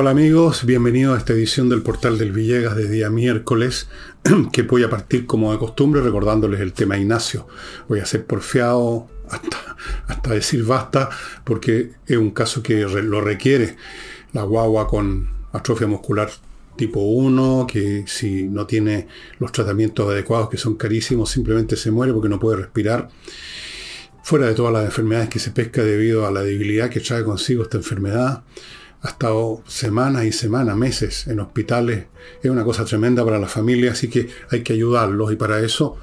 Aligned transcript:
Hola 0.00 0.10
amigos, 0.10 0.64
bienvenidos 0.64 1.16
a 1.16 1.18
esta 1.18 1.32
edición 1.32 1.68
del 1.68 1.82
portal 1.82 2.18
del 2.18 2.30
Villegas 2.30 2.76
de 2.76 2.88
día 2.88 3.10
miércoles, 3.10 3.88
que 4.52 4.62
voy 4.62 4.84
a 4.84 4.88
partir 4.88 5.26
como 5.26 5.50
de 5.50 5.58
costumbre 5.58 6.00
recordándoles 6.00 6.60
el 6.60 6.72
tema 6.72 6.96
Ignacio. 6.96 7.48
Voy 7.88 7.98
a 7.98 8.06
ser 8.06 8.24
porfiado 8.24 9.08
hasta, 9.28 9.76
hasta 10.06 10.34
decir 10.34 10.62
basta, 10.62 11.10
porque 11.42 11.94
es 12.06 12.16
un 12.16 12.30
caso 12.30 12.62
que 12.62 12.82
lo 12.84 13.20
requiere. 13.20 13.74
La 14.32 14.44
guagua 14.44 14.86
con 14.86 15.30
atrofia 15.52 15.88
muscular 15.88 16.30
tipo 16.76 17.00
1, 17.00 17.66
que 17.68 18.04
si 18.06 18.44
no 18.44 18.68
tiene 18.68 19.08
los 19.40 19.50
tratamientos 19.50 20.08
adecuados, 20.08 20.48
que 20.48 20.58
son 20.58 20.76
carísimos, 20.76 21.28
simplemente 21.28 21.74
se 21.74 21.90
muere 21.90 22.12
porque 22.12 22.28
no 22.28 22.38
puede 22.38 22.58
respirar. 22.58 23.08
Fuera 24.22 24.46
de 24.46 24.54
todas 24.54 24.72
las 24.72 24.84
enfermedades 24.84 25.28
que 25.28 25.40
se 25.40 25.50
pesca 25.50 25.82
debido 25.82 26.24
a 26.24 26.30
la 26.30 26.42
debilidad 26.42 26.88
que 26.88 27.00
trae 27.00 27.24
consigo 27.24 27.64
esta 27.64 27.78
enfermedad 27.78 28.44
ha 29.02 29.08
estado 29.08 29.62
semanas 29.66 30.24
y 30.24 30.32
semanas, 30.32 30.76
meses 30.76 31.26
en 31.26 31.40
hospitales. 31.40 32.06
Es 32.42 32.50
una 32.50 32.64
cosa 32.64 32.84
tremenda 32.84 33.24
para 33.24 33.38
la 33.38 33.48
familia, 33.48 33.92
así 33.92 34.08
que 34.08 34.28
hay 34.50 34.62
que 34.62 34.72
ayudarlos 34.72 35.32
y 35.32 35.36
para 35.36 35.60
eso 35.60 35.96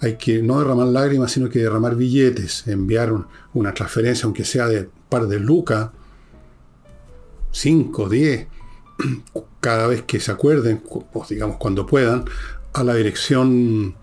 hay 0.00 0.16
que 0.16 0.42
no 0.42 0.58
derramar 0.58 0.88
lágrimas, 0.88 1.32
sino 1.32 1.48
que 1.48 1.58
derramar 1.58 1.94
billetes, 1.94 2.66
enviar 2.66 3.12
una 3.52 3.74
transferencia, 3.74 4.24
aunque 4.24 4.44
sea 4.44 4.66
de 4.66 4.88
par 5.08 5.26
de 5.26 5.38
lucas, 5.38 5.90
5, 7.52 8.08
10, 8.08 8.46
cada 9.60 9.86
vez 9.86 10.02
que 10.02 10.18
se 10.18 10.32
acuerden, 10.32 10.82
pues 11.12 11.28
digamos 11.28 11.58
cuando 11.58 11.86
puedan, 11.86 12.24
a 12.72 12.82
la 12.82 12.94
dirección, 12.94 13.94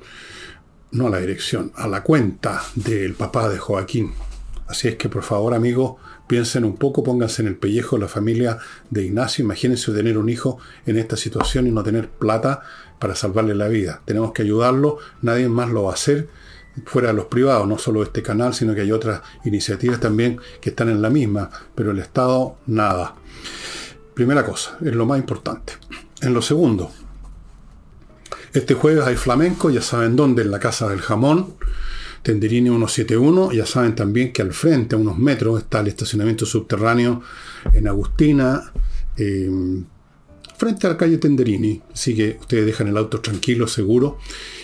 no 0.92 1.08
a 1.08 1.10
la 1.10 1.20
dirección, 1.20 1.72
a 1.76 1.88
la 1.88 2.04
cuenta 2.04 2.64
del 2.76 3.14
papá 3.14 3.50
de 3.50 3.58
Joaquín. 3.58 4.14
Así 4.68 4.90
es 4.90 4.96
que 4.96 5.10
por 5.10 5.24
favor 5.24 5.54
amigos, 5.54 5.96
Piensen 6.28 6.66
un 6.66 6.76
poco, 6.76 7.04
pónganse 7.04 7.42
en 7.42 7.48
el 7.48 7.56
pellejo 7.56 7.98
la 7.98 8.08
familia 8.08 8.58
de 8.90 9.06
Ignacio. 9.06 9.44
Imagínense 9.44 9.92
tener 9.94 10.18
un 10.18 10.30
hijo 10.30 10.60
en 10.86 10.98
esta 10.98 11.16
situación 11.16 11.68
y 11.68 11.72
no 11.72 11.84
tener 11.84 12.10
plata 12.10 12.62
para 13.00 13.16
salvarle 13.16 13.56
la 13.56 13.68
vida. 13.68 14.02
Tenemos 14.06 14.34
que 14.34 14.42
ayudarlo, 14.42 14.98
nadie 15.22 15.48
más 15.48 15.70
lo 15.70 15.84
va 15.84 15.92
a 15.92 15.94
hacer 15.94 16.28
fuera 16.86 17.08
de 17.10 17.14
los 17.14 17.26
privados, 17.26 17.68
no 17.68 17.78
solo 17.78 18.04
este 18.04 18.22
canal, 18.22 18.54
sino 18.54 18.76
que 18.76 18.82
hay 18.82 18.92
otras 18.92 19.22
iniciativas 19.46 20.00
también 20.00 20.40
que 20.62 20.70
están 20.70 20.90
en 20.90 21.02
la 21.02 21.10
misma, 21.10 21.50
pero 21.76 21.92
el 21.92 22.00
Estado 22.00 22.58
nada. 22.68 23.16
Primera 24.14 24.46
cosa, 24.46 24.78
es 24.84 24.94
lo 24.94 25.06
más 25.06 25.20
importante. 25.20 25.74
En 26.22 26.34
lo 26.34 26.42
segundo, 26.42 26.92
este 28.54 28.74
jueves 28.74 29.06
hay 29.06 29.16
flamenco, 29.16 29.70
ya 29.70 29.82
saben 29.82 30.16
dónde, 30.16 30.42
en 30.42 30.52
la 30.52 30.60
Casa 30.60 30.88
del 30.90 31.02
Jamón. 31.02 31.56
Tenderini 32.28 32.68
171. 32.68 33.54
Ya 33.54 33.66
saben 33.66 33.96
también 33.96 34.34
que 34.34 34.42
al 34.42 34.52
frente, 34.52 34.98
a 34.98 35.00
unos 35.00 35.18
metros, 35.18 35.62
está 35.62 35.80
el 35.80 35.88
estacionamiento 35.88 36.46
subterráneo 36.46 37.22
en 37.72 37.88
Agustina, 37.88 38.74
eh, 39.16 39.50
frente 40.58 40.88
a 40.88 40.90
la 40.90 40.98
calle 40.98 41.20
Tenderini. 41.20 41.82
Así 41.94 42.14
que 42.14 42.38
ustedes 42.38 42.66
dejan 42.66 42.90
el 42.90 42.98
auto 42.98 43.22
tranquilo, 43.22 43.66
seguro, 43.66 44.18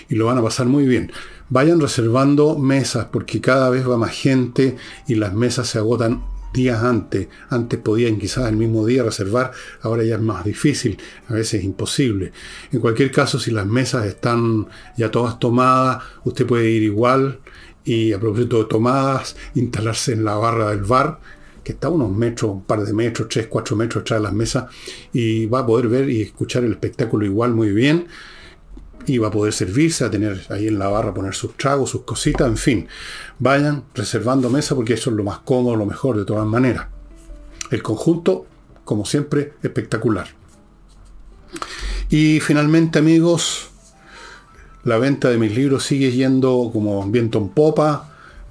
y 0.10 0.16
lo 0.16 0.26
van 0.26 0.40
a 0.40 0.42
pasar 0.42 0.66
muy 0.66 0.86
bien. 0.86 1.14
Vayan 1.48 1.80
reservando 1.80 2.58
mesas 2.58 3.08
porque 3.10 3.40
cada 3.40 3.70
vez 3.70 3.88
va 3.88 3.96
más 3.96 4.12
gente 4.12 4.76
y 5.08 5.16
las 5.16 5.34
mesas 5.34 5.70
se 5.70 5.78
agotan 5.78 6.22
días 6.54 6.84
antes. 6.84 7.28
Antes 7.50 7.80
podían 7.80 8.18
quizás 8.18 8.48
el 8.48 8.56
mismo 8.56 8.86
día 8.86 9.04
reservar, 9.04 9.52
ahora 9.82 10.04
ya 10.04 10.16
es 10.16 10.22
más 10.22 10.46
difícil, 10.46 10.98
a 11.28 11.34
veces 11.34 11.56
es 11.60 11.66
imposible. 11.66 12.32
En 12.72 12.80
cualquier 12.80 13.12
caso, 13.12 13.40
si 13.40 13.52
las 13.52 13.66
mesas 13.66 14.06
están 14.06 14.68
ya 14.96 15.12
todas 15.12 15.40
tomadas, 15.40 16.04
usted 16.24 16.46
puede 16.46 16.70
ir 16.70 16.84
igual 16.84 17.40
y 17.84 18.14
a 18.14 18.20
propósito 18.20 18.60
de 18.60 18.66
tomadas, 18.70 19.36
instalarse 19.56 20.14
en 20.14 20.24
la 20.24 20.36
barra 20.36 20.70
del 20.70 20.84
bar, 20.84 21.20
que 21.64 21.74
está 21.74 21.88
a 21.88 21.92
unos 21.92 22.12
metros, 22.12 22.52
un 22.52 22.64
par 22.64 22.84
de 22.84 22.94
metros, 22.94 23.28
tres, 23.30 23.48
cuatro 23.48 23.76
metros 23.76 24.02
atrás 24.02 24.20
de 24.20 24.24
las 24.24 24.34
mesas, 24.34 24.66
y 25.12 25.46
va 25.48 25.60
a 25.60 25.66
poder 25.66 25.88
ver 25.88 26.10
y 26.10 26.22
escuchar 26.22 26.64
el 26.64 26.72
espectáculo 26.72 27.26
igual 27.26 27.54
muy 27.54 27.72
bien 27.72 28.08
y 29.06 29.18
va 29.18 29.28
a 29.28 29.32
poder 29.32 29.54
servirse, 29.54 30.06
a 30.06 30.12
tener 30.12 30.46
ahí 30.50 30.68
en 30.68 30.80
la 30.80 30.88
barra, 30.88 31.14
poner 31.14 31.34
sus 31.34 31.56
tragos, 31.58 31.90
sus 31.90 32.04
cositas, 32.04 32.48
en 32.48 32.58
fin. 32.58 32.88
Vayan 33.40 33.84
reservando 33.94 34.50
mesa 34.50 34.76
porque 34.76 34.94
eso 34.94 35.10
es 35.10 35.16
lo 35.16 35.24
más 35.24 35.40
cómodo, 35.40 35.76
lo 35.76 35.86
mejor 35.86 36.18
de 36.18 36.26
todas 36.26 36.46
maneras. 36.46 36.88
El 37.72 37.82
conjunto, 37.82 38.46
como 38.84 39.06
siempre, 39.06 39.54
espectacular. 39.64 40.28
Y 42.10 42.40
finalmente, 42.40 43.00
amigos, 43.00 43.70
la 44.84 44.98
venta 44.98 45.30
de 45.30 45.38
mis 45.38 45.56
libros 45.56 45.84
sigue 45.84 46.12
yendo 46.12 46.70
como 46.72 47.10
viento 47.10 47.40
en 47.40 47.50
popa. 47.50 48.10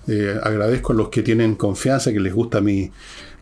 Eh, 0.09 0.39
agradezco 0.43 0.93
a 0.93 0.97
los 0.97 1.09
que 1.09 1.23
tienen 1.23 1.55
confianza, 1.55 2.13
que 2.13 2.21
les 2.21 2.35
gusta 2.35 2.61
mi, 2.61 2.91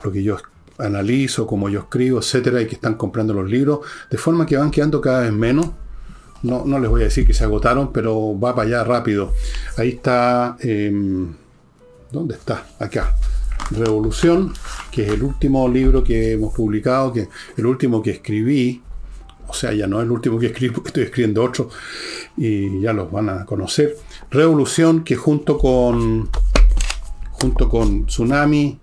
lo 0.02 0.12
que 0.12 0.22
yo 0.22 0.36
analizo, 0.78 1.46
como 1.46 1.68
yo 1.68 1.80
escribo, 1.80 2.18
etcétera, 2.18 2.60
y 2.60 2.66
que 2.66 2.74
están 2.74 2.94
comprando 2.94 3.34
los 3.34 3.48
libros, 3.48 3.80
de 4.10 4.18
forma 4.18 4.46
que 4.46 4.56
van 4.56 4.70
quedando 4.70 5.00
cada 5.00 5.22
vez 5.22 5.32
menos 5.32 5.70
no, 6.42 6.64
no, 6.64 6.78
les 6.78 6.90
voy 6.90 7.02
a 7.02 7.04
decir 7.04 7.26
que 7.26 7.34
se 7.34 7.44
agotaron, 7.44 7.92
pero 7.92 8.38
va 8.38 8.54
para 8.54 8.68
allá 8.68 8.84
rápido. 8.84 9.32
Ahí 9.76 9.90
está. 9.90 10.56
Em, 10.60 11.34
¿Dónde 12.10 12.34
está? 12.34 12.66
Acá. 12.78 13.16
Revolución, 13.70 14.52
que 14.90 15.04
es 15.06 15.12
el 15.12 15.22
último 15.22 15.68
libro 15.68 16.02
que 16.02 16.32
hemos 16.32 16.52
publicado, 16.54 17.12
que 17.12 17.28
el 17.56 17.66
último 17.66 18.02
que 18.02 18.10
escribí. 18.10 18.82
O 19.46 19.54
sea, 19.54 19.72
ya 19.72 19.86
no 19.86 19.98
es 19.98 20.04
el 20.04 20.10
último 20.10 20.38
que 20.38 20.46
escribí 20.46 20.72
porque 20.74 20.88
estoy 20.88 21.02
escribiendo 21.04 21.42
otro 21.42 21.70
y 22.36 22.80
ya 22.80 22.92
los 22.92 23.10
van 23.10 23.28
a 23.28 23.44
conocer. 23.44 23.96
Revolución, 24.30 25.04
que 25.04 25.16
junto 25.16 25.58
con 25.58 26.30
junto 27.40 27.68
con 27.68 28.06
Tsunami 28.06 28.78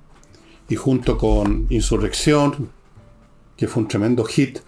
y 0.67 0.75
junto 0.75 1.17
con 1.17 1.67
Insurrección, 1.69 2.69
que 3.55 3.67
fue 3.67 3.83
un 3.83 3.87
tremendo 3.87 4.23
hit, 4.23 4.59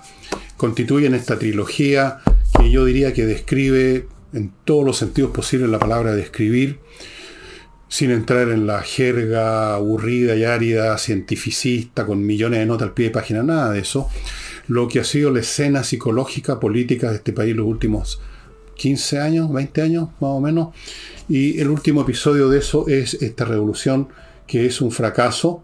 constituyen 0.58 1.16
esta 1.16 1.40
trilogía 1.40 2.22
que 2.60 2.72
yo 2.72 2.86
diría 2.86 3.14
que 3.14 3.26
describe 3.26 4.08
en 4.34 4.52
todos 4.66 4.86
los 4.86 4.98
sentidos 4.98 5.32
posibles 5.32 5.70
la 5.70 5.80
palabra 5.80 6.14
describir, 6.14 6.80
sin 7.88 8.12
entrar 8.12 8.50
en 8.50 8.68
la 8.68 8.82
jerga 8.82 9.76
aburrida 9.76 10.36
y 10.36 10.44
árida, 10.44 10.98
cientificista, 10.98 12.06
con 12.06 12.26
millones 12.26 12.60
de 12.60 12.66
notas 12.66 12.90
al 12.90 12.94
pie 12.94 13.06
de 13.06 13.12
página, 13.12 13.44
nada 13.44 13.72
de 13.72 13.80
eso. 13.80 14.10
Lo 14.68 14.88
que 14.88 15.00
ha 15.00 15.04
sido 15.04 15.32
la 15.32 15.40
escena 15.40 15.84
psicológica, 15.84 16.60
política 16.60 17.10
de 17.10 17.18
este 17.18 17.34
país 17.34 17.56
los 17.56 17.66
últimos 17.66 18.22
15 18.76 19.20
años, 19.20 19.52
20 19.52 19.82
años 19.82 20.10
más 20.20 20.32
o 20.32 20.40
menos. 20.40 20.70
Y 21.28 21.60
el 21.60 21.70
último 21.70 22.02
episodio 22.02 22.50
de 22.50 22.60
eso 22.60 22.88
es 22.88 23.16
esta 23.16 23.46
revolución 23.46 24.10
que 24.46 24.66
es 24.66 24.82
un 24.82 24.92
fracaso, 24.92 25.64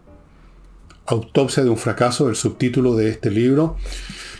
autopsia 1.06 1.64
de 1.64 1.70
un 1.70 1.76
fracaso, 1.76 2.28
el 2.28 2.36
subtítulo 2.36 2.94
de 2.94 3.10
este 3.10 3.30
libro 3.30 3.76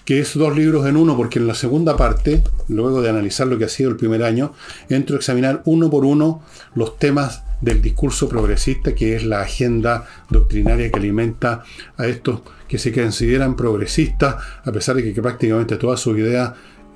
que 0.06 0.20
es 0.20 0.34
dos 0.34 0.56
libros 0.56 0.86
en 0.86 0.96
uno, 0.96 1.16
porque 1.16 1.40
en 1.40 1.48
la 1.48 1.54
segunda 1.54 1.96
parte, 1.96 2.44
luego 2.68 3.02
de 3.02 3.10
analizar 3.10 3.48
lo 3.48 3.58
que 3.58 3.64
ha 3.64 3.68
sido 3.68 3.90
el 3.90 3.96
primer 3.96 4.22
año, 4.22 4.52
entro 4.88 5.16
a 5.16 5.18
examinar 5.18 5.62
uno 5.64 5.90
por 5.90 6.04
uno 6.04 6.42
los 6.76 6.96
temas 6.96 7.42
del 7.60 7.82
discurso 7.82 8.28
progresista, 8.28 8.94
que 8.94 9.16
es 9.16 9.24
la 9.24 9.40
agenda 9.40 10.06
doctrinaria 10.30 10.92
que 10.92 10.98
alimenta 11.00 11.64
a 11.96 12.06
estos 12.06 12.42
que 12.68 12.78
se 12.78 12.92
consideran 12.92 13.56
progresistas, 13.56 14.36
a 14.64 14.70
pesar 14.70 14.94
de 14.94 15.12
que, 15.12 15.20
prácticamente 15.20 15.76
todas 15.76 15.98
sus 15.98 16.16
ideas 16.16 16.52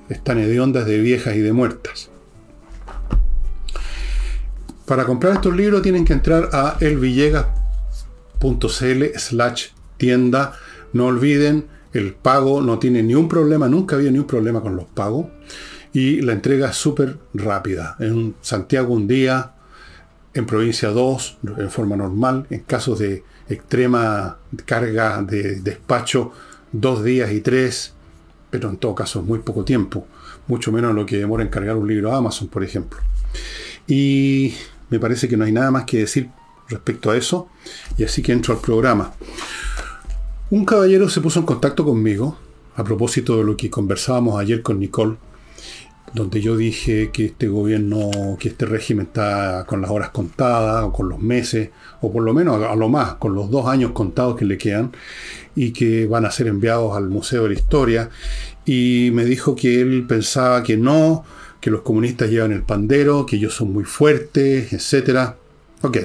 están 0.07 0.39
hediondas 0.39 0.85
de 0.85 0.99
viejas 1.01 1.35
y 1.35 1.39
de 1.39 1.51
muertas. 1.51 2.09
Para 4.85 5.03
comprar 5.03 5.33
estos 5.33 5.55
libros 5.55 5.81
tienen 5.81 6.05
que 6.05 6.13
entrar 6.13 6.49
a 6.53 6.77
elvillegas.cl 8.41 9.17
slash 9.17 9.67
tienda. 9.97 10.53
No 10.93 11.05
olviden 11.05 11.67
el 11.93 12.13
pago 12.13 12.61
no 12.61 12.79
tiene 12.79 13.03
ni 13.03 13.15
un 13.15 13.27
problema, 13.27 13.67
nunca 13.67 13.97
había 13.97 14.11
ni 14.11 14.19
un 14.19 14.27
problema 14.27 14.61
con 14.61 14.75
los 14.75 14.85
pagos. 14.85 15.27
Y 15.93 16.21
la 16.21 16.31
entrega 16.31 16.69
es 16.69 16.77
súper 16.77 17.17
rápida. 17.33 17.97
En 17.99 18.35
Santiago 18.41 18.93
un 18.93 19.07
día, 19.07 19.51
en 20.33 20.45
provincia 20.45 20.89
dos, 20.89 21.37
en 21.57 21.69
forma 21.69 21.97
normal. 21.97 22.47
En 22.49 22.61
casos 22.61 22.99
de 22.99 23.25
extrema 23.49 24.37
carga 24.65 25.21
de 25.21 25.59
despacho, 25.59 26.31
dos 26.71 27.03
días 27.03 27.31
y 27.33 27.41
tres. 27.41 27.93
Pero 28.49 28.69
en 28.69 28.77
todo 28.77 28.95
caso 28.95 29.19
es 29.19 29.25
muy 29.25 29.39
poco 29.39 29.65
tiempo. 29.65 30.07
Mucho 30.47 30.71
menos 30.71 30.95
lo 30.95 31.05
que 31.05 31.17
demora 31.17 31.43
en 31.43 31.49
cargar 31.49 31.75
un 31.75 31.87
libro 31.87 32.13
a 32.13 32.17
Amazon, 32.17 32.47
por 32.47 32.63
ejemplo. 32.63 32.99
Y 33.85 34.53
me 34.89 34.97
parece 34.97 35.27
que 35.27 35.35
no 35.35 35.43
hay 35.43 35.51
nada 35.51 35.71
más 35.71 35.83
que 35.83 35.99
decir 35.99 36.29
respecto 36.71 37.11
a 37.11 37.17
eso. 37.17 37.49
Y 37.97 38.03
así 38.03 38.21
que 38.21 38.31
entro 38.31 38.53
al 38.53 38.61
programa. 38.61 39.13
Un 40.49 40.65
caballero 40.65 41.07
se 41.09 41.21
puso 41.21 41.39
en 41.39 41.45
contacto 41.45 41.85
conmigo 41.85 42.37
a 42.75 42.83
propósito 42.83 43.37
de 43.37 43.43
lo 43.43 43.55
que 43.55 43.69
conversábamos 43.69 44.39
ayer 44.39 44.61
con 44.61 44.79
Nicole, 44.79 45.17
donde 46.13 46.41
yo 46.41 46.57
dije 46.57 47.09
que 47.11 47.27
este 47.27 47.47
gobierno, 47.47 48.37
que 48.39 48.49
este 48.49 48.65
régimen 48.65 49.05
está 49.07 49.65
con 49.65 49.81
las 49.81 49.89
horas 49.89 50.09
contadas, 50.09 50.83
o 50.83 50.91
con 50.91 51.07
los 51.07 51.19
meses, 51.19 51.69
o 52.01 52.11
por 52.11 52.23
lo 52.23 52.33
menos 52.33 52.61
a 52.61 52.75
lo 52.75 52.89
más, 52.89 53.15
con 53.15 53.33
los 53.33 53.49
dos 53.49 53.67
años 53.67 53.91
contados 53.91 54.35
que 54.35 54.45
le 54.45 54.57
quedan, 54.57 54.91
y 55.55 55.71
que 55.71 56.07
van 56.07 56.25
a 56.25 56.31
ser 56.31 56.47
enviados 56.47 56.97
al 56.97 57.07
Museo 57.07 57.43
de 57.43 57.49
la 57.49 57.55
Historia. 57.55 58.09
Y 58.65 59.09
me 59.13 59.25
dijo 59.25 59.55
que 59.55 59.81
él 59.81 60.05
pensaba 60.07 60.63
que 60.63 60.75
no, 60.75 61.23
que 61.61 61.69
los 61.69 61.81
comunistas 61.81 62.29
llevan 62.29 62.51
el 62.51 62.63
pandero, 62.63 63.25
que 63.25 63.37
ellos 63.37 63.53
son 63.53 63.71
muy 63.71 63.83
fuertes, 63.83 64.73
etc. 64.73 65.35
Ok. 65.81 65.97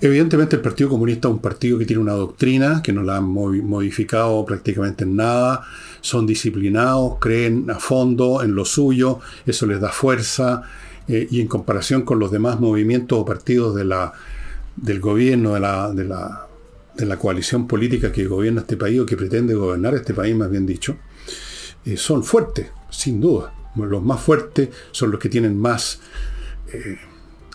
Evidentemente 0.00 0.54
el 0.56 0.62
Partido 0.62 0.90
Comunista 0.90 1.26
es 1.26 1.34
un 1.34 1.40
partido 1.40 1.76
que 1.76 1.84
tiene 1.84 2.00
una 2.00 2.12
doctrina, 2.12 2.82
que 2.82 2.92
no 2.92 3.02
la 3.02 3.16
han 3.16 3.24
modificado 3.24 4.44
prácticamente 4.44 5.02
en 5.02 5.16
nada, 5.16 5.66
son 6.00 6.24
disciplinados, 6.24 7.16
creen 7.18 7.68
a 7.68 7.80
fondo 7.80 8.42
en 8.42 8.54
lo 8.54 8.64
suyo, 8.64 9.18
eso 9.44 9.66
les 9.66 9.80
da 9.80 9.88
fuerza, 9.88 10.62
eh, 11.08 11.26
y 11.30 11.40
en 11.40 11.48
comparación 11.48 12.02
con 12.02 12.20
los 12.20 12.30
demás 12.30 12.60
movimientos 12.60 13.18
o 13.18 13.24
partidos 13.24 13.74
del 13.74 15.00
gobierno, 15.00 15.54
de 15.54 15.60
la, 15.60 15.90
de, 15.90 16.04
la, 16.04 16.46
de 16.94 17.06
la 17.06 17.16
coalición 17.16 17.66
política 17.66 18.12
que 18.12 18.26
gobierna 18.26 18.60
este 18.60 18.76
país 18.76 19.00
o 19.00 19.06
que 19.06 19.16
pretende 19.16 19.54
gobernar 19.54 19.94
este 19.94 20.14
país, 20.14 20.36
más 20.36 20.50
bien 20.50 20.64
dicho, 20.64 20.96
eh, 21.84 21.96
son 21.96 22.22
fuertes, 22.22 22.68
sin 22.90 23.20
duda. 23.20 23.52
Los 23.74 24.02
más 24.02 24.20
fuertes 24.20 24.68
son 24.90 25.10
los 25.10 25.20
que 25.20 25.28
tienen 25.28 25.58
más 25.58 26.00
eh, 26.72 26.98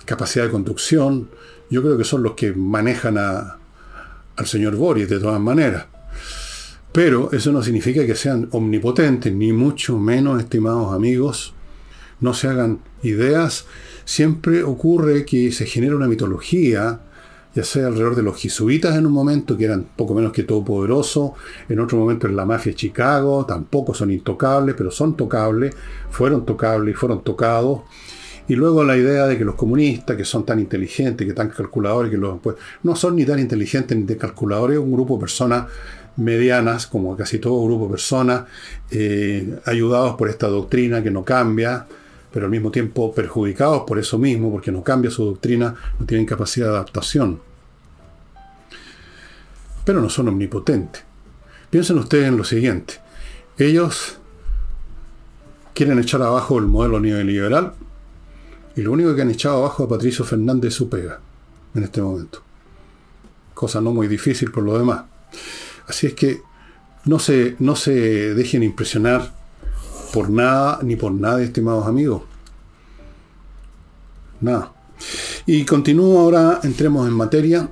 capacidad 0.06 0.46
de 0.46 0.52
conducción. 0.52 1.30
Yo 1.74 1.82
creo 1.82 1.98
que 1.98 2.04
son 2.04 2.22
los 2.22 2.34
que 2.34 2.54
manejan 2.54 3.18
al 3.18 4.46
señor 4.46 4.76
Boris, 4.76 5.10
de 5.10 5.20
todas 5.20 5.42
maneras. 5.42 5.88
Pero 6.92 7.32
eso 7.32 7.52
no 7.52 7.64
significa 7.64 8.06
que 8.06 8.14
sean 8.14 8.48
omnipotentes, 8.52 9.34
ni 9.34 9.54
mucho 9.54 9.98
menos, 9.98 10.40
estimados 10.40 10.94
amigos. 10.94 11.56
No 12.20 12.36
se 12.36 12.48
hagan 12.48 12.78
ideas. 13.02 13.66
Siempre 14.06 14.62
ocurre 14.62 15.26
que 15.26 15.52
se 15.52 15.66
genera 15.66 15.96
una 15.96 16.08
mitología 16.08 17.00
ya 17.56 17.64
sea 17.64 17.88
alrededor 17.88 18.16
de 18.16 18.24
los 18.24 18.40
jesuitas 18.40 18.96
en 18.96 19.08
un 19.08 19.14
momento, 19.14 19.58
que 19.58 19.66
eran 19.66 19.88
poco 19.96 20.14
menos 20.14 20.32
que 20.32 20.44
todopoderosos, 20.44 21.32
en 21.70 21.80
otro 21.80 21.98
momento 21.98 22.28
en 22.28 22.36
la 22.36 22.46
mafia 22.46 22.72
de 22.72 22.76
Chicago, 22.76 23.46
tampoco 23.48 23.94
son 23.94 24.12
intocables, 24.12 24.76
pero 24.78 24.90
son 24.90 25.16
tocables, 25.16 25.76
fueron 26.10 26.46
tocables 26.46 26.94
y 26.94 26.98
fueron 26.98 27.24
tocados. 27.24 27.82
Y 28.48 28.56
luego 28.56 28.84
la 28.84 28.98
idea 28.98 29.26
de 29.26 29.38
que 29.38 29.46
los 29.46 29.56
comunistas, 29.56 30.18
que 30.18 30.26
son 30.26 30.46
tan 30.46 30.60
inteligentes, 30.60 31.26
que 31.26 31.34
tan 31.34 31.50
calculadores, 31.50 32.12
que 32.12 32.18
los, 32.18 32.40
pues, 32.42 32.58
no 32.84 32.96
son 32.96 33.16
ni 33.16 33.26
tan 33.26 33.40
inteligentes 33.40 33.98
ni 33.98 34.04
tan 34.04 34.18
calculadores, 34.18 34.78
un 34.78 34.92
grupo 34.92 35.16
de 35.16 35.22
personas 35.22 35.68
medianas, 36.18 36.88
como 36.88 37.16
casi 37.16 37.40
todo 37.40 37.64
grupo 37.66 37.86
de 37.86 37.92
personas, 37.92 38.44
eh, 38.92 39.60
ayudados 39.66 40.16
por 40.16 40.30
esta 40.30 40.48
doctrina 40.48 41.02
que 41.02 41.10
no 41.10 41.24
cambia, 41.24 41.88
pero 42.32 42.46
al 42.46 42.52
mismo 42.52 42.70
tiempo 42.70 43.14
perjudicados 43.14 43.84
por 43.88 43.98
eso 43.98 44.18
mismo, 44.18 44.52
porque 44.52 44.72
no 44.72 44.84
cambia 44.84 45.10
su 45.10 45.24
doctrina, 45.24 45.74
no 46.00 46.06
tienen 46.06 46.26
capacidad 46.26 46.68
de 46.68 46.74
adaptación. 46.74 47.40
Pero 49.86 50.02
no 50.02 50.10
son 50.10 50.28
omnipotentes. 50.30 51.04
Piensen 51.70 51.98
ustedes 51.98 52.28
en 52.28 52.38
lo 52.38 52.44
siguiente. 52.44 52.96
Ellos 53.58 54.18
quieren 55.74 56.00
echar 56.00 56.22
abajo 56.22 56.58
el 56.60 56.66
modelo 56.66 57.00
neoliberal 57.00 57.74
y 58.76 58.82
lo 58.82 58.92
único 58.92 59.16
que 59.16 59.22
han 59.22 59.32
echado 59.32 59.58
abajo 59.58 59.84
a 59.84 59.90
Patricio 59.90 60.26
Fernández 60.26 60.70
es 60.70 60.76
su 60.76 60.90
pega 60.90 61.20
en 61.76 61.84
este 61.84 62.02
momento. 62.02 62.42
Cosa 63.54 63.82
no 63.82 63.94
muy 63.94 64.08
difícil 64.08 64.52
por 64.52 64.64
lo 64.64 64.78
demás. 64.78 65.04
Así 65.88 66.08
es 66.08 66.14
que 66.14 66.42
no 67.06 67.20
se, 67.20 67.56
no 67.60 67.76
se 67.76 68.34
dejen 68.34 68.64
impresionar 68.64 69.34
por 70.14 70.30
nada 70.30 70.80
ni 70.82 70.96
por 70.96 71.12
nada, 71.12 71.42
estimados 71.42 71.88
amigos. 71.88 72.24
Nada. 74.42 74.72
Y 75.46 75.66
continúo 75.66 76.20
ahora, 76.20 76.60
entremos 76.64 77.08
en 77.08 77.14
materia. 77.14 77.70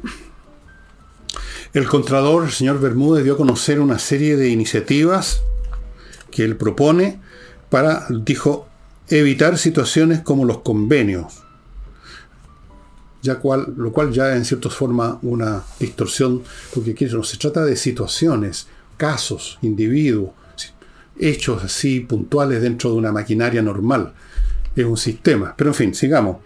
El 1.74 1.88
Contralor, 1.88 2.46
el 2.46 2.52
señor 2.52 2.80
Bermúdez, 2.80 3.24
dio 3.24 3.34
a 3.34 3.38
conocer 3.38 3.80
una 3.80 3.98
serie 3.98 4.36
de 4.36 4.50
iniciativas 4.50 5.42
que 6.30 6.44
él 6.44 6.58
propone 6.58 7.22
para, 7.70 8.08
dijo, 8.10 8.68
evitar 9.12 9.58
situaciones 9.58 10.22
como 10.22 10.46
los 10.46 10.60
convenios. 10.60 11.44
Ya 13.22 13.36
cual, 13.36 13.74
lo 13.78 13.92
cual 13.92 14.12
ya 14.12 14.36
en 14.36 14.46
cierta 14.46 14.70
forma 14.70 15.20
una 15.22 15.64
distorsión, 15.80 16.42
porque 16.74 16.96
no 17.12 17.24
se 17.24 17.38
trata 17.38 17.64
de 17.64 17.76
situaciones, 17.76 18.68
casos, 18.98 19.60
individuos, 19.62 20.32
hechos 21.20 21.64
así 21.64 22.00
puntuales 22.00 22.62
dentro 22.62 22.92
de 22.92 22.96
una 22.96 23.12
maquinaria 23.12 23.62
normal. 23.62 24.14
Es 24.76 24.86
un 24.86 24.98
sistema. 24.98 25.54
Pero 25.56 25.72
en 25.72 25.76
fin, 25.76 25.94
sigamos. 25.94 26.38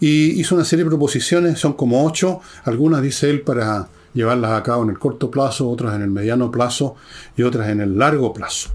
Y 0.00 0.40
hizo 0.40 0.54
una 0.54 0.64
serie 0.64 0.84
de 0.84 0.90
proposiciones, 0.90 1.58
son 1.58 1.74
como 1.74 2.06
ocho, 2.06 2.40
algunas 2.64 3.02
dice 3.02 3.28
él 3.28 3.42
para 3.42 3.88
llevarlas 4.14 4.52
a 4.52 4.62
cabo 4.62 4.84
en 4.84 4.90
el 4.90 4.98
corto 4.98 5.30
plazo, 5.30 5.68
otras 5.68 5.94
en 5.96 6.02
el 6.02 6.10
mediano 6.10 6.50
plazo 6.50 6.94
y 7.36 7.42
otras 7.42 7.68
en 7.68 7.82
el 7.82 7.98
largo 7.98 8.32
plazo. 8.32 8.70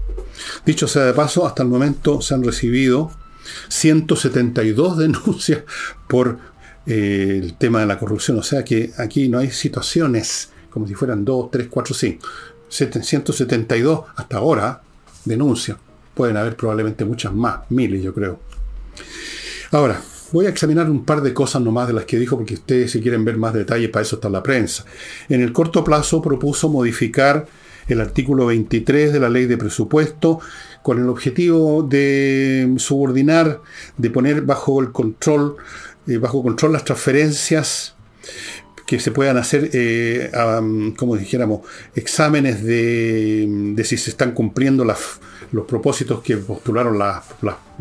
Dicho 0.64 0.86
sea 0.86 1.04
de 1.04 1.14
paso, 1.14 1.46
hasta 1.46 1.64
el 1.64 1.68
momento 1.68 2.20
se 2.20 2.34
han 2.34 2.44
recibido 2.44 3.10
172 3.68 4.98
denuncias 4.98 5.62
por 6.08 6.38
eh, 6.86 7.40
el 7.42 7.54
tema 7.54 7.80
de 7.80 7.86
la 7.86 7.98
corrupción. 7.98 8.38
O 8.38 8.42
sea 8.42 8.64
que 8.64 8.92
aquí 8.98 9.28
no 9.28 9.38
hay 9.38 9.50
situaciones 9.50 10.50
como 10.70 10.86
si 10.86 10.94
fueran 10.94 11.24
2, 11.24 11.50
3, 11.50 11.68
4, 11.70 11.94
5. 11.94 12.28
172 12.68 14.04
hasta 14.16 14.38
ahora 14.38 14.80
denuncias. 15.24 15.76
Pueden 16.14 16.36
haber 16.36 16.56
probablemente 16.56 17.04
muchas 17.04 17.32
más, 17.32 17.60
miles 17.70 18.02
yo 18.02 18.14
creo. 18.14 18.40
Ahora, 19.70 20.00
voy 20.32 20.46
a 20.46 20.48
examinar 20.48 20.90
un 20.90 21.04
par 21.04 21.20
de 21.20 21.34
cosas 21.34 21.62
nomás 21.62 21.86
de 21.86 21.94
las 21.94 22.04
que 22.04 22.18
dijo, 22.18 22.36
porque 22.36 22.54
ustedes 22.54 22.90
si 22.90 23.00
quieren 23.00 23.24
ver 23.24 23.36
más 23.36 23.52
detalles, 23.54 23.90
para 23.90 24.02
eso 24.02 24.16
está 24.16 24.28
la 24.28 24.42
prensa. 24.42 24.84
En 25.28 25.42
el 25.42 25.52
corto 25.52 25.84
plazo 25.84 26.20
propuso 26.22 26.68
modificar 26.68 27.46
el 27.88 28.00
artículo 28.00 28.46
23 28.46 29.12
de 29.12 29.20
la 29.20 29.28
ley 29.28 29.46
de 29.46 29.58
presupuesto 29.58 30.40
con 30.82 30.98
el 30.98 31.08
objetivo 31.08 31.82
de 31.82 32.74
subordinar, 32.78 33.60
de 33.98 34.10
poner 34.10 34.42
bajo 34.42 34.80
el 34.80 34.92
control, 34.92 35.56
eh, 36.06 36.18
bajo 36.18 36.42
control 36.42 36.72
las 36.72 36.84
transferencias 36.84 37.94
que 38.92 39.00
se 39.00 39.10
puedan 39.10 39.38
hacer, 39.38 39.70
eh, 39.72 40.30
como 40.98 41.16
dijéramos, 41.16 41.60
exámenes 41.94 42.62
de, 42.62 43.74
si 43.84 43.96
se 43.96 44.10
están 44.10 44.32
cumpliendo 44.32 44.84
los 44.84 45.64
propósitos 45.66 46.20
que 46.20 46.36
postularon 46.36 46.98
las, 46.98 47.24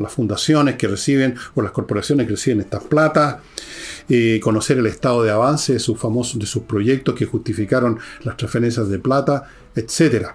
fundaciones 0.08 0.76
que 0.76 0.88
reciben 0.88 1.36
o 1.56 1.62
las 1.62 1.74
corporaciones 1.74 2.28
que 2.28 2.32
reciben 2.32 2.62
estas 2.62 2.84
platas, 2.84 3.38
eh, 4.08 4.40
conocer 4.42 4.78
el 4.78 4.88
estado 4.88 5.24
de 5.24 5.32
avance 5.32 5.74
de 5.74 5.80
sus 5.80 6.00
famosos, 6.00 6.40
de 6.40 6.46
sus 6.46 6.64
proyectos 6.64 7.14
que 7.16 7.26
justificaron 7.26 8.00
las 8.24 8.38
transferencias 8.38 8.88
de 8.88 9.00
plata, 9.00 9.50
etc. 9.76 10.28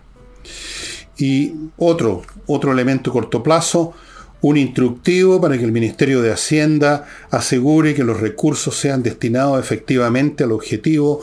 Y 1.18 1.54
otro, 1.78 2.22
otro 2.46 2.72
elemento 2.72 3.12
corto 3.12 3.42
plazo, 3.42 3.94
un 4.42 4.56
instructivo 4.56 5.40
para 5.40 5.56
que 5.56 5.64
el 5.64 5.72
Ministerio 5.72 6.20
de 6.20 6.32
Hacienda 6.32 7.06
asegure 7.30 7.94
que 7.94 8.04
los 8.04 8.20
recursos 8.20 8.76
sean 8.76 9.02
destinados 9.02 9.58
efectivamente 9.58 10.44
al 10.44 10.52
objetivo 10.52 11.22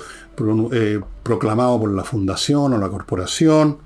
eh, 0.72 1.00
proclamado 1.22 1.80
por 1.80 1.92
la 1.92 2.04
fundación 2.04 2.74
o 2.74 2.78
la 2.78 2.90
corporación. 2.90 3.78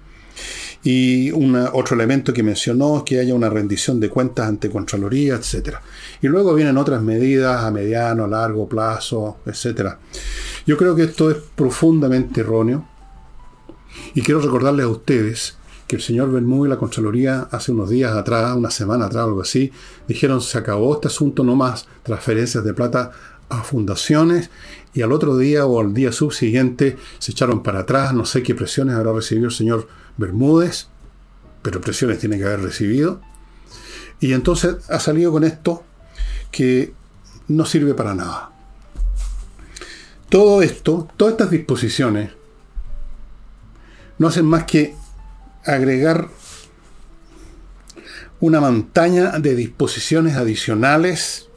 Y 0.83 1.31
otro 1.31 1.95
elemento 1.95 2.31
que 2.31 2.43
mencionó 2.43 2.97
es 2.97 3.03
que 3.03 3.19
haya 3.19 3.33
una 3.33 3.49
rendición 3.49 3.99
de 3.99 4.09
cuentas 4.09 4.47
ante 4.47 4.69
Contraloría, 4.69 5.35
etc. 5.35 5.75
Y 6.21 6.27
luego 6.27 6.53
vienen 6.53 6.77
otras 6.77 7.01
medidas 7.01 7.63
a 7.63 7.71
mediano, 7.71 8.23
a 8.23 8.27
largo 8.27 8.69
plazo, 8.69 9.37
etc. 9.45 9.95
Yo 10.65 10.77
creo 10.77 10.95
que 10.95 11.03
esto 11.03 11.29
es 11.29 11.37
profundamente 11.55 12.41
erróneo. 12.41 12.87
Y 14.13 14.21
quiero 14.21 14.39
recordarles 14.39 14.85
a 14.85 14.89
ustedes 14.89 15.57
que 15.87 15.95
el 15.95 16.01
señor 16.01 16.31
Bermúdez 16.31 16.67
y 16.67 16.69
la 16.71 16.77
Contraloría 16.77 17.47
hace 17.49 17.71
unos 17.71 17.89
días 17.89 18.13
atrás, 18.13 18.55
una 18.55 18.69
semana 18.69 19.05
atrás, 19.05 19.23
algo 19.23 19.41
así, 19.41 19.71
dijeron 20.07 20.41
se 20.41 20.57
acabó 20.57 20.95
este 20.95 21.07
asunto, 21.07 21.43
no 21.43 21.55
más 21.55 21.87
transferencias 22.03 22.63
de 22.63 22.73
plata 22.73 23.11
a 23.49 23.63
fundaciones 23.63 24.49
y 24.93 25.01
al 25.01 25.13
otro 25.13 25.37
día 25.37 25.65
o 25.65 25.79
al 25.79 25.93
día 25.93 26.11
subsiguiente 26.11 26.97
se 27.19 27.31
echaron 27.31 27.63
para 27.63 27.79
atrás, 27.79 28.13
no 28.13 28.25
sé 28.25 28.43
qué 28.43 28.53
presiones 28.53 28.95
habrá 28.95 29.13
recibido 29.13 29.47
el 29.47 29.53
señor 29.53 29.87
Bermúdez, 30.17 30.87
pero 31.61 31.79
presiones 31.79 32.19
tiene 32.19 32.37
que 32.37 32.45
haber 32.45 32.61
recibido. 32.61 33.21
Y 34.19 34.33
entonces 34.33 34.89
ha 34.89 34.99
salido 34.99 35.31
con 35.31 35.43
esto 35.43 35.83
que 36.51 36.93
no 37.47 37.65
sirve 37.65 37.93
para 37.93 38.15
nada. 38.15 38.51
Todo 40.29 40.61
esto, 40.61 41.07
todas 41.15 41.33
estas 41.33 41.51
disposiciones, 41.51 42.31
no 44.17 44.27
hacen 44.27 44.45
más 44.45 44.65
que 44.65 44.95
agregar 45.67 46.29
una 48.39 48.59
montaña 48.59 49.39
de 49.39 49.55
disposiciones 49.55 50.35
adicionales 50.35 51.47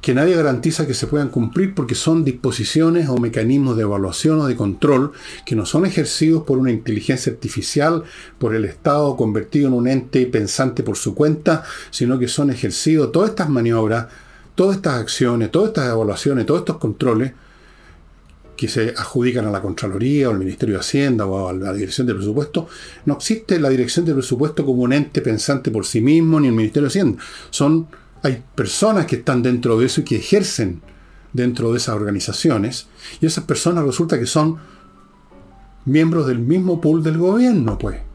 que 0.00 0.14
nadie 0.14 0.34
garantiza 0.34 0.86
que 0.86 0.94
se 0.94 1.06
puedan 1.06 1.28
cumplir 1.28 1.74
porque 1.74 1.94
son 1.94 2.24
disposiciones 2.24 3.08
o 3.08 3.18
mecanismos 3.18 3.76
de 3.76 3.82
evaluación 3.82 4.40
o 4.40 4.46
de 4.46 4.56
control 4.56 5.12
que 5.44 5.54
no 5.54 5.66
son 5.66 5.84
ejercidos 5.84 6.44
por 6.44 6.58
una 6.58 6.70
inteligencia 6.70 7.32
artificial, 7.32 8.04
por 8.38 8.54
el 8.54 8.64
Estado 8.64 9.14
convertido 9.16 9.68
en 9.68 9.74
un 9.74 9.88
ente 9.88 10.24
pensante 10.26 10.82
por 10.82 10.96
su 10.96 11.14
cuenta, 11.14 11.64
sino 11.90 12.18
que 12.18 12.28
son 12.28 12.50
ejercidos 12.50 13.12
todas 13.12 13.30
estas 13.30 13.50
maniobras, 13.50 14.06
todas 14.54 14.76
estas 14.76 14.94
acciones, 14.94 15.50
todas 15.50 15.68
estas 15.68 15.90
evaluaciones, 15.90 16.46
todos 16.46 16.60
estos 16.60 16.78
controles 16.78 17.32
que 18.60 18.68
se 18.68 18.90
adjudican 18.90 19.46
a 19.46 19.50
la 19.50 19.62
Contraloría 19.62 20.28
o 20.28 20.32
al 20.32 20.38
Ministerio 20.38 20.74
de 20.74 20.80
Hacienda 20.80 21.24
o 21.24 21.48
a 21.48 21.54
la 21.54 21.72
Dirección 21.72 22.06
de 22.06 22.14
Presupuesto, 22.14 22.68
no 23.06 23.14
existe 23.14 23.58
la 23.58 23.70
Dirección 23.70 24.04
de 24.04 24.12
Presupuesto 24.12 24.66
como 24.66 24.82
un 24.82 24.92
ente 24.92 25.22
pensante 25.22 25.70
por 25.70 25.86
sí 25.86 26.02
mismo 26.02 26.38
ni 26.38 26.48
el 26.48 26.52
Ministerio 26.52 26.82
de 26.82 26.88
Hacienda. 26.88 27.22
Son, 27.48 27.88
hay 28.22 28.42
personas 28.54 29.06
que 29.06 29.16
están 29.16 29.42
dentro 29.42 29.78
de 29.78 29.86
eso 29.86 30.02
y 30.02 30.04
que 30.04 30.16
ejercen 30.16 30.82
dentro 31.32 31.72
de 31.72 31.78
esas 31.78 31.94
organizaciones 31.94 32.88
y 33.22 33.24
esas 33.24 33.44
personas 33.44 33.82
resulta 33.82 34.18
que 34.18 34.26
son 34.26 34.58
miembros 35.86 36.26
del 36.26 36.40
mismo 36.40 36.82
pool 36.82 37.02
del 37.02 37.16
gobierno, 37.16 37.78
pues. 37.78 38.09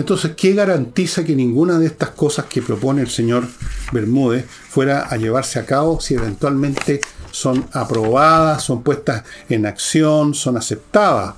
Entonces, 0.00 0.32
¿qué 0.34 0.54
garantiza 0.54 1.24
que 1.24 1.36
ninguna 1.36 1.78
de 1.78 1.84
estas 1.84 2.08
cosas 2.08 2.46
que 2.46 2.62
propone 2.62 3.02
el 3.02 3.10
señor 3.10 3.46
Bermúdez 3.92 4.46
fuera 4.46 5.02
a 5.02 5.18
llevarse 5.18 5.58
a 5.58 5.66
cabo 5.66 6.00
si 6.00 6.14
eventualmente 6.14 7.02
son 7.30 7.66
aprobadas, 7.74 8.62
son 8.62 8.82
puestas 8.82 9.24
en 9.50 9.66
acción, 9.66 10.32
son 10.32 10.56
aceptadas? 10.56 11.34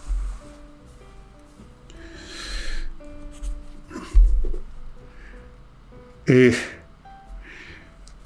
Eh, 6.28 6.54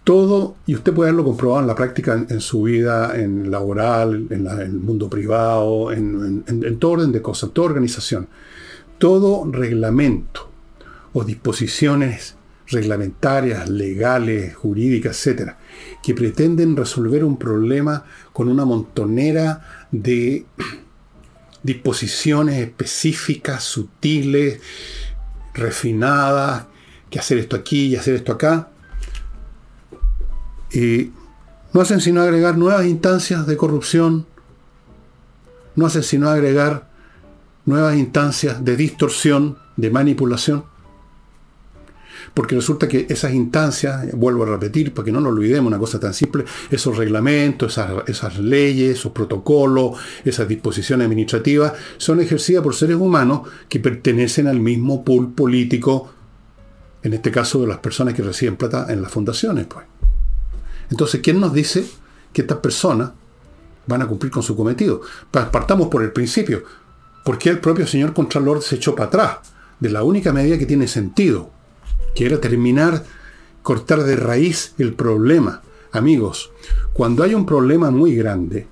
todo, 0.05 0.57
y 0.67 0.75
usted 0.75 0.93
puede 0.93 1.09
haberlo 1.09 1.25
comprobado 1.25 1.63
en 1.63 1.67
la 1.67 1.75
práctica, 1.75 2.13
en, 2.29 2.41
su 2.43 2.65
vida, 2.65 3.19
en 3.19 3.51
laboral, 3.51 4.27
en, 4.29 4.47
el 4.47 4.75
mundo 4.75 5.09
privado, 5.09 5.93
en, 5.93 6.45
en, 6.47 6.79
todo 6.79 6.91
orden 6.91 7.11
de 7.11 7.23
cosas, 7.23 7.53
toda 7.55 7.69
organización, 7.69 8.29
todo 8.99 9.51
reglamento 9.51 10.51
o 11.13 11.25
disposiciones 11.25 12.37
reglamentarias, 12.69 13.69
legales, 13.69 14.55
jurídicas, 14.55 15.17
etcétera, 15.17 15.59
que 16.03 16.15
pretenden 16.15 16.77
resolver 16.77 17.25
un 17.25 17.39
problema 17.39 18.05
con 18.33 18.49
una 18.49 18.65
montonera 18.65 19.87
de 19.93 20.47
disposiciones 21.63 22.59
específicas, 22.59 23.63
sutiles, 23.63 24.61
refinadas, 25.55 26.67
que 27.09 27.19
hacer 27.19 27.39
esto 27.39 27.57
aquí 27.57 27.87
y 27.87 27.97
hacer 27.97 28.15
esto 28.15 28.33
acá, 28.33 28.69
y 30.73 31.13
no 31.73 31.81
hacen 31.81 32.01
sino 32.01 32.21
agregar 32.21 32.59
nuevas 32.59 32.87
instancias 32.87 33.47
de 33.47 33.57
corrupción, 33.57 34.27
no 35.77 35.87
hacen 35.87 36.03
sino 36.03 36.29
agregar 36.29 36.89
nuevas 37.67 37.97
instancias 37.97 38.65
de 38.65 38.77
distorsión, 38.77 39.59
de 39.77 39.91
manipulación. 39.91 40.65
Porque 42.33 42.55
resulta 42.55 42.87
que 42.87 43.07
esas 43.09 43.33
instancias, 43.33 44.13
vuelvo 44.13 44.43
a 44.43 44.47
repetir, 44.47 44.93
para 44.93 45.07
que 45.07 45.13
no 45.13 45.21
nos 45.21 45.33
olvidemos 45.33 45.69
una 45.69 45.79
cosa 45.79 45.99
tan 45.99 46.13
simple, 46.13 46.45
esos 46.71 46.97
reglamentos, 46.97 47.79
esas, 48.07 48.39
leyes, 48.39 48.99
esos 48.99 49.13
protocolos, 49.13 49.99
esas 50.25 50.47
disposiciones 50.47 51.07
administrativas, 51.07 51.73
son 51.97 52.21
ejercidas 52.21 52.63
por 52.63 52.75
seres 52.75 52.97
humanos 52.97 53.49
que 53.69 53.81
pertenecen 53.81 54.49
al 54.49 54.61
mismo 54.61 55.05
pool 55.05 55.33
político, 55.33 56.11
en 57.03 57.15
este 57.15 57.31
caso 57.31 57.61
de 57.61 57.69
las 57.69 57.79
personas 57.79 58.15
que 58.15 58.23
reciben 58.23 58.57
plata 58.57 58.87
en 58.91 59.01
las 59.03 59.11
fundaciones. 59.11 59.67
Pues. 59.67 59.87
Entonces, 60.91 61.21
¿quién 61.23 61.41
nos 61.41 61.53
dice 61.53 61.87
que 62.33 62.43
estas 62.43 62.59
personas 62.59 63.13
van 63.87 64.03
a 64.03 64.07
cumplir 64.07 64.31
con 64.31 64.43
su 64.43 64.55
cometido? 64.55 65.01
Partamos 65.31 65.89
por 65.89 66.03
el 66.03 66.13
principio. 66.13 66.65
¿Por 67.27 67.39
qué 67.39 67.51
el 67.51 67.59
propio 67.59 67.89
señor 67.89 68.15
Contralor 68.15 68.63
se 68.63 68.77
echó 68.77 68.95
para 68.95 69.09
atrás 69.09 69.39
de 69.81 69.91
la 69.91 70.05
única 70.05 70.33
medida 70.33 70.59
que 70.59 70.65
tiene 70.65 70.87
sentido? 70.87 71.51
Que 72.15 72.25
era 72.25 72.41
terminar, 72.41 73.03
cortar 73.65 74.05
de 74.05 74.15
raíz 74.15 74.75
el 74.79 74.95
problema. 74.95 75.61
Amigos, 75.91 76.53
cuando 76.93 77.25
hay 77.25 77.35
un 77.35 77.45
problema 77.45 77.91
muy 77.91 78.15
grande, 78.15 78.69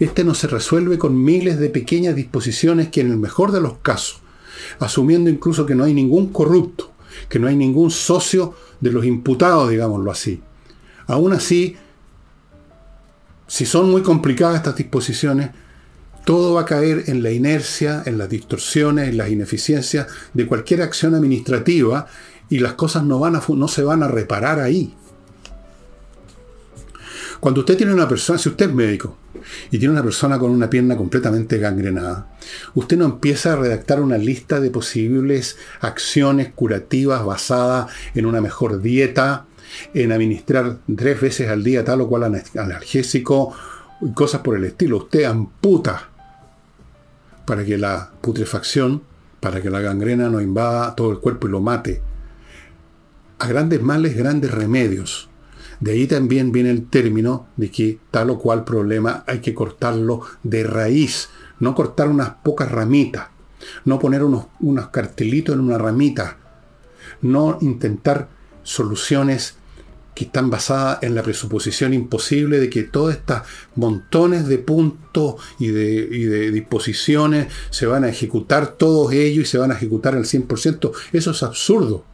este 0.00 0.24
no 0.24 0.34
se 0.34 0.46
resuelve 0.46 0.96
con 0.96 1.22
miles 1.22 1.58
de 1.58 1.68
pequeñas 1.68 2.16
disposiciones 2.16 2.88
que 2.88 3.02
en 3.02 3.10
el 3.10 3.18
mejor 3.18 3.52
de 3.52 3.60
los 3.60 3.74
casos, 3.82 4.22
asumiendo 4.78 5.28
incluso 5.28 5.66
que 5.66 5.74
no 5.74 5.84
hay 5.84 5.92
ningún 5.92 6.32
corrupto, 6.32 6.92
que 7.28 7.38
no 7.38 7.46
hay 7.46 7.56
ningún 7.56 7.90
socio 7.90 8.54
de 8.80 8.90
los 8.90 9.04
imputados, 9.04 9.68
digámoslo 9.68 10.10
así, 10.10 10.40
Aún 11.08 11.34
así, 11.34 11.76
si 13.46 13.66
son 13.66 13.90
muy 13.90 14.00
complicadas 14.00 14.56
estas 14.56 14.76
disposiciones, 14.76 15.50
todo 16.26 16.54
va 16.54 16.62
a 16.62 16.64
caer 16.64 17.04
en 17.06 17.22
la 17.22 17.30
inercia, 17.30 18.02
en 18.04 18.18
las 18.18 18.28
distorsiones, 18.28 19.08
en 19.08 19.16
las 19.16 19.30
ineficiencias 19.30 20.08
de 20.34 20.44
cualquier 20.44 20.82
acción 20.82 21.14
administrativa 21.14 22.08
y 22.50 22.58
las 22.58 22.72
cosas 22.72 23.04
no, 23.04 23.68
se 23.68 23.84
van 23.84 24.02
a 24.02 24.08
reparar 24.08 24.58
ahí. 24.58 24.92
Cuando 27.38 27.60
usted 27.60 27.76
tiene 27.76 27.94
una 27.94 28.08
persona, 28.08 28.40
si 28.40 28.48
usted 28.48 28.68
es 28.68 28.74
médico 28.74 29.16
y 29.70 29.78
tiene 29.78 29.92
una 29.92 30.02
persona 30.02 30.36
con 30.36 30.50
una 30.50 30.68
pierna 30.68 30.96
completamente 30.96 31.58
gangrenada, 31.58 32.36
usted 32.74 32.96
no 32.96 33.04
empieza 33.04 33.52
a 33.52 33.56
redactar 33.56 34.00
una 34.00 34.18
lista 34.18 34.58
de 34.58 34.70
posibles 34.70 35.56
acciones 35.80 36.50
curativas 36.52 37.24
basadas 37.24 37.92
en 38.16 38.26
una 38.26 38.40
mejor 38.40 38.82
dieta, 38.82 39.46
en 39.94 40.10
administrar 40.10 40.78
tres 40.96 41.20
veces 41.20 41.48
al 41.50 41.62
día 41.62 41.84
tal 41.84 42.00
o 42.00 42.08
cual 42.08 42.42
analgésico 42.56 43.54
y 44.00 44.10
cosas 44.10 44.40
por 44.40 44.56
el 44.56 44.64
estilo. 44.64 44.96
Usted 44.96 45.22
amputa 45.22 46.15
para 47.46 47.64
que 47.64 47.78
la 47.78 48.10
putrefacción, 48.20 49.02
para 49.40 49.62
que 49.62 49.70
la 49.70 49.80
gangrena 49.80 50.28
no 50.28 50.42
invada 50.42 50.94
todo 50.94 51.10
el 51.10 51.20
cuerpo 51.20 51.46
y 51.46 51.50
lo 51.50 51.60
mate. 51.60 52.02
A 53.38 53.46
grandes 53.46 53.80
males, 53.80 54.16
grandes 54.16 54.50
remedios. 54.50 55.30
De 55.80 55.92
ahí 55.92 56.06
también 56.06 56.52
viene 56.52 56.70
el 56.70 56.88
término 56.88 57.48
de 57.56 57.70
que 57.70 57.98
tal 58.10 58.30
o 58.30 58.38
cual 58.38 58.64
problema 58.64 59.24
hay 59.26 59.40
que 59.40 59.54
cortarlo 59.54 60.22
de 60.42 60.64
raíz, 60.64 61.28
no 61.60 61.74
cortar 61.74 62.08
unas 62.08 62.30
pocas 62.42 62.70
ramitas, 62.70 63.28
no 63.84 63.98
poner 63.98 64.24
unos, 64.24 64.46
unos 64.60 64.88
cartelitos 64.88 65.54
en 65.54 65.60
una 65.60 65.78
ramita, 65.78 66.38
no 67.22 67.58
intentar 67.60 68.28
soluciones 68.62 69.56
que 70.16 70.24
están 70.24 70.48
basadas 70.48 71.02
en 71.02 71.14
la 71.14 71.22
presuposición 71.22 71.92
imposible 71.92 72.58
de 72.58 72.70
que 72.70 72.84
todos 72.84 73.12
estos 73.12 73.42
montones 73.74 74.48
de 74.48 74.56
puntos 74.56 75.34
y 75.58 75.66
de, 75.66 76.50
disposiciones 76.50 77.48
se 77.68 77.84
van 77.84 78.02
a 78.02 78.08
ejecutar 78.08 78.78
todos 78.78 79.12
ellos 79.12 79.44
y 79.44 79.46
se 79.46 79.58
van 79.58 79.72
a 79.72 79.74
ejecutar 79.74 80.14
al 80.14 80.24
100%. 80.24 80.90
Eso 81.12 81.30
es 81.32 81.42
absurdo. 81.42 82.06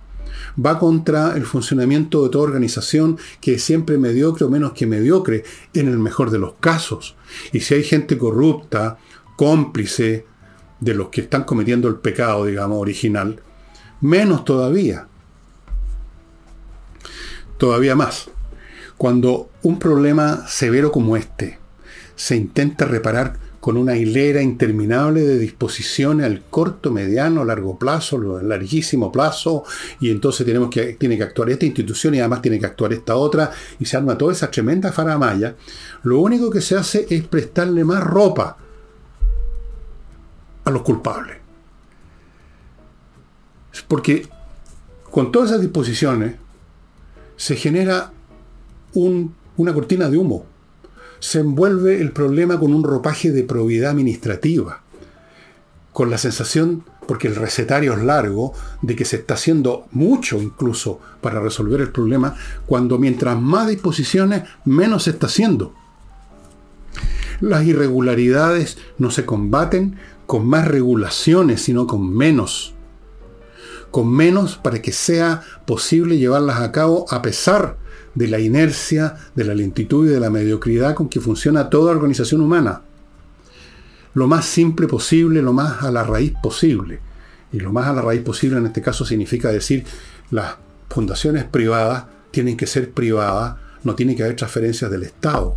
Va 0.59 0.81
contra 0.81 1.37
el 1.37 1.47
funcionamiento 1.47 2.25
de 2.25 2.31
toda 2.31 2.43
organización 2.43 3.19
que 3.41 3.55
es 3.55 3.63
siempre 3.63 3.97
mediocre 3.99 4.47
o 4.47 4.51
menos 4.51 4.73
que 4.73 4.89
mediocre 4.89 5.45
en 5.73 5.87
el 5.87 5.99
mejor 6.01 6.33
de 6.33 6.41
los 6.41 6.55
casos. 6.55 7.15
Y 7.53 7.61
si 7.61 7.75
hay 7.75 7.85
gente 7.85 8.19
corrupta, 8.19 8.99
cómplice 9.37 10.27
de 10.81 10.95
los 10.95 11.11
que 11.11 11.21
están 11.21 11.45
cometiendo 11.45 11.87
el 11.87 12.01
pecado, 12.01 12.47
digamos, 12.47 12.79
original, 12.79 13.41
menos 14.01 14.45
todavía 14.45 15.07
todavía 17.63 17.95
más. 17.95 18.29
Cuando 18.99 19.49
un 19.63 19.79
problema 19.79 20.49
severo 20.49 20.91
como 20.91 21.17
este 21.17 21.61
se 22.17 22.35
intenta 22.35 22.87
reparar 22.87 23.39
con 23.61 23.77
una 23.77 23.97
hilera 23.97 24.43
interminable 24.43 25.21
de 25.21 25.39
disposiciones 25.39 26.27
al 26.27 26.43
corto, 26.43 26.91
mediano, 26.91 27.45
largo 27.45 27.79
plazo, 27.79 28.19
larguísimo 28.43 29.13
plazo, 29.13 29.63
y 30.01 30.11
entonces 30.11 30.45
tenemos 30.45 30.71
que, 30.71 30.95
tiene 30.95 31.17
que 31.17 31.23
actuar 31.23 31.51
esta 31.51 31.65
institución 31.65 32.17
y 32.17 32.19
además 32.19 32.43
tiene 32.43 32.59
que 32.59 32.67
actuar 32.67 32.95
esta 32.95 33.15
otra, 33.15 33.53
y 33.79 33.85
se 33.85 33.97
arma 33.97 34.19
toda 34.19 34.33
esa 34.33 34.51
tremenda 34.51 34.91
faramaya, 34.91 35.55
lo 36.03 36.19
único 36.19 36.51
que 36.51 36.61
se 36.61 36.77
hace 36.77 37.07
es 37.11 37.23
prestarle 37.23 37.85
más 37.85 38.03
ropa 38.03 38.57
a 40.65 40.71
los 40.73 40.83
culpables. 40.83 41.37
Porque 43.87 44.27
con 45.13 45.31
todas 45.31 45.51
esas 45.51 45.61
disposiciones, 45.61 46.42
se 47.43 47.57
genera 47.57 48.13
una 48.95 49.75
cortina 49.75 50.09
de 50.09 50.17
humo. 50.17 50.47
Se 51.19 51.41
envuelve 51.41 52.01
el 52.01 52.13
problema 52.13 52.61
con 52.61 52.73
un 52.73 52.85
ropaje 52.85 53.33
de 53.33 53.43
probidad 53.43 53.91
administrativa, 53.91 54.83
con 55.93 56.09
la 56.09 56.19
sensación, 56.19 56.85
porque 57.09 57.27
el 57.27 57.35
recetario 57.35 57.95
es 57.95 58.05
largo, 58.05 58.53
de 58.81 58.95
que 58.95 59.05
se 59.05 59.17
está 59.17 59.35
haciendo 59.35 59.89
mucho 59.91 60.41
incluso 60.41 61.01
para 61.21 61.41
resolver 61.41 61.81
el 61.81 61.91
problema, 61.91 62.37
cuando 62.65 62.97
mientras 62.97 63.41
más 63.41 63.67
disposiciones, 63.67 64.45
menos 64.65 65.03
se 65.03 65.11
está 65.11 65.27
haciendo. 65.27 65.75
Las 67.41 67.65
irregularidades 67.65 68.79
no 68.99 69.11
se 69.11 69.25
combaten 69.25 69.97
con 70.29 70.47
más 70.47 70.69
regulaciones, 70.69 71.61
sino 71.61 71.89
con 71.89 72.09
menos 72.09 72.73
con 73.93 74.11
menos 74.11 74.57
para 74.57 74.83
que 74.83 74.91
sea 74.91 75.43
posible 75.67 76.19
llevarlas 76.19 76.61
a 76.61 76.73
cabo 76.73 77.05
a 77.11 77.23
pesar 77.23 77.77
de 78.15 78.27
la 78.27 78.41
inercia, 78.41 79.17
de 79.37 79.45
la 79.45 79.55
lentitud 79.55 80.07
y 80.09 80.11
de 80.11 80.19
la 80.19 80.31
mediocridad 80.31 80.95
con 80.95 81.09
que 81.09 81.21
funciona 81.21 81.71
toda 81.71 81.93
organización 81.93 82.41
humana. 82.41 82.81
Lo 84.15 84.27
más 84.27 84.47
simple 84.47 84.89
posible, 84.89 85.43
lo 85.43 85.53
más 85.53 85.83
a 85.83 85.91
la 85.91 86.05
raíz 86.05 86.33
posible. 86.43 87.01
Y 87.53 87.61
lo 87.61 87.71
más 87.71 87.87
a 87.87 87.93
la 87.93 88.01
raíz 88.01 88.23
posible 88.23 88.57
en 88.59 88.67
este 88.67 88.81
caso 88.81 89.05
significa 89.05 89.51
decir 89.51 89.85
las 90.31 90.57
fundaciones 90.89 91.45
privadas 91.45 92.07
tienen 92.31 92.57
que 92.57 92.67
ser 92.67 92.93
privadas, 92.93 93.57
no 93.85 93.95
tiene 93.95 94.17
que 94.17 94.23
haber 94.23 94.37
transferencias 94.37 94.91
del 94.91 95.03
Estado. 95.03 95.57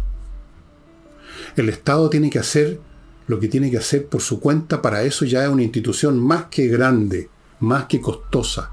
El 1.55 1.69
Estado 1.69 2.09
tiene 2.09 2.29
que 2.29 2.39
hacer 2.39 2.81
lo 3.27 3.39
que 3.39 3.47
tiene 3.47 3.71
que 3.71 3.77
hacer 3.77 4.07
por 4.07 4.21
su 4.21 4.41
cuenta, 4.41 4.81
para 4.81 5.03
eso 5.03 5.23
ya 5.23 5.43
es 5.45 5.49
una 5.49 5.63
institución 5.63 6.19
más 6.19 6.45
que 6.45 6.67
grande 6.67 7.29
más 7.59 7.85
que 7.85 8.01
costosa. 8.01 8.71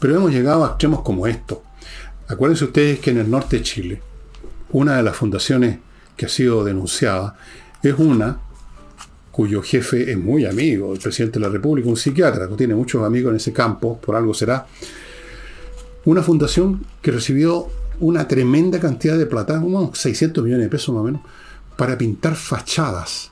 Pero 0.00 0.16
hemos 0.16 0.32
llegado 0.32 0.64
a 0.64 0.68
extremos 0.68 1.02
como 1.02 1.26
esto. 1.26 1.62
Acuérdense 2.28 2.64
ustedes 2.64 2.98
que 3.00 3.10
en 3.10 3.18
el 3.18 3.30
norte 3.30 3.58
de 3.58 3.62
Chile 3.62 4.02
una 4.70 4.96
de 4.96 5.02
las 5.02 5.16
fundaciones 5.16 5.78
que 6.16 6.26
ha 6.26 6.28
sido 6.28 6.64
denunciada 6.64 7.36
es 7.82 7.94
una 7.98 8.40
cuyo 9.30 9.62
jefe 9.62 10.10
es 10.10 10.18
muy 10.18 10.46
amigo 10.46 10.92
del 10.92 11.00
presidente 11.00 11.38
de 11.38 11.44
la 11.44 11.52
República, 11.52 11.88
un 11.88 11.96
psiquiatra 11.96 12.48
que 12.48 12.54
tiene 12.54 12.74
muchos 12.74 13.04
amigos 13.04 13.30
en 13.30 13.36
ese 13.36 13.52
campo, 13.52 14.00
por 14.00 14.16
algo 14.16 14.32
será. 14.32 14.66
Una 16.06 16.22
fundación 16.22 16.86
que 17.02 17.10
recibió 17.10 17.68
una 18.00 18.26
tremenda 18.26 18.80
cantidad 18.80 19.18
de 19.18 19.26
plata, 19.26 19.58
unos 19.60 19.98
600 19.98 20.42
millones 20.42 20.64
de 20.64 20.70
pesos 20.70 20.94
más 20.94 21.02
o 21.02 21.04
menos, 21.04 21.20
para 21.76 21.98
pintar 21.98 22.34
fachadas. 22.34 23.30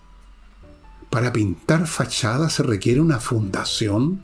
Para 1.08 1.32
pintar 1.32 1.86
fachadas 1.86 2.52
se 2.52 2.62
requiere 2.62 3.00
una 3.00 3.18
fundación. 3.18 4.20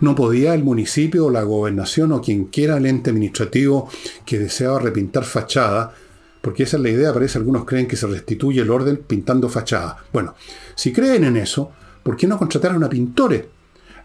No 0.00 0.14
podía 0.14 0.54
el 0.54 0.64
municipio 0.64 1.26
o 1.26 1.30
la 1.30 1.42
gobernación 1.42 2.12
o 2.12 2.20
quien 2.20 2.46
quiera 2.46 2.76
el 2.76 2.86
ente 2.86 3.10
administrativo 3.10 3.90
que 4.24 4.38
deseaba 4.38 4.78
repintar 4.78 5.24
fachada, 5.24 5.94
porque 6.40 6.62
esa 6.62 6.76
es 6.76 6.82
la 6.82 6.90
idea, 6.90 7.12
parece 7.12 7.38
algunos 7.38 7.64
creen 7.64 7.88
que 7.88 7.96
se 7.96 8.06
restituye 8.06 8.60
el 8.60 8.70
orden 8.70 8.98
pintando 9.06 9.48
fachada. 9.48 10.04
Bueno, 10.12 10.34
si 10.74 10.92
creen 10.92 11.24
en 11.24 11.36
eso, 11.36 11.72
¿por 12.02 12.16
qué 12.16 12.26
no 12.26 12.38
contratar 12.38 12.82
a 12.82 12.88
pintores? 12.88 13.44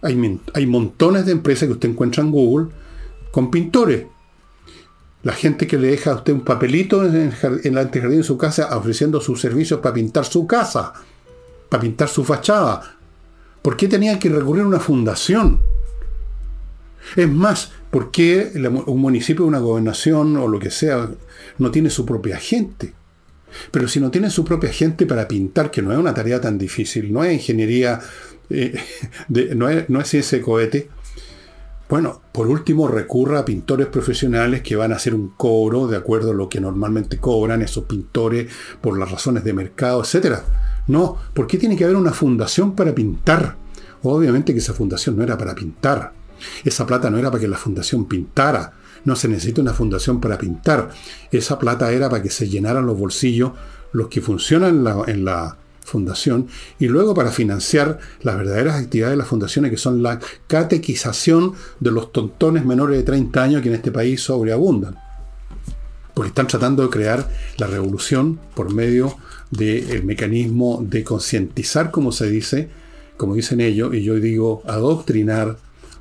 Hay, 0.02 0.40
hay 0.54 0.66
montones 0.66 1.26
de 1.26 1.32
empresas 1.32 1.68
que 1.68 1.74
usted 1.74 1.90
encuentra 1.90 2.24
en 2.24 2.32
Google 2.32 2.68
con 3.32 3.50
pintores. 3.50 4.06
La 5.24 5.34
gente 5.34 5.68
que 5.68 5.78
le 5.78 5.92
deja 5.92 6.12
a 6.12 6.16
usted 6.16 6.34
un 6.34 6.42
papelito 6.42 7.06
en 7.06 7.16
el, 7.16 7.34
en 7.42 7.74
el 7.74 7.78
antejardín 7.78 8.18
de 8.18 8.24
su 8.26 8.38
casa 8.38 8.76
ofreciendo 8.76 9.22
sus 9.22 9.40
servicios 9.40 9.80
para 9.80 9.96
pintar 9.96 10.26
su 10.26 10.46
casa, 10.46 10.92
para 11.70 11.82
pintar 11.82 12.10
su 12.10 12.26
fachada. 12.26 12.98
¿Por 13.64 13.76
qué 13.78 13.88
tenían 13.88 14.20
que 14.20 14.30
recurrir 14.30 14.64
a 14.64 14.68
una 14.68 14.80
fundación? 14.80 15.62
Es 17.16 17.30
más, 17.30 17.72
¿por 17.90 18.12
qué 18.12 18.52
un 18.86 19.00
municipio, 19.00 19.46
una 19.46 19.60
gobernación 19.60 20.38
o 20.38 20.48
lo 20.48 20.60
que 20.60 20.70
sea 20.70 21.10
no 21.58 21.72
tiene 21.72 21.90
su 21.90 22.06
propia 22.06 22.38
gente? 22.38 22.94
Pero 23.72 23.88
si 23.88 24.00
no 24.00 24.12
tiene 24.12 24.30
su 24.30 24.44
propia 24.44 24.72
gente 24.72 25.06
para 25.06 25.28
pintar, 25.28 25.72
que 25.72 25.82
no 25.82 25.92
es 25.92 25.98
una 25.98 26.14
tarea 26.14 26.42
tan 26.42 26.58
difícil, 26.58 27.12
no 27.12 27.24
es 27.24 27.34
ingeniería, 27.34 28.00
eh, 28.50 28.78
no, 29.56 29.70
es, 29.70 29.90
no 29.90 30.02
es 30.02 30.14
ese 30.14 30.42
cohete, 30.42 30.90
bueno, 31.90 32.22
por 32.32 32.48
último 32.48 32.88
recurra 32.88 33.40
a 33.40 33.46
pintores 33.46 33.88
profesionales 33.88 34.62
que 34.62 34.76
van 34.76 34.92
a 34.92 34.96
hacer 34.96 35.14
un 35.14 35.30
cobro 35.30 35.88
de 35.88 35.96
acuerdo 35.96 36.32
a 36.32 36.34
lo 36.34 36.50
que 36.50 36.60
normalmente 36.60 37.18
cobran 37.18 37.62
esos 37.62 37.84
pintores 37.86 38.52
por 38.82 38.98
las 38.98 39.12
razones 39.12 39.44
de 39.44 39.54
mercado, 39.54 40.04
etc. 40.04 40.40
No, 40.88 41.18
¿por 41.34 41.48
qué 41.48 41.58
tiene 41.58 41.76
que 41.78 41.84
haber 41.84 41.96
una 41.96 42.12
fundación 42.12 42.76
para 42.76 42.94
pintar? 42.94 43.56
Obviamente 44.04 44.54
que 44.54 44.60
esa 44.60 44.74
fundación 44.74 45.16
no 45.16 45.24
era 45.24 45.38
para 45.38 45.56
pintar. 45.56 46.14
Esa 46.64 46.86
plata 46.86 47.10
no 47.10 47.18
era 47.18 47.32
para 47.32 47.42
que 47.42 47.48
la 47.48 47.58
fundación 47.58 48.06
pintara. 48.06 48.74
No 49.06 49.16
se 49.16 49.28
necesita 49.28 49.62
una 49.62 49.74
fundación 49.74 50.20
para 50.20 50.38
pintar. 50.38 50.90
Esa 51.32 51.58
plata 51.60 51.92
era 51.92 52.10
para 52.10 52.22
que 52.22 52.30
se 52.30 52.50
llenaran 52.50 52.86
los 52.86 52.98
bolsillos 52.98 53.52
los 53.94 54.08
que 54.08 54.22
funcionan 54.22 54.86
en 55.08 55.26
la, 55.26 55.58
fundación 55.86 56.48
y 56.80 56.88
luego 56.88 57.14
para 57.14 57.30
financiar 57.30 58.00
las 58.22 58.38
verdaderas 58.38 58.82
actividades 58.82 59.14
de 59.14 59.18
las 59.18 59.28
fundaciones 59.28 59.70
que 59.70 59.76
son 59.76 60.02
la 60.02 60.18
catequización 60.48 61.56
de 61.82 61.92
los 61.92 62.14
tontones 62.14 62.64
menores 62.64 62.96
de 62.96 63.04
30 63.04 63.44
años 63.44 63.62
que 63.62 63.68
en 63.68 63.76
este 63.76 63.92
país 63.92 64.22
sobreabundan. 64.22 64.96
Porque 66.14 66.30
están 66.30 66.48
tratando 66.48 66.84
de 66.84 66.90
crear 66.90 67.30
la 67.58 67.68
revolución 67.68 68.40
por 68.56 68.74
medio 68.74 69.18
del 69.54 70.04
mecanismo 70.04 70.84
de 70.88 71.04
concientizar, 71.04 71.92
como 71.92 72.12
se 72.12 72.30
dice, 72.30 72.70
como 73.18 73.36
dicen 73.36 73.62
ellos, 73.62 73.94
y 73.94 74.04
yo 74.04 74.16
digo 74.16 74.64
adoctrinar 74.68 75.58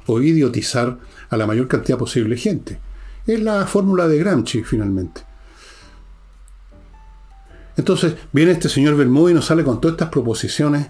o 0.06 0.20
idiotizar 0.20 0.98
a 1.28 1.36
la 1.36 1.46
mayor 1.46 1.68
cantidad 1.68 1.98
posible 1.98 2.34
de 2.34 2.40
gente. 2.40 2.78
Es 3.26 3.40
la 3.40 3.66
fórmula 3.66 4.08
de 4.08 4.18
Gramsci, 4.18 4.62
finalmente. 4.64 5.22
Entonces 7.76 8.14
viene 8.32 8.52
este 8.52 8.68
señor 8.68 8.96
Bermuda 8.96 9.30
y 9.30 9.34
nos 9.34 9.46
sale 9.46 9.64
con 9.64 9.80
todas 9.80 9.94
estas 9.94 10.10
proposiciones 10.10 10.88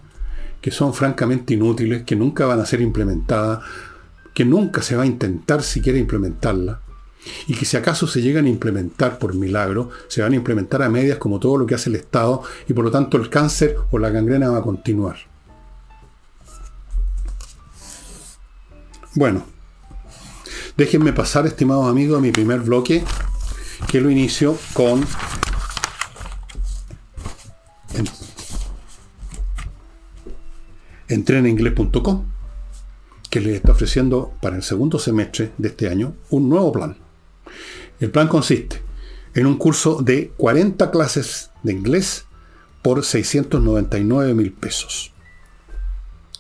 que 0.60 0.70
son 0.70 0.94
francamente 0.94 1.54
inútiles, 1.54 2.04
que 2.04 2.16
nunca 2.16 2.46
van 2.46 2.60
a 2.60 2.66
ser 2.66 2.80
implementadas, 2.80 3.60
que 4.32 4.44
nunca 4.44 4.82
se 4.82 4.96
va 4.96 5.02
a 5.02 5.06
intentar 5.06 5.62
siquiera 5.62 5.98
implementarlas, 5.98 6.78
y 7.46 7.54
que 7.54 7.64
si 7.64 7.76
acaso 7.76 8.06
se 8.06 8.22
llegan 8.22 8.46
a 8.46 8.48
implementar 8.48 9.18
por 9.18 9.35
milagro, 9.35 9.90
se 10.08 10.22
van 10.22 10.32
a 10.32 10.37
implementar 10.37 10.82
a 10.82 10.88
medias 10.88 11.18
como 11.18 11.38
todo 11.38 11.56
lo 11.56 11.66
que 11.66 11.74
hace 11.74 11.90
el 11.90 11.96
Estado, 11.96 12.42
y 12.68 12.72
por 12.72 12.85
lo 12.85 12.90
tanto 12.90 13.16
el 13.16 13.30
cáncer 13.30 13.76
o 13.90 13.98
la 13.98 14.11
gangrena 14.11 14.50
va 14.50 14.58
a 14.58 14.62
continuar. 14.62 15.16
Bueno, 19.14 19.44
déjenme 20.76 21.12
pasar, 21.12 21.46
estimados 21.46 21.87
amigos, 21.87 22.18
a 22.18 22.22
mi 22.22 22.32
primer 22.32 22.61
bloque, 22.61 23.04
que 23.88 24.00
lo 24.00 24.11
inicio 24.11 24.56
con 24.72 25.04
entreninglés.com, 31.08 32.24
que 33.28 33.40
le 33.40 33.56
está 33.56 33.72
ofreciendo 33.72 34.32
para 34.40 34.56
el 34.56 34.62
segundo 34.62 34.98
semestre 34.98 35.52
de 35.58 35.68
este 35.68 35.88
año 35.88 36.14
un 36.30 36.48
nuevo 36.48 36.72
plan. 36.72 37.01
El 38.02 38.10
plan 38.10 38.26
consiste 38.26 38.82
en 39.32 39.46
un 39.46 39.56
curso 39.56 40.02
de 40.02 40.32
40 40.36 40.90
clases 40.90 41.50
de 41.62 41.72
inglés 41.72 42.24
por 42.82 43.04
699 43.04 44.34
mil 44.34 44.52
pesos, 44.52 45.12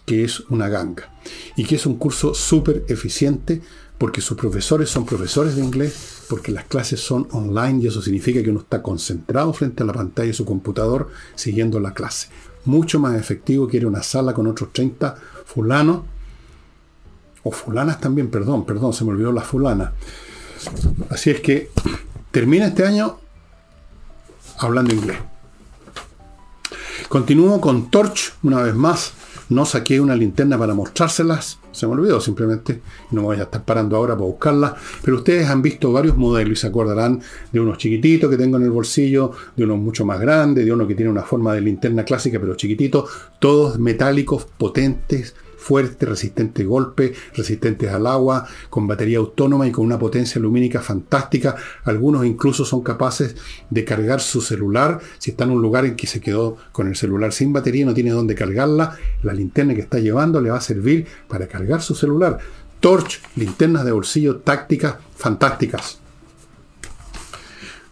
que 0.04 0.24
es 0.24 0.40
una 0.50 0.68
ganga, 0.68 1.14
y 1.54 1.64
que 1.64 1.76
es 1.76 1.86
un 1.86 1.98
curso 1.98 2.34
súper 2.34 2.84
eficiente 2.88 3.62
porque 3.96 4.20
sus 4.20 4.36
profesores 4.36 4.90
son 4.90 5.06
profesores 5.06 5.54
de 5.54 5.62
inglés, 5.62 6.24
porque 6.28 6.50
las 6.50 6.64
clases 6.64 6.98
son 6.98 7.28
online 7.30 7.84
y 7.84 7.86
eso 7.86 8.02
significa 8.02 8.42
que 8.42 8.50
uno 8.50 8.58
está 8.58 8.82
concentrado 8.82 9.52
frente 9.52 9.84
a 9.84 9.86
la 9.86 9.92
pantalla 9.92 10.26
de 10.26 10.34
su 10.34 10.44
computador 10.44 11.10
siguiendo 11.36 11.78
la 11.78 11.94
clase 11.94 12.26
mucho 12.64 12.98
más 12.98 13.14
efectivo 13.14 13.68
que 13.68 13.76
ir 13.76 13.84
a 13.84 13.88
una 13.88 14.02
sala 14.02 14.34
con 14.34 14.48
otros 14.48 14.72
30 14.72 15.14
fulanos, 15.44 16.02
o 17.44 17.52
fulanas 17.52 18.00
también, 18.00 18.30
perdón, 18.30 18.66
perdón, 18.66 18.92
se 18.92 19.04
me 19.04 19.12
olvidó 19.12 19.30
la 19.30 19.42
fulana. 19.42 19.92
Así 21.10 21.30
es 21.30 21.40
que 21.40 21.70
termina 22.30 22.66
este 22.66 22.86
año 22.86 23.18
hablando 24.58 24.94
inglés. 24.94 25.18
Continúo 27.08 27.60
con 27.60 27.90
Torch 27.90 28.34
una 28.42 28.62
vez 28.62 28.74
más. 28.74 29.12
No 29.48 29.66
saqué 29.66 30.00
una 30.00 30.16
linterna 30.16 30.56
para 30.56 30.74
mostrárselas 30.74 31.58
se 31.72 31.86
me 31.86 31.94
olvidó 31.94 32.20
simplemente, 32.20 32.82
no 33.10 33.22
voy 33.22 33.38
a 33.38 33.44
estar 33.44 33.64
parando 33.64 33.96
ahora 33.96 34.14
para 34.14 34.26
buscarla, 34.26 34.76
pero 35.02 35.16
ustedes 35.16 35.48
han 35.48 35.62
visto 35.62 35.90
varios 35.90 36.16
modelos 36.16 36.58
y 36.58 36.60
se 36.60 36.66
acordarán 36.66 37.20
de 37.50 37.60
unos 37.60 37.78
chiquititos 37.78 38.30
que 38.30 38.36
tengo 38.36 38.58
en 38.58 38.64
el 38.64 38.70
bolsillo, 38.70 39.32
de 39.56 39.64
unos 39.64 39.78
mucho 39.78 40.04
más 40.04 40.20
grandes, 40.20 40.64
de 40.64 40.72
uno 40.72 40.86
que 40.86 40.94
tiene 40.94 41.10
una 41.10 41.22
forma 41.22 41.54
de 41.54 41.62
linterna 41.62 42.04
clásica 42.04 42.38
pero 42.38 42.54
chiquitito, 42.54 43.06
todos 43.40 43.78
metálicos, 43.78 44.44
potentes, 44.44 45.34
fuertes, 45.62 46.08
resistentes 46.08 46.64
a 46.64 46.68
golpe, 46.68 47.14
resistentes 47.34 47.90
al 47.90 48.06
agua, 48.06 48.46
con 48.68 48.86
batería 48.86 49.18
autónoma 49.18 49.66
y 49.66 49.72
con 49.72 49.84
una 49.84 49.98
potencia 49.98 50.40
lumínica 50.40 50.80
fantástica. 50.80 51.56
Algunos 51.84 52.26
incluso 52.26 52.64
son 52.64 52.82
capaces 52.82 53.36
de 53.70 53.84
cargar 53.84 54.20
su 54.20 54.40
celular. 54.40 55.00
Si 55.18 55.30
está 55.30 55.44
en 55.44 55.50
un 55.50 55.62
lugar 55.62 55.84
en 55.84 55.96
que 55.96 56.06
se 56.06 56.20
quedó 56.20 56.56
con 56.72 56.88
el 56.88 56.96
celular 56.96 57.32
sin 57.32 57.52
batería 57.52 57.86
no 57.86 57.94
tiene 57.94 58.10
dónde 58.10 58.34
cargarla, 58.34 58.96
la 59.22 59.32
linterna 59.32 59.74
que 59.74 59.80
está 59.80 59.98
llevando 59.98 60.40
le 60.40 60.50
va 60.50 60.58
a 60.58 60.60
servir 60.60 61.06
para 61.28 61.46
cargar 61.46 61.80
su 61.82 61.94
celular. 61.94 62.38
Torch, 62.80 63.20
linternas 63.36 63.84
de 63.84 63.92
bolsillo 63.92 64.38
tácticas 64.38 64.96
fantásticas. 65.16 66.00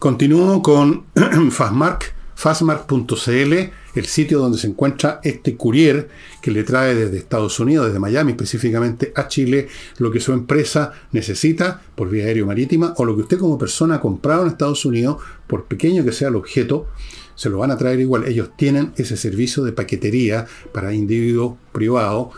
Continúo 0.00 0.62
con 0.62 1.04
Fastmark, 1.50 2.14
fastmark.cl 2.40 3.54
el 3.94 4.06
sitio 4.06 4.38
donde 4.38 4.56
se 4.56 4.66
encuentra 4.66 5.20
este 5.22 5.58
courier 5.58 6.08
que 6.40 6.50
le 6.50 6.64
trae 6.64 6.94
desde 6.94 7.18
Estados 7.18 7.60
Unidos, 7.60 7.86
desde 7.86 7.98
Miami 7.98 8.32
específicamente 8.32 9.12
a 9.14 9.28
Chile, 9.28 9.68
lo 9.98 10.10
que 10.10 10.20
su 10.20 10.32
empresa 10.32 10.92
necesita 11.12 11.82
por 11.94 12.08
vía 12.08 12.24
aérea 12.24 12.46
marítima 12.46 12.94
o 12.96 13.04
lo 13.04 13.14
que 13.14 13.22
usted 13.22 13.38
como 13.38 13.58
persona 13.58 13.96
ha 13.96 14.00
comprado 14.00 14.42
en 14.42 14.48
Estados 14.48 14.86
Unidos, 14.86 15.18
por 15.46 15.66
pequeño 15.66 16.02
que 16.02 16.12
sea 16.12 16.28
el 16.28 16.36
objeto, 16.36 16.88
se 17.34 17.50
lo 17.50 17.58
van 17.58 17.72
a 17.72 17.76
traer 17.76 18.00
igual. 18.00 18.26
Ellos 18.26 18.50
tienen 18.56 18.92
ese 18.96 19.18
servicio 19.18 19.62
de 19.62 19.72
paquetería 19.72 20.46
para 20.72 20.94
individuos 20.94 21.58
privados, 21.72 22.28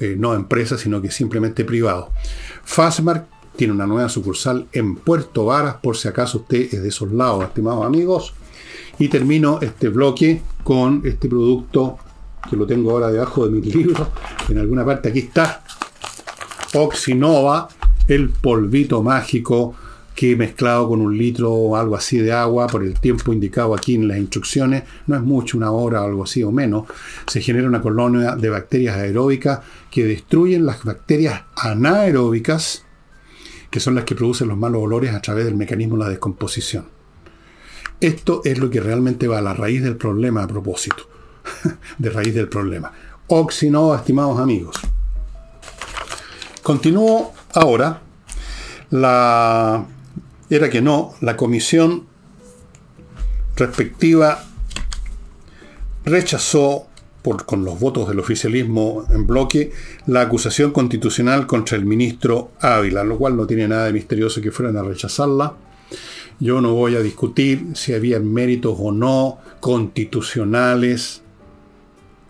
eh, 0.00 0.16
no 0.18 0.34
empresas, 0.34 0.80
sino 0.80 1.00
que 1.00 1.12
simplemente 1.12 1.64
privados. 1.64 2.08
Fastmark 2.64 3.26
tiene 3.54 3.72
una 3.72 3.86
nueva 3.86 4.08
sucursal 4.08 4.66
en 4.72 4.96
Puerto 4.96 5.44
Varas, 5.44 5.76
por 5.80 5.96
si 5.96 6.08
acaso 6.08 6.38
usted 6.38 6.74
es 6.74 6.82
de 6.82 6.88
esos 6.88 7.12
lados, 7.12 7.44
estimados 7.44 7.86
amigos. 7.86 8.34
Y 8.98 9.08
termino 9.08 9.58
este 9.60 9.88
bloque 9.88 10.42
con 10.62 11.02
este 11.04 11.28
producto 11.28 11.98
que 12.48 12.56
lo 12.56 12.66
tengo 12.66 12.90
ahora 12.90 13.10
debajo 13.10 13.46
de 13.46 13.52
mi 13.52 13.60
libro. 13.72 14.08
En 14.48 14.58
alguna 14.58 14.84
parte 14.84 15.08
aquí 15.08 15.20
está. 15.20 15.62
Oxinova, 16.74 17.68
el 18.08 18.30
polvito 18.30 19.02
mágico 19.02 19.74
que 20.14 20.36
mezclado 20.36 20.88
con 20.88 21.00
un 21.00 21.16
litro 21.16 21.52
o 21.52 21.76
algo 21.76 21.96
así 21.96 22.18
de 22.18 22.32
agua 22.32 22.68
por 22.68 22.84
el 22.84 22.98
tiempo 23.00 23.32
indicado 23.32 23.74
aquí 23.74 23.96
en 23.96 24.06
las 24.06 24.18
instrucciones, 24.18 24.84
no 25.06 25.16
es 25.16 25.22
mucho, 25.22 25.56
una 25.56 25.72
hora 25.72 26.02
o 26.02 26.06
algo 26.06 26.24
así 26.24 26.42
o 26.42 26.52
menos, 26.52 26.86
se 27.26 27.40
genera 27.40 27.66
una 27.66 27.82
colonia 27.82 28.36
de 28.36 28.48
bacterias 28.48 28.96
aeróbicas 28.96 29.60
que 29.90 30.04
destruyen 30.04 30.66
las 30.66 30.84
bacterias 30.84 31.42
anaeróbicas, 31.56 32.84
que 33.70 33.80
son 33.80 33.96
las 33.96 34.04
que 34.04 34.14
producen 34.14 34.48
los 34.48 34.56
malos 34.56 34.82
olores 34.82 35.12
a 35.12 35.20
través 35.20 35.46
del 35.46 35.56
mecanismo 35.56 35.96
de 35.96 36.04
la 36.04 36.10
descomposición. 36.10 36.93
Esto 38.00 38.42
es 38.44 38.58
lo 38.58 38.70
que 38.70 38.80
realmente 38.80 39.28
va 39.28 39.38
a 39.38 39.42
la 39.42 39.54
raíz 39.54 39.82
del 39.82 39.96
problema 39.96 40.42
a 40.42 40.48
propósito. 40.48 41.08
de 41.98 42.10
raíz 42.10 42.34
del 42.34 42.48
problema. 42.48 42.92
O 43.28 43.50
si 43.50 43.70
no, 43.70 43.94
estimados 43.94 44.38
amigos. 44.38 44.76
Continúo 46.62 47.32
ahora. 47.54 48.00
La. 48.90 49.86
Era 50.50 50.68
que 50.68 50.82
no, 50.82 51.14
la 51.20 51.36
comisión 51.36 52.06
respectiva 53.56 54.44
rechazó 56.04 56.86
por, 57.22 57.46
con 57.46 57.64
los 57.64 57.80
votos 57.80 58.06
del 58.08 58.20
oficialismo 58.20 59.06
en 59.10 59.26
bloque 59.26 59.72
la 60.06 60.20
acusación 60.20 60.70
constitucional 60.70 61.46
contra 61.46 61.78
el 61.78 61.86
ministro 61.86 62.50
Ávila, 62.60 63.02
lo 63.04 63.16
cual 63.16 63.36
no 63.36 63.46
tiene 63.46 63.66
nada 63.66 63.86
de 63.86 63.94
misterioso 63.94 64.42
que 64.42 64.52
fueran 64.52 64.76
a 64.76 64.82
rechazarla. 64.82 65.54
Yo 66.40 66.60
no 66.60 66.74
voy 66.74 66.96
a 66.96 67.00
discutir 67.00 67.68
si 67.74 67.94
había 67.94 68.18
méritos 68.20 68.76
o 68.78 68.92
no 68.92 69.38
constitucionales, 69.60 71.22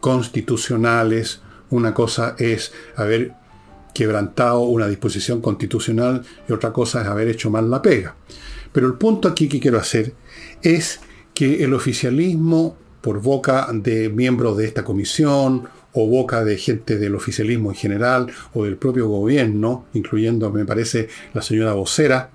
constitucionales. 0.01 1.41
Una 1.71 1.95
cosa 1.95 2.37
es 2.39 2.73
haber 2.97 3.33
quebrantado 3.95 4.61
una 4.61 4.89
disposición 4.89 5.41
constitucional 5.41 6.23
y 6.49 6.53
otra 6.53 6.73
cosa 6.73 7.01
es 7.01 7.07
haber 7.07 7.29
hecho 7.29 7.51
mal 7.51 7.71
la 7.71 7.81
pega. 7.81 8.17
Pero 8.73 8.89
el 8.89 8.95
punto 8.95 9.29
aquí 9.29 9.49
que 9.49 9.61
quiero 9.61 9.79
hacer 9.79 10.13
es 10.63 11.01
que 11.33 11.65
el 11.65 11.73
oficialismo, 11.75 12.77
por 13.01 13.21
boca 13.21 13.69
de 13.73 14.09
miembros 14.09 14.57
de 14.57 14.67
esta 14.67 14.85
comisión 14.85 15.69
o 15.93 16.07
boca 16.09 16.45
de 16.45 16.57
gente 16.57 16.99
del 16.99 17.15
oficialismo 17.15 17.71
en 17.71 17.77
general 17.77 18.27
o 18.53 18.65
del 18.65 18.77
propio 18.77 19.09
gobierno, 19.09 19.87
incluyendo, 19.95 20.51
me 20.51 20.65
parece, 20.65 21.09
la 21.33 21.43
señora 21.43 21.75
vocera, 21.75 22.31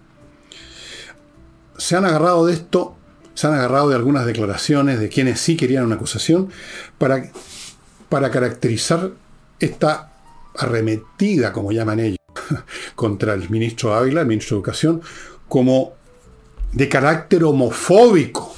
se 1.79 1.95
han 1.95 2.05
agarrado 2.05 2.45
de 2.45 2.53
esto, 2.53 2.95
se 3.33 3.47
han 3.47 3.53
agarrado 3.53 3.89
de 3.89 3.95
algunas 3.95 4.25
declaraciones 4.27 4.99
de 4.99 5.09
quienes 5.09 5.39
sí 5.41 5.57
querían 5.57 5.85
una 5.85 5.95
acusación 5.95 6.49
para, 6.99 7.31
para 8.09 8.29
caracterizar 8.29 9.11
esta 9.59 10.13
arremetida, 10.55 11.51
como 11.51 11.71
llaman 11.71 11.99
ellos, 11.99 12.19
contra 12.95 13.33
el 13.33 13.49
ministro 13.49 13.95
Ávila, 13.95 14.21
el 14.21 14.27
ministro 14.27 14.55
de 14.55 14.59
Educación, 14.59 15.01
como 15.47 15.93
de 16.73 16.87
carácter 16.87 17.43
homofóbico 17.43 18.53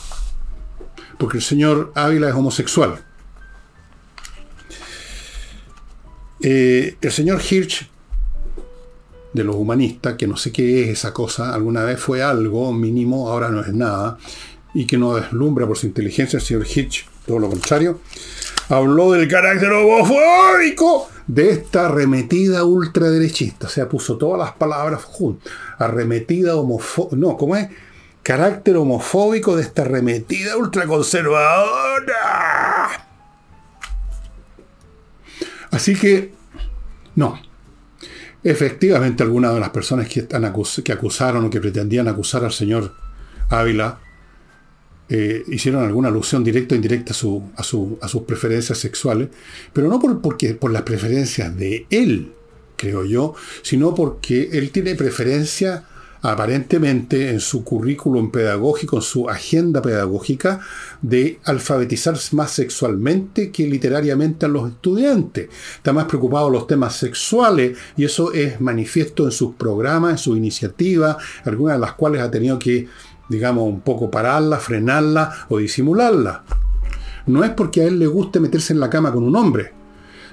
porque 1.22 1.38
el 1.38 1.44
señor 1.44 1.92
Ávila 1.94 2.30
es 2.30 2.34
homosexual. 2.34 3.00
Eh, 6.42 6.98
el 7.00 7.12
señor 7.12 7.40
Hirsch, 7.48 7.91
de 9.34 9.44
los 9.44 9.56
humanistas, 9.56 10.16
que 10.16 10.28
no 10.28 10.38
sé 10.38 10.52
qué 10.52 10.84
es 10.84 10.90
esa 10.90 11.14
cosa, 11.14 11.54
alguna 11.54 11.84
vez 11.84 12.00
fue 12.00 12.22
algo 12.22 12.72
mínimo, 12.74 13.30
ahora 13.30 13.50
no 13.50 13.62
es 13.62 13.74
nada, 13.74 14.18
y 14.74 14.86
que 14.86 14.98
no 14.98 15.16
deslumbra 15.16 15.68
por 15.68 15.78
su 15.78 15.88
inteligencia, 15.88 16.38
el 16.38 16.44
señor 16.44 16.66
Hirsch, 16.68 17.06
todo 17.26 17.40
lo 17.40 17.50
contrario, 17.50 18.00
habló 18.70 19.12
del 19.12 19.28
carácter 19.28 19.72
homofóbico 19.72 21.10
de 21.28 21.52
esta 21.52 21.88
arremetida 21.88 22.64
ultraderechista. 22.64 23.68
O 23.68 23.70
sea, 23.70 23.88
puso 23.88 24.18
todas 24.18 24.40
las 24.40 24.54
palabras. 24.54 25.02
Arremetida 25.78 26.56
homofóbica. 26.56 27.16
No, 27.16 27.38
¿cómo 27.38 27.56
es? 27.56 27.70
carácter 28.24 28.78
homofóbico 28.78 29.56
de 29.56 29.64
esta 29.64 29.84
remetida 29.84 30.58
ultraconservadora. 30.58 33.08
Así 35.72 35.96
que, 35.96 36.34
no. 37.16 37.40
Efectivamente, 38.44 39.24
algunas 39.24 39.54
de 39.54 39.60
las 39.60 39.70
personas 39.70 40.08
que, 40.08 40.22
están 40.22 40.52
que 40.84 40.92
acusaron 40.92 41.46
o 41.46 41.50
que 41.50 41.62
pretendían 41.62 42.08
acusar 42.08 42.44
al 42.44 42.52
señor 42.52 42.92
Ávila 43.50 44.00
eh, 45.10 45.44
hicieron 45.48 45.84
alguna 45.84 46.08
alusión 46.08 46.44
directa 46.44 46.74
o 46.74 46.78
indirecta 46.78 47.12
a, 47.12 47.14
su, 47.14 47.44
a, 48.02 48.08
sus 48.08 48.24
preferencias 48.24 48.78
sexuales, 48.78 49.28
pero 49.74 49.90
no 49.90 50.00
por, 50.00 50.22
porque, 50.22 50.54
por 50.56 50.72
las 50.72 50.84
preferencias 50.84 51.56
de 51.58 51.86
él, 51.90 52.32
creo 52.78 53.06
yo, 53.06 53.36
sino 53.62 53.94
porque 53.94 54.50
él 54.54 54.72
tiene 54.72 54.96
preferencia 54.96 55.84
aparentemente 56.22 57.30
en 57.30 57.40
su 57.40 57.64
currículum 57.64 58.32
pedagógico, 58.32 58.98
en 58.98 59.02
su 59.02 59.30
agenda 59.30 59.82
pedagógica, 59.82 60.60
de 61.02 61.40
alfabetizar 61.46 62.16
más 62.34 62.52
sexualmente 62.52 63.52
que 63.52 63.68
literariamente 63.68 64.46
a 64.46 64.50
los 64.50 64.70
estudiantes. 64.70 65.50
Está 65.76 65.94
más 65.94 66.06
preocupado 66.06 66.50
los 66.50 66.68
temas 66.68 66.96
sexuales 66.96 67.78
y 67.98 68.06
eso 68.06 68.32
es 68.34 68.62
manifiesto 68.62 69.26
en 69.26 69.32
sus 69.32 69.56
programas, 69.56 70.12
en 70.12 70.18
sus 70.18 70.38
iniciativas, 70.38 71.18
algunas 71.46 71.76
de 71.76 71.82
las 71.82 71.94
cuales 71.94 72.22
ha 72.22 72.30
tenido 72.30 72.60
que, 72.60 72.88
digamos, 73.30 73.64
un 73.64 73.82
poco 73.82 74.12
pararla, 74.12 74.58
frenarla 74.58 75.48
o 75.50 75.58
disimularla. 75.58 76.44
No 77.26 77.44
es 77.44 77.52
porque 77.52 77.82
a 77.82 77.86
él 77.86 78.00
le 78.00 78.08
guste 78.08 78.40
meterse 78.40 78.74
en 78.74 78.80
la 78.80 78.90
cama 78.90 79.12
con 79.12 79.24
un 79.24 79.36
hombre, 79.36 79.74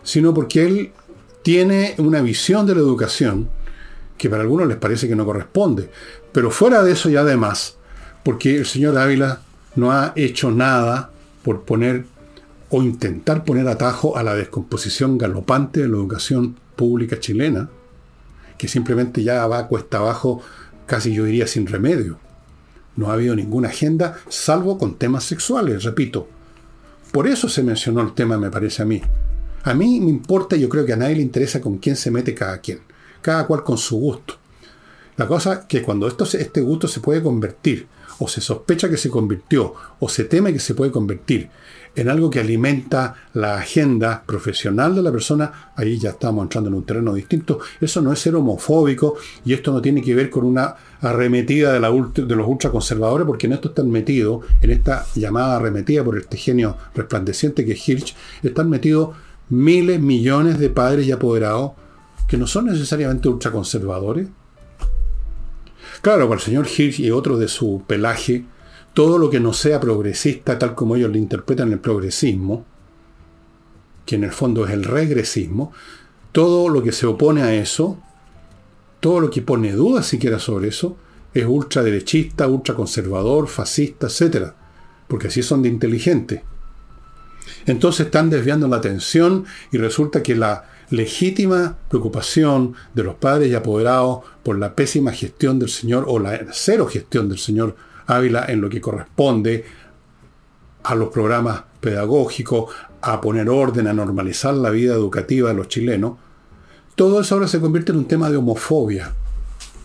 sino 0.02 0.34
porque 0.34 0.66
él 0.66 0.92
tiene 1.42 1.94
una 1.98 2.20
visión 2.20 2.66
de 2.66 2.74
la 2.74 2.80
educación 2.80 3.48
que 4.18 4.28
para 4.28 4.42
algunos 4.42 4.68
les 4.68 4.76
parece 4.76 5.08
que 5.08 5.16
no 5.16 5.24
corresponde. 5.24 5.88
Pero 6.32 6.50
fuera 6.50 6.82
de 6.82 6.92
eso 6.92 7.08
y 7.08 7.16
además, 7.16 7.76
porque 8.24 8.56
el 8.56 8.66
señor 8.66 8.98
Ávila 8.98 9.40
no 9.76 9.92
ha 9.92 10.12
hecho 10.16 10.50
nada 10.50 11.10
por 11.42 11.62
poner 11.62 12.04
o 12.68 12.82
intentar 12.82 13.44
poner 13.44 13.66
atajo 13.68 14.18
a 14.18 14.22
la 14.22 14.34
descomposición 14.34 15.16
galopante 15.16 15.80
de 15.80 15.88
la 15.88 15.96
educación 15.96 16.56
pública 16.76 17.18
chilena, 17.18 17.70
que 18.58 18.68
simplemente 18.68 19.22
ya 19.22 19.46
va 19.46 19.68
cuesta 19.68 19.98
abajo, 19.98 20.42
casi 20.84 21.14
yo 21.14 21.24
diría 21.24 21.46
sin 21.46 21.66
remedio. 21.66 22.18
No 22.96 23.08
ha 23.08 23.14
habido 23.14 23.36
ninguna 23.36 23.68
agenda, 23.68 24.18
salvo 24.28 24.76
con 24.76 24.96
temas 24.96 25.24
sexuales, 25.24 25.84
repito. 25.84 26.28
Por 27.12 27.26
eso 27.26 27.48
se 27.48 27.62
mencionó 27.62 28.02
el 28.02 28.12
tema, 28.12 28.36
me 28.36 28.50
parece 28.50 28.82
a 28.82 28.84
mí. 28.84 29.00
A 29.62 29.72
mí 29.72 30.00
me 30.00 30.10
importa, 30.10 30.56
yo 30.56 30.68
creo 30.68 30.84
que 30.84 30.92
a 30.92 30.96
nadie 30.96 31.16
le 31.16 31.22
interesa 31.22 31.60
con 31.60 31.78
quién 31.78 31.96
se 31.96 32.10
mete 32.10 32.34
cada 32.34 32.58
quien 32.58 32.80
cada 33.20 33.46
cual 33.46 33.64
con 33.64 33.78
su 33.78 33.96
gusto. 33.98 34.34
La 35.16 35.26
cosa 35.26 35.66
que 35.66 35.82
cuando 35.82 36.06
esto, 36.06 36.24
este 36.24 36.60
gusto 36.60 36.86
se 36.86 37.00
puede 37.00 37.22
convertir, 37.22 37.86
o 38.20 38.28
se 38.28 38.40
sospecha 38.40 38.88
que 38.88 38.96
se 38.96 39.10
convirtió, 39.10 39.74
o 40.00 40.08
se 40.08 40.24
teme 40.24 40.52
que 40.52 40.60
se 40.60 40.74
puede 40.74 40.90
convertir 40.90 41.50
en 41.98 42.08
algo 42.08 42.30
que 42.30 42.38
alimenta 42.38 43.14
la 43.34 43.56
agenda 43.56 44.22
profesional 44.24 44.94
de 44.94 45.02
la 45.02 45.10
persona, 45.10 45.72
ahí 45.74 45.98
ya 45.98 46.10
estamos 46.10 46.44
entrando 46.44 46.68
en 46.68 46.74
un 46.74 46.84
terreno 46.84 47.12
distinto. 47.12 47.58
Eso 47.80 48.00
no 48.00 48.12
es 48.12 48.20
ser 48.20 48.36
homofóbico 48.36 49.16
y 49.44 49.52
esto 49.52 49.72
no 49.72 49.82
tiene 49.82 50.00
que 50.00 50.14
ver 50.14 50.30
con 50.30 50.44
una 50.44 50.76
arremetida 51.00 51.72
de, 51.72 51.80
la 51.80 51.90
de 51.90 52.36
los 52.36 52.46
ultraconservadores, 52.46 53.26
porque 53.26 53.48
en 53.48 53.54
esto 53.54 53.70
están 53.70 53.90
metidos, 53.90 54.44
en 54.62 54.70
esta 54.70 55.06
llamada 55.16 55.56
arremetida 55.56 56.04
por 56.04 56.16
este 56.16 56.36
genio 56.36 56.76
resplandeciente 56.94 57.64
que 57.64 57.72
es 57.72 57.88
Hirsch, 57.88 58.14
están 58.44 58.70
metidos 58.70 59.16
miles, 59.48 60.00
millones 60.00 60.60
de 60.60 60.70
padres 60.70 61.04
y 61.06 61.10
apoderados 61.10 61.72
que 62.28 62.36
no 62.36 62.46
son 62.46 62.66
necesariamente 62.66 63.28
ultraconservadores. 63.28 64.28
Claro, 66.02 66.28
para 66.28 66.38
el 66.38 66.44
señor 66.44 66.66
Hirsch 66.66 67.00
y 67.00 67.10
otros 67.10 67.40
de 67.40 67.48
su 67.48 67.82
pelaje, 67.86 68.44
todo 68.92 69.18
lo 69.18 69.30
que 69.30 69.40
no 69.40 69.52
sea 69.52 69.80
progresista, 69.80 70.58
tal 70.58 70.74
como 70.74 70.94
ellos 70.94 71.10
lo 71.10 71.16
interpretan 71.16 71.72
el 71.72 71.80
progresismo, 71.80 72.64
que 74.04 74.16
en 74.16 74.24
el 74.24 74.32
fondo 74.32 74.66
es 74.66 74.72
el 74.72 74.84
regresismo, 74.84 75.72
todo 76.32 76.68
lo 76.68 76.82
que 76.82 76.92
se 76.92 77.06
opone 77.06 77.42
a 77.42 77.54
eso, 77.54 77.98
todo 79.00 79.20
lo 79.20 79.30
que 79.30 79.42
pone 79.42 79.72
dudas 79.72 80.06
siquiera 80.06 80.38
sobre 80.38 80.68
eso, 80.68 80.96
es 81.32 81.46
ultraderechista, 81.46 82.46
ultraconservador, 82.46 83.48
fascista, 83.48 84.08
etc. 84.08 84.52
Porque 85.06 85.28
así 85.28 85.42
son 85.42 85.62
de 85.62 85.68
inteligentes. 85.68 86.42
Entonces 87.66 88.06
están 88.06 88.30
desviando 88.30 88.68
la 88.68 88.76
atención 88.76 89.44
y 89.72 89.78
resulta 89.78 90.22
que 90.22 90.34
la, 90.34 90.64
legítima 90.90 91.76
preocupación 91.88 92.74
de 92.94 93.04
los 93.04 93.14
padres 93.16 93.50
y 93.50 93.54
apoderados 93.54 94.20
por 94.42 94.58
la 94.58 94.74
pésima 94.74 95.12
gestión 95.12 95.58
del 95.58 95.68
señor 95.68 96.04
o 96.06 96.18
la 96.18 96.46
cero 96.52 96.86
gestión 96.86 97.28
del 97.28 97.38
señor 97.38 97.76
Ávila 98.06 98.46
en 98.48 98.60
lo 98.60 98.70
que 98.70 98.80
corresponde 98.80 99.64
a 100.82 100.94
los 100.94 101.10
programas 101.10 101.64
pedagógicos, 101.80 102.72
a 103.02 103.20
poner 103.20 103.48
orden, 103.48 103.86
a 103.86 103.92
normalizar 103.92 104.54
la 104.54 104.70
vida 104.70 104.94
educativa 104.94 105.50
de 105.50 105.54
los 105.54 105.68
chilenos, 105.68 106.14
todo 106.94 107.20
eso 107.20 107.34
ahora 107.34 107.46
se 107.46 107.60
convierte 107.60 107.92
en 107.92 107.98
un 107.98 108.06
tema 108.06 108.30
de 108.30 108.38
homofobia. 108.38 109.12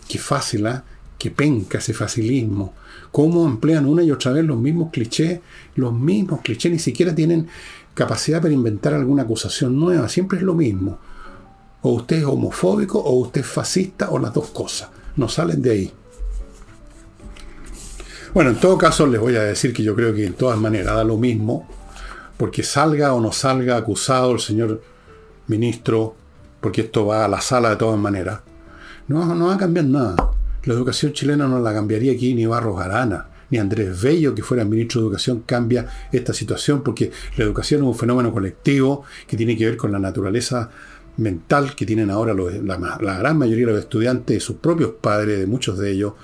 Qué 0.08 0.18
fácil, 0.18 0.66
¿eh? 0.66 0.80
Qué 1.18 1.30
penca 1.30 1.78
ese 1.78 1.94
facilismo. 1.94 2.74
Cómo 3.12 3.46
emplean 3.46 3.86
una 3.86 4.02
y 4.02 4.10
otra 4.10 4.32
vez 4.32 4.44
los 4.44 4.58
mismos 4.58 4.90
clichés, 4.90 5.40
los 5.76 5.92
mismos 5.92 6.40
clichés, 6.42 6.72
ni 6.72 6.78
siquiera 6.78 7.14
tienen 7.14 7.46
capacidad 7.94 8.42
para 8.42 8.52
inventar 8.52 8.92
alguna 8.94 9.22
acusación 9.22 9.78
nueva, 9.78 10.08
siempre 10.08 10.38
es 10.38 10.44
lo 10.44 10.54
mismo. 10.54 10.98
O 11.82 11.92
usted 11.92 12.16
es 12.18 12.24
homofóbico, 12.24 12.98
o 12.98 13.20
usted 13.20 13.42
es 13.42 13.46
fascista, 13.46 14.10
o 14.10 14.18
las 14.18 14.34
dos 14.34 14.48
cosas. 14.48 14.90
No 15.16 15.28
salen 15.28 15.62
de 15.62 15.70
ahí. 15.70 15.92
Bueno, 18.32 18.50
en 18.50 18.56
todo 18.56 18.76
caso 18.76 19.06
les 19.06 19.20
voy 19.20 19.36
a 19.36 19.44
decir 19.44 19.72
que 19.72 19.84
yo 19.84 19.94
creo 19.94 20.12
que 20.12 20.26
en 20.26 20.32
todas 20.32 20.58
maneras 20.58 20.96
da 20.96 21.04
lo 21.04 21.16
mismo, 21.16 21.68
porque 22.36 22.64
salga 22.64 23.14
o 23.14 23.20
no 23.20 23.30
salga 23.30 23.76
acusado 23.76 24.32
el 24.32 24.40
señor 24.40 24.82
ministro, 25.46 26.16
porque 26.60 26.80
esto 26.80 27.06
va 27.06 27.24
a 27.24 27.28
la 27.28 27.40
sala 27.40 27.70
de 27.70 27.76
todas 27.76 27.98
maneras, 27.98 28.40
no, 29.06 29.34
no 29.34 29.46
va 29.46 29.54
a 29.54 29.58
cambiar 29.58 29.86
nada. 29.86 30.32
La 30.64 30.74
educación 30.74 31.12
chilena 31.12 31.46
no 31.46 31.60
la 31.60 31.72
cambiaría 31.72 32.12
aquí 32.12 32.34
ni 32.34 32.46
Barros 32.46 32.80
Arana, 32.80 33.28
ni 33.54 33.60
Andrés 33.60 34.02
Bello, 34.02 34.34
que 34.34 34.42
fuera 34.42 34.64
ministro 34.64 35.00
de 35.00 35.06
Educación, 35.06 35.44
cambia 35.46 35.86
esta 36.10 36.34
situación, 36.34 36.82
porque 36.82 37.12
la 37.36 37.44
educación 37.44 37.82
es 37.82 37.86
un 37.86 37.94
fenómeno 37.94 38.32
colectivo 38.32 39.04
que 39.28 39.36
tiene 39.36 39.56
que 39.56 39.64
ver 39.64 39.76
con 39.76 39.92
la 39.92 40.00
naturaleza 40.00 40.70
mental 41.18 41.76
que 41.76 41.86
tienen 41.86 42.10
ahora 42.10 42.34
la, 42.34 43.18
gran 43.18 43.38
mayoría 43.38 43.66
de 43.66 43.72
los 43.74 43.80
estudiantes, 43.82 44.42
sus 44.42 44.56
propios 44.56 44.94
padres, 45.00 45.38
de 45.38 45.46
muchos 45.46 45.78
de 45.78 45.92
ellos, 45.92 46.14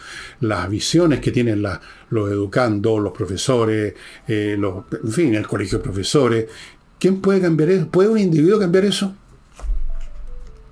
las 0.40 0.68
visiones 0.68 1.20
que 1.20 1.30
tienen 1.30 1.64
los 2.10 2.32
educandos, 2.32 3.00
los 3.00 3.12
profesores, 3.12 3.94
eh, 4.26 4.58
en 4.60 5.12
fin, 5.12 5.36
el 5.36 5.46
colegio 5.46 5.78
de 5.78 5.84
profesores. 5.84 6.46
¿Quién 6.98 7.20
puede 7.20 7.40
cambiar 7.40 7.70
eso? 7.70 7.86
¿Puede 7.86 8.08
un 8.08 8.18
individuo 8.18 8.58
cambiar 8.58 8.86
eso? 8.86 9.14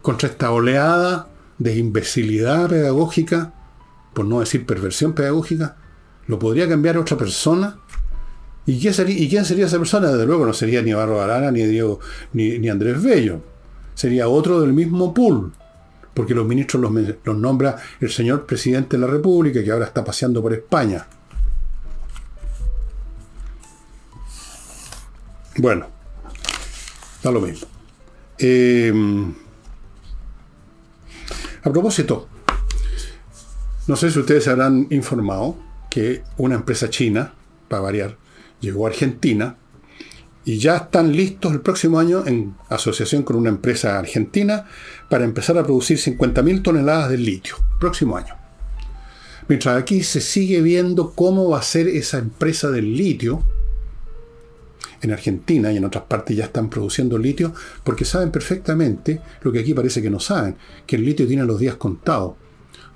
Contra 0.03 0.29
esta 0.29 0.51
oleada 0.51 1.29
de 1.59 1.77
imbecilidad 1.77 2.69
pedagógica, 2.69 3.55
por 4.13 4.25
no 4.25 4.41
decir 4.41 4.67
perversión 4.67 5.13
pedagógica, 5.13 5.77
¿lo 6.29 6.39
podría 6.39 6.69
cambiar 6.69 6.97
otra 6.99 7.17
persona? 7.17 7.79
¿Y 8.67 8.79
quién 8.79 8.93
sería, 9.45 9.67
esa 9.67 9.79
persona? 9.79 10.09
Desde 10.09 10.27
luego 10.27 10.45
no 10.45 10.53
sería 10.53 10.83
ni 10.83 10.93
Barro 10.93 11.21
Arana, 11.23 11.51
ni 11.51 11.65
Diego, 11.65 12.01
ni, 12.35 12.69
Andrés 12.69 13.03
Bello 13.03 13.41
sería 13.95 14.29
otro 14.29 14.61
del 14.61 14.73
mismo 14.73 15.13
pool, 15.13 15.53
porque 16.15 16.35
los 16.35 16.47
ministros 16.47 16.93
los, 17.25 17.37
nombra 17.37 17.77
el 17.99 18.11
señor 18.11 18.47
presidente 18.47 18.97
de 18.97 19.01
la 19.01 19.09
República, 19.09 19.65
que 19.65 19.73
ahora 19.73 19.87
está 19.87 20.05
paseando 20.05 20.41
por 20.41 20.53
España. 20.53 21.05
Bueno, 25.57 25.89
da 27.25 27.31
lo 27.33 27.41
mismo. 27.41 27.67
Eh, 28.39 28.93
a 31.65 31.71
propósito, 31.73 32.29
no 33.89 33.97
sé 33.97 34.11
si 34.11 34.19
ustedes 34.21 34.45
se 34.45 34.51
habrán 34.51 34.87
informado 34.91 35.68
que 35.91 36.23
una 36.37 36.57
empresa 36.57 36.91
china, 36.91 37.35
para 37.69 37.83
variar, 37.83 38.17
llegó 38.61 38.87
a 38.87 38.91
Argentina 38.91 39.57
y 40.45 40.59
ya 40.59 40.77
están 40.77 41.13
listos 41.13 41.53
el 41.53 41.61
próximo 41.61 42.01
año 42.01 42.27
en 42.27 42.55
asociación 42.71 43.23
con 43.23 43.37
una 43.37 43.51
empresa 43.51 43.99
argentina 43.99 44.67
para 45.11 45.25
empezar 45.25 45.59
a 45.59 45.63
producir 45.63 45.99
50.000 45.99 46.63
toneladas 46.63 47.11
de 47.11 47.19
litio. 47.19 47.57
Próximo 47.79 48.17
año. 48.17 48.35
Mientras 49.47 49.81
aquí 49.81 50.03
se 50.03 50.21
sigue 50.21 50.63
viendo 50.63 51.13
cómo 51.13 51.51
va 51.51 51.59
a 51.59 51.63
ser 51.63 51.89
esa 51.89 52.19
empresa 52.19 52.71
del 52.71 52.97
litio. 52.97 53.43
En 55.01 55.13
Argentina 55.13 55.71
y 55.71 55.77
en 55.77 55.85
otras 55.85 56.05
partes 56.05 56.37
ya 56.37 56.45
están 56.45 56.71
produciendo 56.71 57.19
litio 57.19 57.53
porque 57.85 58.05
saben 58.05 58.31
perfectamente 58.31 59.21
lo 59.43 59.53
que 59.53 59.61
aquí 59.61 59.75
parece 59.75 60.01
que 60.01 60.11
no 60.11 60.19
saben, 60.19 60.57
que 60.87 60.97
el 60.97 61.05
litio 61.05 61.27
tiene 61.27 61.45
los 61.45 61.61
días 61.61 61.77
contados. 61.77 62.37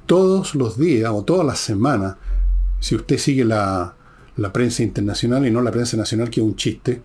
Todos 0.07 0.55
los 0.55 0.78
días 0.78 1.12
o 1.14 1.22
todas 1.22 1.46
las 1.46 1.59
semanas, 1.59 2.16
si 2.82 2.96
usted 2.96 3.16
sigue 3.16 3.44
la, 3.44 3.94
prensa 4.52 4.82
internacional 4.82 5.46
y 5.46 5.52
no 5.52 5.62
la 5.62 5.70
prensa 5.70 5.96
nacional, 5.96 6.30
que 6.30 6.40
es 6.40 6.46
un 6.46 6.56
chiste, 6.56 7.00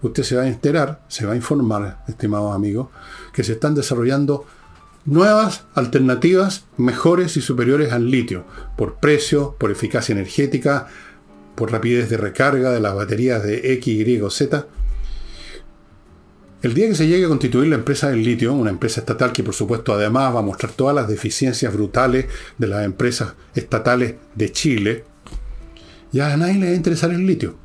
usted 0.00 0.22
se 0.22 0.36
va 0.36 0.42
a 0.44 0.48
enterar, 0.48 1.02
se 1.08 1.26
va 1.26 1.34
a 1.34 1.36
informar, 1.36 2.02
estimados 2.08 2.54
amigos, 2.54 2.88
que 3.34 3.44
se 3.44 3.52
están 3.52 3.74
desarrollando 3.74 4.46
nuevas 5.04 5.64
alternativas 5.74 6.64
mejores 6.78 7.36
y 7.36 7.42
superiores 7.42 7.92
al 7.92 8.10
litio, 8.10 8.46
por 8.78 8.94
precio, 9.00 9.54
por 9.58 9.70
eficacia 9.70 10.14
energética, 10.14 10.88
por 11.54 11.72
rapidez 11.72 12.08
de 12.08 12.16
recarga 12.16 12.70
de 12.70 12.80
las 12.80 12.94
baterías 12.94 13.42
de 13.42 13.74
X, 13.74 14.08
Y 14.08 14.20
o 14.22 14.30
Z. 14.30 14.66
El 16.62 16.72
día 16.72 16.88
que 16.88 16.94
se 16.94 17.06
llegue 17.06 17.26
a 17.26 17.28
constituir 17.28 17.68
la 17.68 17.76
empresa 17.76 18.08
del 18.08 18.24
litio, 18.24 18.54
una 18.54 18.70
empresa 18.70 19.00
estatal 19.00 19.32
que 19.32 19.44
por 19.44 19.54
supuesto 19.54 19.92
además 19.92 20.34
va 20.34 20.38
a 20.38 20.42
mostrar 20.42 20.72
todas 20.72 20.94
las 20.94 21.06
deficiencias 21.06 21.70
brutales 21.74 22.26
de 22.56 22.66
las 22.66 22.86
empresas 22.86 23.34
estatales 23.54 24.14
de 24.34 24.52
Chile, 24.52 25.04
ya 26.12 26.32
a 26.32 26.36
nadie 26.36 26.54
le 26.54 26.66
va 26.66 26.72
a 26.72 26.76
interesar 26.76 27.10
el 27.10 27.26
litio. 27.26 27.56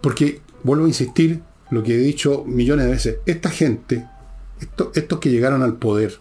Porque 0.00 0.40
vuelvo 0.62 0.84
a 0.84 0.88
insistir, 0.88 1.42
lo 1.70 1.82
que 1.82 1.94
he 1.94 1.98
dicho 1.98 2.44
millones 2.46 2.86
de 2.86 2.92
veces, 2.92 3.16
esta 3.26 3.50
gente, 3.50 4.06
estos 4.94 5.18
que 5.18 5.30
llegaron 5.30 5.62
al 5.62 5.76
poder, 5.76 6.18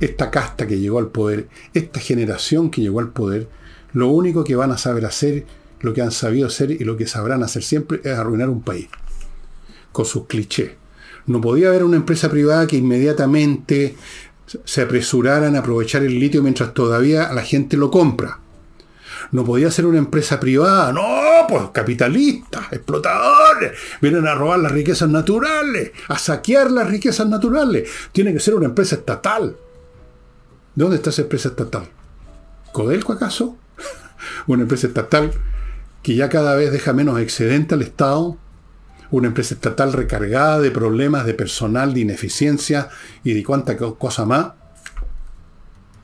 esta 0.00 0.30
casta 0.30 0.66
que 0.66 0.78
llegó 0.78 0.98
al 0.98 1.08
poder, 1.08 1.48
esta 1.74 2.00
generación 2.00 2.70
que 2.70 2.80
llegó 2.80 3.00
al 3.00 3.10
poder, 3.10 3.48
lo 3.92 4.08
único 4.08 4.44
que 4.44 4.56
van 4.56 4.70
a 4.70 4.78
saber 4.78 5.04
hacer, 5.04 5.46
lo 5.80 5.94
que 5.94 6.02
han 6.02 6.12
sabido 6.12 6.46
hacer 6.46 6.70
y 6.70 6.84
lo 6.84 6.96
que 6.96 7.06
sabrán 7.06 7.42
hacer 7.42 7.62
siempre 7.62 8.00
es 8.04 8.12
arruinar 8.12 8.48
un 8.48 8.62
país, 8.62 8.88
con 9.92 10.04
sus 10.04 10.26
clichés. 10.26 10.72
No 11.26 11.40
podía 11.40 11.68
haber 11.68 11.84
una 11.84 11.96
empresa 11.96 12.30
privada 12.30 12.66
que 12.66 12.76
inmediatamente 12.76 13.96
se 14.64 14.82
apresuraran 14.82 15.56
a 15.56 15.58
aprovechar 15.58 16.02
el 16.02 16.18
litio 16.18 16.42
mientras 16.42 16.72
todavía 16.72 17.32
la 17.32 17.42
gente 17.42 17.76
lo 17.76 17.90
compra. 17.90 18.40
No 19.32 19.44
podía 19.44 19.70
ser 19.70 19.86
una 19.86 19.98
empresa 19.98 20.40
privada, 20.40 20.92
no, 20.92 21.46
pues 21.48 21.64
capitalistas, 21.72 22.72
explotadores, 22.72 23.72
vienen 24.00 24.26
a 24.26 24.34
robar 24.34 24.58
las 24.58 24.72
riquezas 24.72 25.08
naturales, 25.08 25.92
a 26.08 26.18
saquear 26.18 26.70
las 26.70 26.88
riquezas 26.88 27.28
naturales. 27.28 27.88
Tiene 28.12 28.32
que 28.32 28.40
ser 28.40 28.54
una 28.54 28.66
empresa 28.66 28.96
estatal. 28.96 29.56
¿De 30.74 30.82
dónde 30.84 30.96
está 30.96 31.10
esa 31.10 31.22
empresa 31.22 31.48
estatal? 31.48 31.88
¿Codelco 32.72 33.12
acaso? 33.12 33.56
una 34.46 34.62
empresa 34.62 34.86
estatal 34.86 35.32
que 36.02 36.14
ya 36.14 36.28
cada 36.28 36.54
vez 36.54 36.72
deja 36.72 36.92
menos 36.92 37.20
excedente 37.20 37.74
al 37.74 37.82
Estado, 37.82 38.38
una 39.10 39.28
empresa 39.28 39.54
estatal 39.54 39.92
recargada 39.92 40.60
de 40.60 40.70
problemas 40.70 41.26
de 41.26 41.34
personal, 41.34 41.94
de 41.94 42.00
ineficiencia 42.00 42.88
y 43.24 43.32
de 43.34 43.42
cuánta 43.42 43.76
cosa 43.76 44.24
más. 44.24 44.52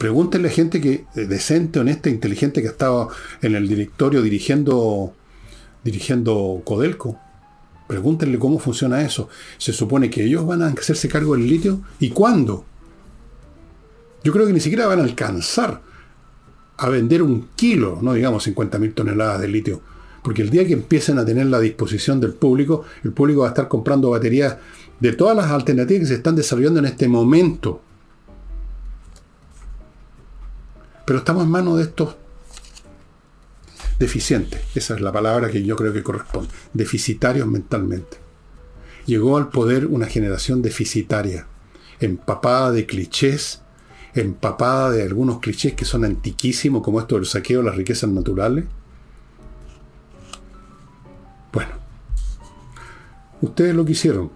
Pregúntenle 0.05 0.49
a 0.49 0.53
gente 0.53 0.83
que, 0.83 1.07
eh, 1.15 1.25
decente, 1.25 1.79
honesta, 1.79 2.11
inteligente, 2.11 2.61
que 2.61 2.69
ha 2.69 2.73
estado 2.73 3.09
en 3.41 3.55
el 3.55 3.67
directorio 3.67 4.21
dirigiendo, 4.21 5.15
dirigiendo 5.83 6.61
Codelco. 6.63 7.19
Pregúntenle 7.89 8.39
cómo 8.39 8.59
funciona 8.59 9.01
eso. 9.01 9.31
Se 9.57 9.73
supone 9.73 10.11
que 10.11 10.23
ellos 10.23 10.45
van 10.45 10.61
a 10.61 10.67
hacerse 10.67 11.09
cargo 11.09 11.35
del 11.35 11.47
litio. 11.47 11.81
¿Y 12.01 12.11
cuándo? 12.11 12.67
Yo 14.23 14.31
creo 14.31 14.47
que 14.47 14.53
ni 14.53 14.61
siquiera 14.61 14.87
van 14.87 15.01
a 15.01 15.05
alcanzar 15.05 15.81
a 16.77 16.89
vender 16.91 17.23
un 17.23 17.49
kilo, 17.57 17.99
no 18.03 18.13
digamos 18.13 18.47
50.000 18.47 18.93
toneladas 18.93 19.41
de 19.41 19.49
litio. 19.49 19.81
Porque 20.23 20.43
el 20.43 20.51
día 20.51 20.67
que 20.67 20.75
empiecen 20.75 21.19
a 21.19 21.25
tener 21.25 21.47
la 21.47 21.61
disposición 21.61 22.21
del 22.21 22.35
público, 22.35 22.85
el 23.05 23.13
público 23.13 23.41
va 23.41 23.47
a 23.47 23.53
estar 23.53 23.69
comprando 23.69 24.11
baterías 24.11 24.59
de 25.01 25.15
todas 25.15 25.35
las 25.35 25.47
alternativas 25.47 26.03
que 26.03 26.09
se 26.09 26.15
están 26.17 26.37
desarrollando 26.37 26.81
en 26.81 26.85
este 26.85 27.09
momento. 27.09 27.81
Pero 31.05 31.19
estamos 31.19 31.45
en 31.45 31.51
manos 31.51 31.77
de 31.77 31.85
estos 31.85 32.17
deficientes. 33.99 34.61
Esa 34.75 34.95
es 34.95 35.01
la 35.01 35.13
palabra 35.13 35.51
que 35.51 35.63
yo 35.63 35.77
creo 35.77 35.93
que 35.93 36.03
corresponde. 36.03 36.49
Deficitarios 36.73 37.47
mentalmente. 37.47 38.19
Llegó 39.07 39.37
al 39.37 39.51
poder 39.51 39.87
una 39.87 40.07
generación 40.07 40.63
deficitaria, 40.63 41.47
empapada 42.01 42.71
de 42.71 42.87
clichés, 42.87 43.61
empapada 44.15 44.91
de 44.91 45.03
algunos 45.03 45.41
clichés 45.41 45.75
que 45.75 45.85
son 45.85 46.05
antiquísimos, 46.05 46.83
como 46.83 47.01
esto 47.01 47.17
del 47.17 47.27
saqueo 47.27 47.61
de 47.61 47.67
las 47.67 47.77
riquezas 47.77 48.09
naturales. 48.09 48.65
Bueno, 51.53 51.73
ustedes 53.43 53.75
lo 53.75 53.85
quisieron. 53.85 54.31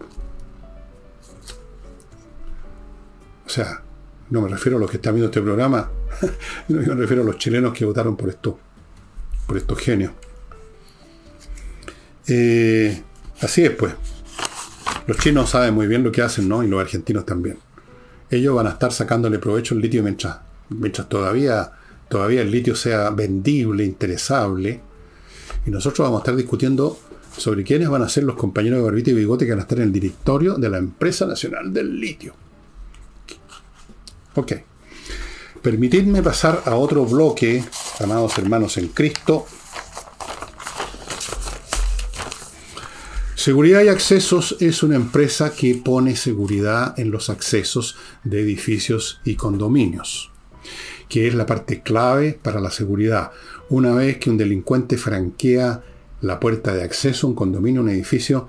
O 3.46 3.50
sea, 3.50 3.83
no 4.31 4.43
me 4.43 4.49
refiero 4.49 4.77
a 4.77 4.81
los 4.81 4.91
que 4.91 4.97
están 4.99 5.14
viendo 5.14 5.27
este 5.27 5.41
programa, 5.41 5.91
no 6.69 6.81
me 6.81 6.95
refiero 6.95 7.23
a 7.23 7.27
los 7.27 7.38
chilenos 7.38 7.73
que 7.73 7.85
votaron 7.85 8.17
por 8.17 8.29
esto, 8.29 8.59
por 9.47 9.57
estos 9.57 9.79
genios. 9.79 10.12
Eh, 12.27 13.03
así 13.41 13.64
es, 13.64 13.71
pues. 13.71 13.95
Los 15.07 15.17
chinos 15.17 15.49
saben 15.51 15.75
muy 15.75 15.87
bien 15.87 16.03
lo 16.03 16.12
que 16.12 16.21
hacen, 16.21 16.49
¿no? 16.49 16.62
Y 16.62 16.69
los 16.69 16.81
argentinos 16.81 17.25
también. 17.25 17.59
Ellos 18.31 18.55
van 18.55 18.67
a 18.67 18.71
estar 18.71 18.93
sacándole 18.93 19.38
provecho 19.38 19.75
al 19.75 19.81
litio 19.81 20.03
mientras, 20.03 20.38
mientras 20.69 21.09
todavía, 21.09 21.73
todavía 22.11 22.43
el 22.43 22.51
litio 22.51 22.77
sea 22.77 23.09
vendible, 23.11 23.85
interesable. 23.85 24.83
Y 25.64 25.71
nosotros 25.71 26.07
vamos 26.07 26.21
a 26.21 26.23
estar 26.23 26.37
discutiendo 26.37 26.99
sobre 27.35 27.64
quiénes 27.64 27.88
van 27.88 28.03
a 28.03 28.09
ser 28.09 28.25
los 28.25 28.37
compañeros 28.37 28.81
de 28.81 28.85
Barbita 28.85 29.11
y 29.11 29.14
Bigote 29.14 29.47
que 29.47 29.53
van 29.53 29.61
a 29.61 29.62
estar 29.62 29.79
en 29.79 29.85
el 29.85 29.93
directorio 29.93 30.57
de 30.57 30.69
la 30.69 30.77
Empresa 30.77 31.27
Nacional 31.27 31.73
del 31.73 31.99
Litio. 31.99 32.47
Ok. 34.38 34.53
Permitidme 35.62 36.22
pasar 36.22 36.62
a 36.64 36.77
otro 36.77 37.05
bloque, 37.05 37.64
amados 37.98 38.38
hermanos 38.38 38.77
en 38.77 38.87
Cristo. 38.87 39.46
Seguridad 43.35 43.83
y 43.83 43.88
Accesos 43.88 44.57
es 44.61 44.85
una 44.85 44.94
empresa 44.94 45.51
que 45.51 45.74
pone 45.74 46.14
seguridad 46.14 46.96
en 47.01 47.11
los 47.11 47.31
accesos 47.31 47.96
de 48.22 48.42
edificios 48.42 49.20
y 49.24 49.35
condominios, 49.35 50.31
que 51.09 51.27
es 51.27 51.35
la 51.35 51.44
parte 51.44 51.83
clave 51.83 52.38
para 52.40 52.61
la 52.61 52.70
seguridad. 52.70 53.33
Una 53.70 53.92
vez 53.92 54.18
que 54.18 54.31
un 54.31 54.37
delincuente 54.37 54.98
franquea 54.98 55.83
la 56.20 56.38
puerta 56.38 56.72
de 56.72 56.85
acceso 56.85 57.27
a 57.27 57.31
un 57.31 57.35
condominio, 57.35 57.81
un 57.81 57.88
edificio, 57.88 58.48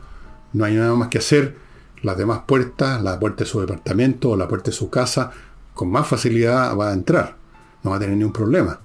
no 0.54 0.66
hay 0.66 0.76
nada 0.76 0.94
más 0.94 1.08
que 1.08 1.18
hacer. 1.18 1.68
Las 2.02 2.18
demás 2.18 2.42
puertas, 2.48 3.02
la 3.02 3.20
puerta 3.20 3.44
de 3.44 3.50
su 3.50 3.60
departamento 3.60 4.30
o 4.30 4.38
la 4.38 4.48
puerta 4.48 4.70
de 4.70 4.78
su 4.78 4.90
casa, 4.90 5.32
con 5.74 5.90
más 5.90 6.08
facilidad 6.08 6.76
va 6.78 6.90
a 6.92 6.94
entrar, 6.94 7.38
no 7.84 7.92
va 7.92 7.98
a 7.98 8.00
tener 8.00 8.16
ningún 8.16 8.34
problema. 8.34 8.80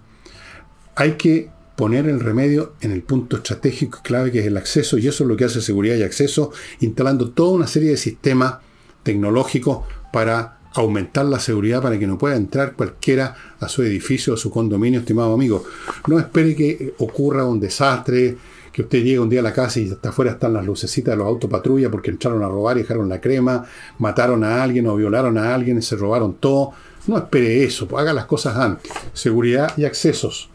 Hay 0.96 1.12
que 1.12 1.50
poner 1.76 2.06
el 2.06 2.20
remedio 2.20 2.74
en 2.80 2.92
el 2.92 3.02
punto 3.02 3.36
estratégico 3.36 3.98
y 4.00 4.06
clave 4.06 4.30
que 4.30 4.40
es 4.40 4.46
el 4.46 4.56
acceso, 4.56 4.96
y 4.98 5.08
eso 5.08 5.24
es 5.24 5.28
lo 5.28 5.36
que 5.36 5.44
hace 5.44 5.60
seguridad 5.60 5.96
y 5.96 6.02
acceso, 6.02 6.52
instalando 6.80 7.30
toda 7.30 7.52
una 7.52 7.66
serie 7.66 7.90
de 7.90 7.96
sistemas 7.96 8.56
tecnológicos 9.02 9.84
para 10.12 10.58
aumentar 10.74 11.24
la 11.26 11.38
seguridad 11.38 11.80
para 11.80 11.98
que 11.98 12.06
no 12.06 12.18
pueda 12.18 12.36
entrar 12.36 12.74
cualquiera 12.74 13.36
a 13.60 13.68
su 13.68 13.82
edificio 13.82 14.34
o 14.34 14.36
su 14.36 14.50
condominio, 14.50 15.00
estimado 15.00 15.32
amigo. 15.32 15.64
No 16.08 16.18
espere 16.18 16.54
que 16.56 16.94
ocurra 16.98 17.44
un 17.44 17.60
desastre, 17.60 18.36
que 18.74 18.82
usted 18.82 19.04
llegue 19.04 19.20
un 19.20 19.28
día 19.28 19.38
a 19.38 19.44
la 19.44 19.52
casa 19.52 19.78
y 19.78 19.88
hasta 19.88 20.08
afuera 20.08 20.32
están 20.32 20.52
las 20.52 20.66
lucecitas 20.66 21.12
de 21.12 21.18
los 21.18 21.28
autopatrulla 21.28 21.92
porque 21.92 22.10
entraron 22.10 22.42
a 22.42 22.48
robar 22.48 22.76
y 22.76 22.80
dejaron 22.80 23.08
la 23.08 23.20
crema, 23.20 23.64
mataron 24.00 24.42
a 24.42 24.64
alguien 24.64 24.88
o 24.88 24.96
violaron 24.96 25.38
a 25.38 25.54
alguien, 25.54 25.80
se 25.80 25.94
robaron 25.94 26.34
todo. 26.34 26.72
No 27.06 27.16
espere 27.16 27.62
eso, 27.62 27.86
haga 27.96 28.12
las 28.12 28.24
cosas 28.24 28.56
antes. 28.56 28.90
Seguridad 29.12 29.72
y 29.76 29.84
accesos. 29.84 30.50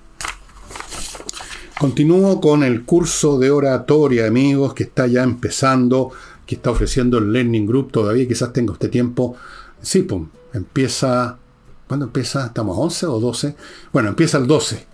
Continúo 1.80 2.42
con 2.42 2.66
el 2.66 2.84
curso 2.84 3.40
de 3.40 3.52
oratoria, 3.52 4.28
amigos, 4.28 4.74
que 4.74 4.84
está 4.84 5.08
ya 5.08 5.24
empezando, 5.24 6.12
que 6.46 6.56
está 6.56 6.72
ofreciendo 6.72 7.20
el 7.20 7.32
Learning 7.32 7.66
Group. 7.66 7.94
Todavía 7.94 8.28
quizás 8.28 8.52
tenga 8.52 8.74
usted 8.74 8.90
tiempo. 8.90 9.38
Sí, 9.82 10.02
pum, 10.02 10.28
empieza. 10.52 11.38
¿Cuándo 11.88 12.08
empieza? 12.08 12.48
¿Estamos 12.48 12.78
a 12.78 12.82
11 12.82 13.06
o 13.06 13.20
12? 13.22 13.56
Bueno, 13.94 14.10
empieza 14.10 14.38
el 14.40 14.46
12. 14.46 14.86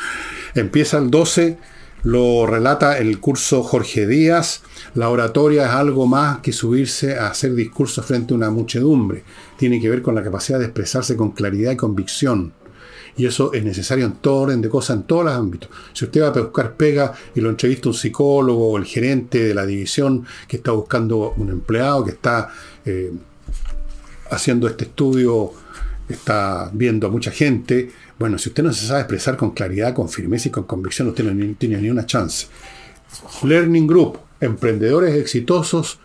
empieza 0.54 0.96
el 0.96 1.10
12 1.10 1.58
lo 2.02 2.46
relata 2.46 2.98
el 2.98 3.18
curso 3.20 3.62
Jorge 3.62 4.06
Díaz. 4.06 4.62
La 4.94 5.08
oratoria 5.08 5.66
es 5.66 5.70
algo 5.70 6.06
más 6.06 6.38
que 6.38 6.52
subirse 6.52 7.18
a 7.18 7.28
hacer 7.28 7.54
discursos 7.54 8.04
frente 8.04 8.32
a 8.32 8.36
una 8.36 8.50
muchedumbre. 8.50 9.22
Tiene 9.56 9.80
que 9.80 9.90
ver 9.90 10.02
con 10.02 10.14
la 10.14 10.22
capacidad 10.22 10.58
de 10.58 10.66
expresarse 10.66 11.16
con 11.16 11.32
claridad 11.32 11.72
y 11.72 11.76
convicción. 11.76 12.52
Y 13.16 13.26
eso 13.26 13.52
es 13.52 13.62
necesario 13.64 14.06
en 14.06 14.12
todo 14.12 14.42
orden 14.42 14.62
de 14.62 14.68
cosas, 14.68 14.96
en 14.96 15.02
todos 15.02 15.24
los 15.24 15.34
ámbitos. 15.34 15.68
Si 15.92 16.04
usted 16.04 16.22
va 16.22 16.28
a 16.28 16.30
buscar 16.30 16.74
pega 16.74 17.12
y 17.34 17.40
lo 17.40 17.50
entrevista 17.50 17.88
un 17.88 17.94
psicólogo 17.94 18.70
o 18.70 18.78
el 18.78 18.84
gerente 18.84 19.44
de 19.44 19.54
la 19.54 19.66
división 19.66 20.24
que 20.48 20.56
está 20.56 20.72
buscando 20.72 21.34
un 21.36 21.50
empleado, 21.50 22.04
que 22.04 22.12
está 22.12 22.50
eh, 22.84 23.12
haciendo 24.30 24.68
este 24.68 24.84
estudio, 24.84 25.52
está 26.08 26.70
viendo 26.72 27.06
a 27.06 27.10
mucha 27.10 27.30
gente, 27.30 27.90
bueno, 28.20 28.36
si 28.36 28.50
usted 28.50 28.62
no 28.62 28.70
se 28.74 28.86
sabe 28.86 29.00
expresar 29.00 29.38
con 29.38 29.52
claridad, 29.52 29.94
con 29.94 30.10
firmeza 30.10 30.48
y 30.48 30.50
con 30.50 30.64
convicción, 30.64 31.08
usted 31.08 31.24
no 31.24 31.54
tiene 31.58 31.80
ni 31.80 31.88
una 31.88 32.04
chance. 32.04 32.48
Learning 33.42 33.86
Group, 33.86 34.18
emprendedores 34.42 35.16
exitosos, 35.16 36.00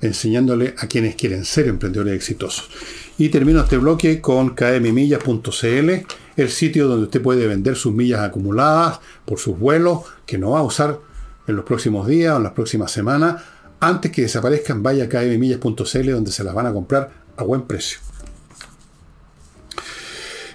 enseñándole 0.00 0.74
a 0.78 0.86
quienes 0.86 1.16
quieren 1.16 1.44
ser 1.44 1.68
emprendedores 1.68 2.14
exitosos. 2.14 2.70
Y 3.18 3.28
termino 3.28 3.60
este 3.60 3.76
bloque 3.76 4.22
con 4.22 4.54
kmmillas.cl, 4.54 5.90
el 6.36 6.48
sitio 6.48 6.88
donde 6.88 7.04
usted 7.04 7.20
puede 7.20 7.46
vender 7.46 7.76
sus 7.76 7.92
millas 7.92 8.20
acumuladas 8.20 9.00
por 9.26 9.38
sus 9.38 9.58
vuelos 9.58 9.98
que 10.24 10.38
no 10.38 10.52
va 10.52 10.60
a 10.60 10.62
usar 10.62 10.98
en 11.46 11.56
los 11.56 11.66
próximos 11.66 12.06
días 12.06 12.32
o 12.32 12.38
en 12.38 12.44
las 12.44 12.52
próximas 12.52 12.90
semanas. 12.90 13.42
Antes 13.80 14.10
que 14.12 14.22
desaparezcan, 14.22 14.82
vaya 14.82 15.04
a 15.04 15.08
kmmillas.cl 15.10 16.10
donde 16.10 16.32
se 16.32 16.42
las 16.42 16.54
van 16.54 16.68
a 16.68 16.72
comprar 16.72 17.12
a 17.36 17.44
buen 17.44 17.64
precio. 17.64 17.98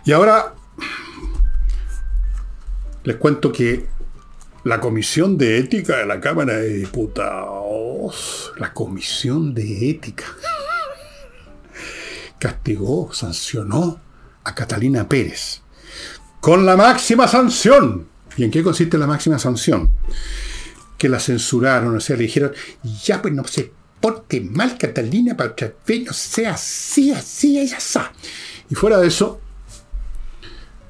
Y 0.03 0.13
ahora 0.13 0.55
les 3.09 3.17
cuento 3.17 3.51
que 3.51 3.87
la 4.65 4.79
Comisión 4.79 5.35
de 5.35 5.57
Ética 5.57 5.97
de 5.97 6.05
la 6.05 6.21
Cámara 6.21 6.57
de 6.57 6.75
Diputados, 6.75 8.53
la 8.57 8.71
Comisión 8.71 9.55
de 9.55 9.89
Ética, 9.89 10.25
castigó, 12.37 13.11
sancionó 13.11 13.99
a 14.43 14.53
Catalina 14.53 15.09
Pérez 15.09 15.61
con 16.39 16.67
la 16.67 16.77
máxima 16.77 17.27
sanción. 17.27 18.07
¿Y 18.37 18.43
en 18.43 18.51
qué 18.51 18.61
consiste 18.61 18.99
la 18.99 19.07
máxima 19.07 19.39
sanción? 19.39 19.89
Que 20.95 21.09
la 21.09 21.19
censuraron, 21.19 21.95
o 21.95 21.99
sea, 21.99 22.15
le 22.15 22.25
dijeron, 22.25 22.51
ya 23.03 23.23
pues 23.23 23.33
no 23.33 23.43
se 23.43 23.71
porte 23.99 24.39
mal 24.39 24.77
Catalina 24.77 25.35
para 25.35 25.55
vez, 25.87 26.05
no 26.05 26.13
sea 26.13 26.53
así, 26.53 27.11
así, 27.11 27.59
ella 27.59 27.77
está. 27.77 28.13
Y 28.69 28.75
fuera 28.75 28.99
de 28.99 29.07
eso, 29.07 29.41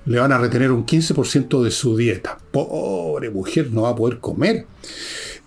le 0.10 0.19
van 0.19 0.32
a 0.32 0.39
retener 0.39 0.72
un 0.72 0.88
15% 0.88 1.63
de 1.63 1.69
su 1.69 1.95
dieta. 1.95 2.39
Pobre 2.52 3.30
mujer, 3.30 3.69
no 3.72 3.84
va 3.84 3.89
a 3.89 3.95
poder 3.95 4.17
comer. 4.17 4.65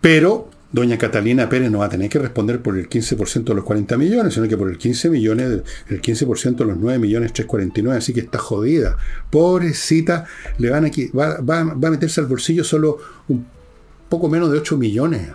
Pero 0.00 0.50
doña 0.72 0.96
Catalina 0.96 1.48
Pérez 1.48 1.70
no 1.70 1.80
va 1.80 1.86
a 1.86 1.88
tener 1.88 2.08
que 2.08 2.18
responder 2.18 2.62
por 2.62 2.78
el 2.78 2.88
15% 2.88 3.44
de 3.44 3.54
los 3.54 3.64
40 3.64 3.96
millones, 3.98 4.34
sino 4.34 4.48
que 4.48 4.56
por 4.56 4.70
el 4.70 4.78
15 4.78 5.10
millones, 5.10 5.62
el 5.88 6.00
15% 6.00 6.56
de 6.56 6.64
los 6.64 6.78
9 6.78 6.98
millones 6.98 7.32
349, 7.32 7.98
así 7.98 8.12
que 8.12 8.20
está 8.20 8.38
jodida. 8.38 8.96
Pobrecita, 9.30 10.24
le 10.58 10.70
van 10.70 10.84
aquí, 10.84 11.08
va, 11.08 11.36
a 11.36 11.90
meterse 11.90 12.20
al 12.20 12.26
bolsillo 12.26 12.64
solo 12.64 12.98
un 13.28 13.46
poco 14.08 14.28
menos 14.28 14.50
de 14.50 14.58
8 14.58 14.78
millones 14.78 15.28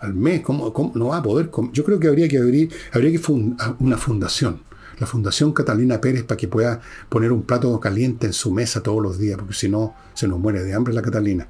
al 0.00 0.14
mes. 0.14 0.40
¿Cómo, 0.40 0.92
no 0.94 1.08
va 1.08 1.18
a 1.18 1.22
poder? 1.22 1.50
Yo 1.72 1.84
creo 1.84 2.00
que 2.00 2.08
habría 2.08 2.28
que 2.28 2.38
abrir, 2.38 2.70
habría 2.92 3.12
que 3.12 3.18
fundar 3.18 3.76
una 3.78 3.96
fundación. 3.96 4.60
La 4.98 5.06
Fundación 5.06 5.52
Catalina 5.52 6.00
Pérez 6.00 6.24
para 6.24 6.38
que 6.38 6.48
pueda 6.48 6.80
poner 7.10 7.30
un 7.30 7.42
plato 7.42 7.78
caliente 7.80 8.28
en 8.28 8.32
su 8.32 8.50
mesa 8.50 8.82
todos 8.82 9.02
los 9.02 9.18
días, 9.18 9.36
porque 9.36 9.52
si 9.52 9.68
no, 9.68 9.94
se 10.14 10.26
nos 10.26 10.38
muere 10.38 10.62
de 10.62 10.72
hambre 10.72 10.94
la 10.94 11.02
Catalina. 11.02 11.46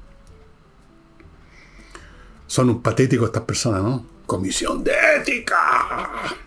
Son 2.47 2.69
un 2.69 2.81
patético 2.81 3.25
estas 3.25 3.43
personas, 3.43 3.83
¿no? 3.83 4.05
Comisión 4.25 4.83
de 4.83 4.93
ética. 5.17 6.37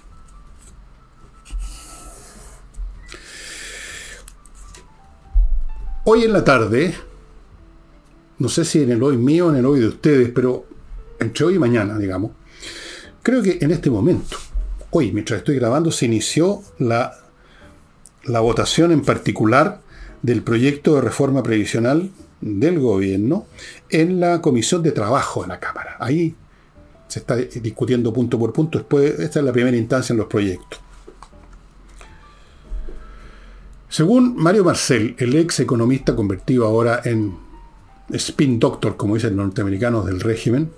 Hoy 6.04 6.24
en 6.24 6.32
la 6.32 6.42
tarde, 6.42 6.94
no 8.38 8.48
sé 8.48 8.64
si 8.64 8.82
en 8.82 8.90
el 8.90 9.02
hoy 9.02 9.18
mío 9.18 9.46
o 9.46 9.50
en 9.50 9.56
el 9.56 9.66
hoy 9.66 9.80
de 9.80 9.88
ustedes, 9.88 10.30
pero 10.34 10.66
entre 11.18 11.44
hoy 11.44 11.54
y 11.56 11.58
mañana, 11.58 11.98
digamos, 11.98 12.32
creo 13.22 13.42
que 13.42 13.58
en 13.60 13.70
este 13.70 13.90
momento, 13.90 14.36
hoy, 14.90 15.12
mientras 15.12 15.38
estoy 15.38 15.56
grabando, 15.56 15.92
se 15.92 16.06
inició 16.06 16.62
la, 16.78 17.12
la 18.24 18.40
votación 18.40 18.92
en 18.92 19.02
particular 19.02 19.82
del 20.22 20.42
proyecto 20.42 20.94
de 20.94 21.02
reforma 21.02 21.42
previsional 21.42 22.10
del 22.40 22.78
gobierno 22.78 23.46
en 23.90 24.20
la 24.20 24.40
Comisión 24.40 24.82
de 24.82 24.92
Trabajo 24.92 25.42
de 25.42 25.48
la 25.48 25.60
Cámara. 25.60 25.96
Ahí 25.98 26.34
se 27.08 27.18
está 27.20 27.36
discutiendo 27.36 28.12
punto 28.12 28.38
por 28.38 28.52
punto. 28.52 28.78
Después, 28.78 29.18
esta 29.18 29.40
es 29.40 29.44
la 29.44 29.52
primera 29.52 29.76
instancia 29.76 30.12
en 30.12 30.18
los 30.18 30.26
proyectos. 30.26 30.80
Según 33.88 34.36
Mario 34.36 34.64
Marcel, 34.64 35.16
el 35.18 35.34
ex 35.34 35.58
economista 35.58 36.14
convertido 36.14 36.64
ahora 36.64 37.00
en 37.04 37.34
spin 38.12 38.60
doctor, 38.60 38.96
como 38.96 39.16
dicen 39.16 39.36
los 39.36 39.46
norteamericanos 39.46 40.06
del 40.06 40.20
régimen, 40.20 40.70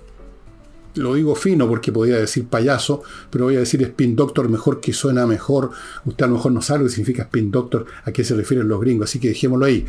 lo 0.95 1.15
digo 1.15 1.35
fino 1.35 1.67
porque 1.67 1.91
podría 1.91 2.17
decir 2.17 2.47
payaso, 2.47 3.01
pero 3.29 3.45
voy 3.45 3.55
a 3.55 3.59
decir 3.59 3.81
spin 3.81 4.15
doctor 4.15 4.49
mejor 4.49 4.79
que 4.79 4.93
suena 4.93 5.25
mejor. 5.25 5.71
Usted 6.05 6.25
a 6.25 6.27
lo 6.27 6.35
mejor 6.35 6.51
no 6.51 6.61
sabe 6.61 6.83
lo 6.83 6.89
significa 6.89 7.23
spin 7.23 7.51
doctor, 7.51 7.85
a 8.03 8.11
qué 8.11 8.23
se 8.23 8.35
refieren 8.35 8.67
los 8.67 8.79
gringos, 8.79 9.09
así 9.09 9.19
que 9.19 9.29
dejémoslo 9.29 9.65
ahí. 9.65 9.85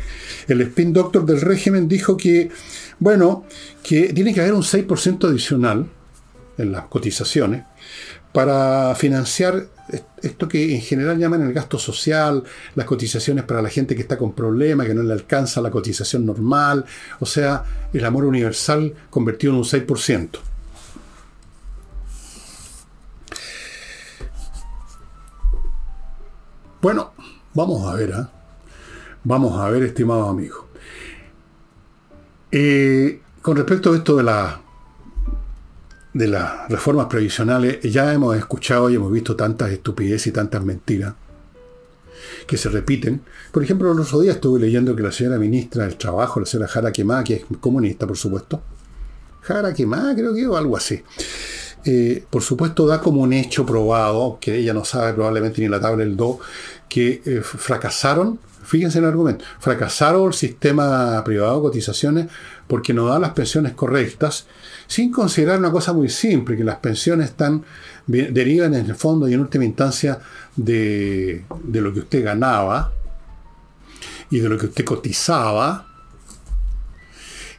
El 0.47 0.61
spin 0.61 0.93
doctor 0.93 1.25
del 1.25 1.41
régimen 1.41 1.87
dijo 1.87 2.17
que, 2.17 2.49
bueno, 2.99 3.45
que 3.83 4.13
tiene 4.13 4.33
que 4.33 4.41
haber 4.41 4.53
un 4.53 4.63
6% 4.63 5.29
adicional 5.29 5.89
en 6.57 6.71
las 6.71 6.85
cotizaciones 6.85 7.63
para 8.31 8.95
financiar 8.95 9.67
esto 10.21 10.47
que 10.47 10.75
en 10.75 10.81
general 10.81 11.17
llaman 11.17 11.41
el 11.43 11.53
gasto 11.53 11.77
social, 11.77 12.43
las 12.73 12.85
cotizaciones 12.85 13.43
para 13.43 13.61
la 13.61 13.69
gente 13.69 13.95
que 13.95 14.01
está 14.01 14.17
con 14.17 14.33
problemas, 14.33 14.87
que 14.87 14.95
no 14.95 15.03
le 15.03 15.13
alcanza 15.13 15.61
la 15.61 15.71
cotización 15.71 16.25
normal, 16.25 16.85
o 17.19 17.25
sea, 17.25 17.63
el 17.93 18.03
amor 18.03 18.25
universal 18.25 18.93
convertido 19.09 19.53
en 19.53 19.59
un 19.59 19.65
6%. 19.65 20.29
Bueno, 26.81 27.13
vamos 27.53 27.91
a 27.91 27.95
ver, 27.95 28.09
¿eh? 28.09 28.25
vamos 29.23 29.59
a 29.59 29.69
ver, 29.69 29.83
estimado 29.83 30.29
amigo. 30.29 30.67
Eh, 32.51 33.19
con 33.41 33.57
respecto 33.57 33.91
a 33.93 33.95
esto 33.97 34.17
de 34.17 34.23
la 34.23 34.61
de 36.15 36.29
las 36.29 36.69
reformas 36.69 37.07
previsionales, 37.07 37.81
ya 37.81 38.13
hemos 38.13 38.37
escuchado 38.37 38.89
y 38.89 38.95
hemos 38.95 39.11
visto 39.11 39.35
tantas 39.35 39.69
estupideces 39.71 40.27
y 40.27 40.31
tantas 40.31 40.63
mentiras 40.63 41.13
que 42.47 42.55
se 42.55 42.69
repiten. 42.69 43.21
Por 43.51 43.61
ejemplo, 43.61 43.91
el 43.91 43.99
otro 43.99 44.21
día 44.21 44.31
estuve 44.31 44.61
leyendo 44.61 44.95
que 44.95 45.03
la 45.03 45.11
señora 45.11 45.37
ministra 45.37 45.83
del 45.83 45.97
Trabajo, 45.97 46.39
la 46.39 46.45
señora 46.45 46.69
Jara 46.69 46.93
Quemá, 46.93 47.21
que 47.21 47.33
es 47.35 47.45
comunista, 47.59 48.07
por 48.07 48.15
supuesto, 48.15 48.61
Jara 49.41 49.73
Quemá, 49.73 50.13
creo 50.15 50.33
que 50.33 50.47
o 50.47 50.55
algo 50.55 50.77
así, 50.77 51.03
eh, 51.83 52.23
por 52.29 52.41
supuesto 52.41 52.87
da 52.87 53.01
como 53.01 53.21
un 53.21 53.33
hecho 53.33 53.65
probado, 53.65 54.37
que 54.39 54.55
ella 54.55 54.73
no 54.73 54.85
sabe 54.85 55.13
probablemente 55.13 55.61
ni 55.61 55.67
la 55.67 55.81
tabla 55.81 56.05
del 56.05 56.15
do, 56.15 56.39
que 56.87 57.21
eh, 57.25 57.41
fracasaron, 57.43 58.39
fíjense 58.65 58.97
en 58.97 59.05
el 59.05 59.11
argumento, 59.11 59.45
fracasaron 59.59 60.27
el 60.27 60.33
sistema 60.33 61.23
privado 61.23 61.55
de 61.55 61.61
cotizaciones 61.61 62.27
porque 62.67 62.93
no 62.93 63.05
da 63.05 63.19
las 63.19 63.31
pensiones 63.31 63.73
correctas 63.73 64.47
sin 64.87 65.11
considerar 65.11 65.59
una 65.59 65.71
cosa 65.71 65.93
muy 65.93 66.09
simple, 66.09 66.57
que 66.57 66.63
las 66.63 66.77
pensiones 66.77 67.29
están, 67.29 67.63
derivan 68.07 68.73
en 68.73 68.85
el 68.85 68.95
fondo 68.95 69.27
y 69.27 69.33
en 69.33 69.39
última 69.39 69.65
instancia 69.65 70.19
de, 70.55 71.45
de 71.63 71.81
lo 71.81 71.93
que 71.93 71.99
usted 71.99 72.23
ganaba 72.23 72.91
y 74.29 74.39
de 74.39 74.49
lo 74.49 74.57
que 74.57 74.67
usted 74.67 74.85
cotizaba. 74.85 75.87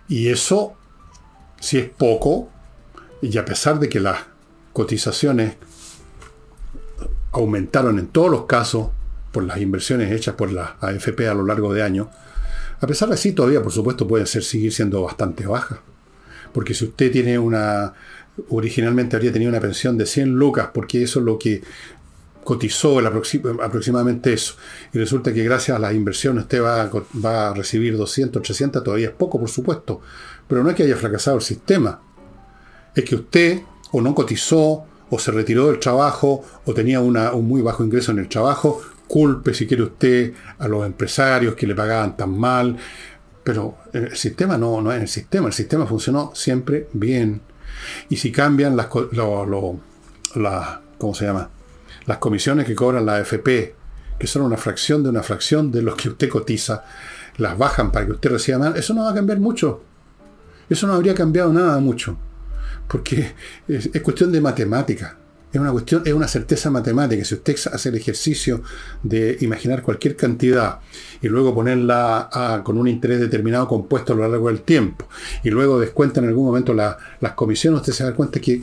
Y 0.09 0.29
eso, 0.29 0.75
si 1.61 1.79
es 1.79 1.89
poco, 1.89 2.49
y 3.21 3.37
a 3.39 3.45
pesar 3.45 3.81
de 3.81 3.89
que 3.89 3.99
las 3.99 4.19
cotizaciones 4.73 5.57
aumentaron 7.33 7.99
en 7.99 8.07
todos 8.09 8.31
los 8.31 8.47
casos 8.47 8.89
por 9.33 9.45
las 9.45 9.61
inversiones 9.61 10.11
hechas 10.13 10.35
por 10.35 10.53
la 10.53 10.77
AFP 10.81 11.29
a 11.29 11.35
lo 11.35 11.45
largo 11.45 11.73
de 11.73 11.83
años, 11.83 12.09
a 12.81 12.87
pesar 12.87 13.09
de 13.09 13.15
así 13.15 13.33
todavía, 13.33 13.63
por 13.63 13.73
supuesto, 13.73 14.07
pueden 14.07 14.27
ser, 14.27 14.43
seguir 14.43 14.73
siendo 14.73 15.03
bastante 15.03 15.47
bajas. 15.47 15.79
Porque 16.53 16.75
si 16.75 16.85
usted 16.85 17.11
tiene 17.11 17.39
una, 17.39 17.95
originalmente 18.51 19.17
habría 19.17 19.33
tenido 19.33 19.51
una 19.51 19.61
pensión 19.61 19.97
de 19.97 20.07
100 20.07 20.31
lucas, 20.31 20.71
porque 20.73 21.03
eso 21.03 21.21
es 21.21 21.25
lo 21.25 21.39
que 21.39 21.63
cotizó 22.45 23.01
aproximadamente 23.01 24.33
eso, 24.33 24.55
y 24.93 24.99
resulta 24.99 25.33
que 25.33 25.43
gracias 25.43 25.77
a 25.77 25.81
las 25.81 25.95
inversiones 25.95 26.45
usted 26.45 26.63
va, 26.63 26.89
va 27.25 27.49
a 27.49 27.55
recibir 27.55 27.97
200, 27.97 28.41
300, 28.41 28.85
todavía 28.85 29.09
es 29.09 29.15
poco, 29.15 29.41
por 29.41 29.49
supuesto, 29.49 30.01
pero 30.47 30.63
no 30.63 30.71
es 30.71 30.77
que 30.77 30.85
haya 30.85 30.97
fracasado 30.97 31.39
el 31.39 31.43
sistema, 31.43 32.01
es 32.95 33.05
que 33.05 33.17
usted 33.17 33.63
o 33.91 34.01
no 34.01 34.15
cotizó, 34.15 34.85
o 35.11 35.19
se 35.19 35.31
retiró 35.31 35.69
del 35.69 35.81
trabajo, 35.81 36.45
o 36.65 36.75
tenía 36.75 37.01
una, 37.01 37.33
un 37.33 37.47
muy 37.49 37.63
bajo 37.63 37.85
ingreso 37.85 38.13
en 38.13 38.19
el 38.21 38.29
trabajo, 38.29 38.81
culpe 39.07 39.55
si 39.55 39.67
quiere 39.67 39.85
usted 39.85 40.33
a 40.59 40.69
los 40.69 40.85
empresarios 40.85 41.55
que 41.55 41.67
le 41.67 41.75
pagaban 41.75 42.17
tan 42.17 42.39
mal, 42.39 42.77
pero 43.45 43.79
el 43.93 44.17
sistema 44.17 44.59
no, 44.59 44.81
no 44.81 44.93
es 44.93 45.01
el 45.01 45.09
sistema, 45.09 45.47
el 45.47 45.53
sistema 45.53 45.87
funcionó 45.87 46.33
siempre 46.35 46.89
bien. 46.93 47.41
Y 48.09 48.17
si 48.17 48.33
cambian 48.33 48.77
las, 48.77 48.87
¿cómo 48.87 49.81
se 51.15 51.25
llama? 51.25 51.51
Las 52.07 52.19
comisiones 52.19 52.67
que 52.67 52.75
cobran 52.75 53.07
la 53.07 53.17
AFP, 53.17 53.75
que 54.19 54.27
son 54.27 54.43
una 54.43 54.57
fracción 54.57 55.03
de 55.03 55.11
una 55.11 55.23
fracción 55.23 55.71
de 55.71 55.83
los 55.83 55.95
que 55.95 56.09
usted 56.09 56.29
cotiza, 56.29 56.85
las 57.37 57.57
bajan 57.57 57.93
para 57.93 58.07
que 58.07 58.13
usted 58.13 58.31
reciba 58.31 58.59
más, 58.59 58.77
eso 58.77 58.95
no 58.95 59.05
va 59.05 59.11
a 59.11 59.15
cambiar 59.15 59.39
mucho. 59.39 59.83
Eso 60.69 60.87
no 60.87 60.95
habría 60.95 61.15
cambiado 61.15 61.53
nada 61.53 61.79
mucho. 61.79 62.19
Porque 62.89 63.35
es 63.69 64.01
cuestión 64.03 64.33
de 64.33 64.41
matemática. 64.41 65.19
Es 65.53 65.61
una 65.61 65.73
cuestión, 65.73 66.03
es 66.05 66.13
una 66.13 66.29
certeza 66.29 66.71
matemática. 66.71 67.25
Si 67.25 67.35
usted 67.35 67.57
hace 67.73 67.89
el 67.89 67.95
ejercicio 67.95 68.63
de 69.03 69.39
imaginar 69.41 69.83
cualquier 69.83 70.17
cantidad 70.17 70.81
y 71.23 71.29
luego 71.29 71.55
ponerla 71.55 72.63
con 72.65 72.77
un 72.77 72.89
interés 72.89 73.21
determinado 73.21 73.67
compuesto 73.69 74.13
a 74.13 74.17
lo 74.17 74.29
largo 74.29 74.49
del 74.49 74.63
tiempo, 74.63 75.09
y 75.45 75.51
luego 75.51 75.81
descuenta 75.81 76.21
en 76.21 76.29
algún 76.29 76.47
momento 76.47 76.75
las 76.75 77.33
comisiones, 77.35 77.81
usted 77.81 77.93
se 77.93 78.05
da 78.05 78.15
cuenta 78.15 78.41
que 78.41 78.61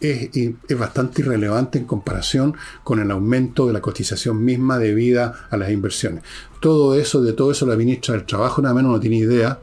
es, 0.00 0.30
es, 0.34 0.78
bastante 0.78 1.22
irrelevante 1.22 1.78
en 1.78 1.84
comparación 1.84 2.54
con 2.84 3.00
el 3.00 3.10
aumento 3.10 3.66
de 3.66 3.72
la 3.72 3.80
cotización 3.80 4.44
misma 4.44 4.78
debida 4.78 5.48
a 5.50 5.56
las 5.56 5.70
inversiones. 5.70 6.22
Todo 6.60 6.94
eso, 6.94 7.22
de 7.22 7.32
todo 7.32 7.50
eso 7.50 7.66
la 7.66 7.76
ministra 7.76 8.14
del 8.14 8.26
Trabajo 8.26 8.60
nada 8.60 8.74
menos 8.74 8.92
no 8.92 9.00
tiene 9.00 9.16
idea, 9.16 9.58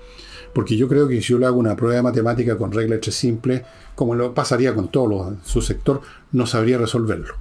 porque 0.54 0.78
yo 0.78 0.88
creo 0.88 1.08
que 1.08 1.16
si 1.22 1.30
yo 1.30 1.40
le 1.40 1.46
hago 1.46 1.58
una 1.58 1.76
prueba 1.76 1.96
de 1.96 2.04
matemática 2.04 2.58
con 2.58 2.72
regla 2.72 2.96
hecha 2.96 3.12
simple, 3.12 3.64
como 3.96 4.16
lo 4.16 4.34
pasaría 4.34 4.74
con 4.74 4.90
todo 4.90 5.38
su 5.44 5.62
sector, 5.62 6.02
no 6.34 6.46
sabría 6.46 6.78
resolverlo. 6.78 7.36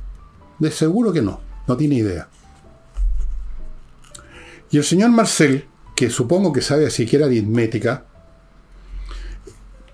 De 0.59 0.71
seguro 0.71 1.13
que 1.13 1.23
no, 1.23 1.41
no 1.67 1.77
tiene 1.77 1.97
idea. 1.97 2.29
Y 4.71 4.79
el 4.79 4.85
señor 4.85 5.11
Marcel, 5.11 5.67
que 5.97 6.09
supongo 6.09 6.53
que 6.53 6.63
sabe 6.63 6.89
siquiera 6.91 7.27
aritmética, 7.27 8.05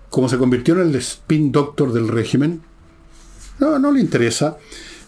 como 0.09 0.29
se 0.29 0.37
convirtió 0.37 0.75
en 0.75 0.89
el 0.89 0.95
spin 0.95 1.51
doctor 1.51 1.91
del 1.91 2.07
régimen, 2.07 2.61
no, 3.59 3.79
no 3.79 3.91
le 3.91 3.99
interesa. 3.99 4.57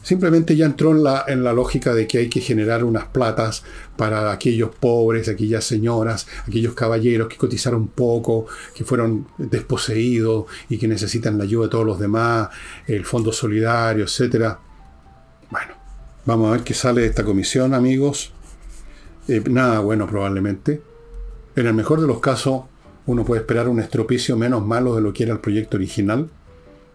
Simplemente 0.04 0.56
ya 0.56 0.66
entró 0.66 0.92
en 0.92 1.04
la, 1.44 1.54
lógica 1.54 1.94
de 1.94 2.08
que 2.08 2.18
hay 2.20 2.30
que 2.30 2.42
generar 2.42 2.84
unas 2.84 3.06
platas 3.06 3.64
para 3.98 4.32
aquellos 4.32 4.74
pobres, 4.74 5.30
aquellas 5.30 5.64
señoras, 5.64 6.28
aquellos 6.48 6.74
caballeros 6.74 7.28
que 7.28 7.38
cotizaron 7.38 7.88
poco, 7.88 8.48
que 8.74 8.84
fueron 8.84 9.28
desposeídos 9.38 10.46
y 10.70 10.80
que 10.80 10.88
necesitan 10.88 11.38
la 11.38 11.44
ayuda 11.44 11.66
de 11.66 11.72
todos 11.72 11.86
los 11.86 12.00
demás, 12.00 12.50
el 12.88 13.06
fondo 13.06 13.32
solidario, 13.32 14.06
etc. 14.06 14.56
Bueno, 15.52 15.74
vamos 16.26 16.50
a 16.50 16.52
ver 16.54 16.62
qué 16.64 16.74
sale 16.74 17.02
de 17.02 17.08
esta 17.08 17.24
comisión, 17.24 17.76
amigos. 17.76 18.34
Eh, 19.28 19.44
nada 19.50 19.80
bueno 19.82 20.08
probablemente. 20.08 20.82
En 21.56 21.68
el 21.68 21.76
mejor 21.76 22.02
de 22.02 22.08
los 22.08 22.20
casos, 22.20 22.64
uno 23.06 23.24
puede 23.24 23.42
esperar 23.42 23.68
un 23.68 23.80
estropicio 23.80 24.36
menos 24.36 24.66
malo 24.66 24.96
de 24.96 25.02
lo 25.02 25.14
que 25.14 25.24
era 25.24 25.34
el 25.34 25.40
proyecto 25.40 25.78
original 25.78 26.30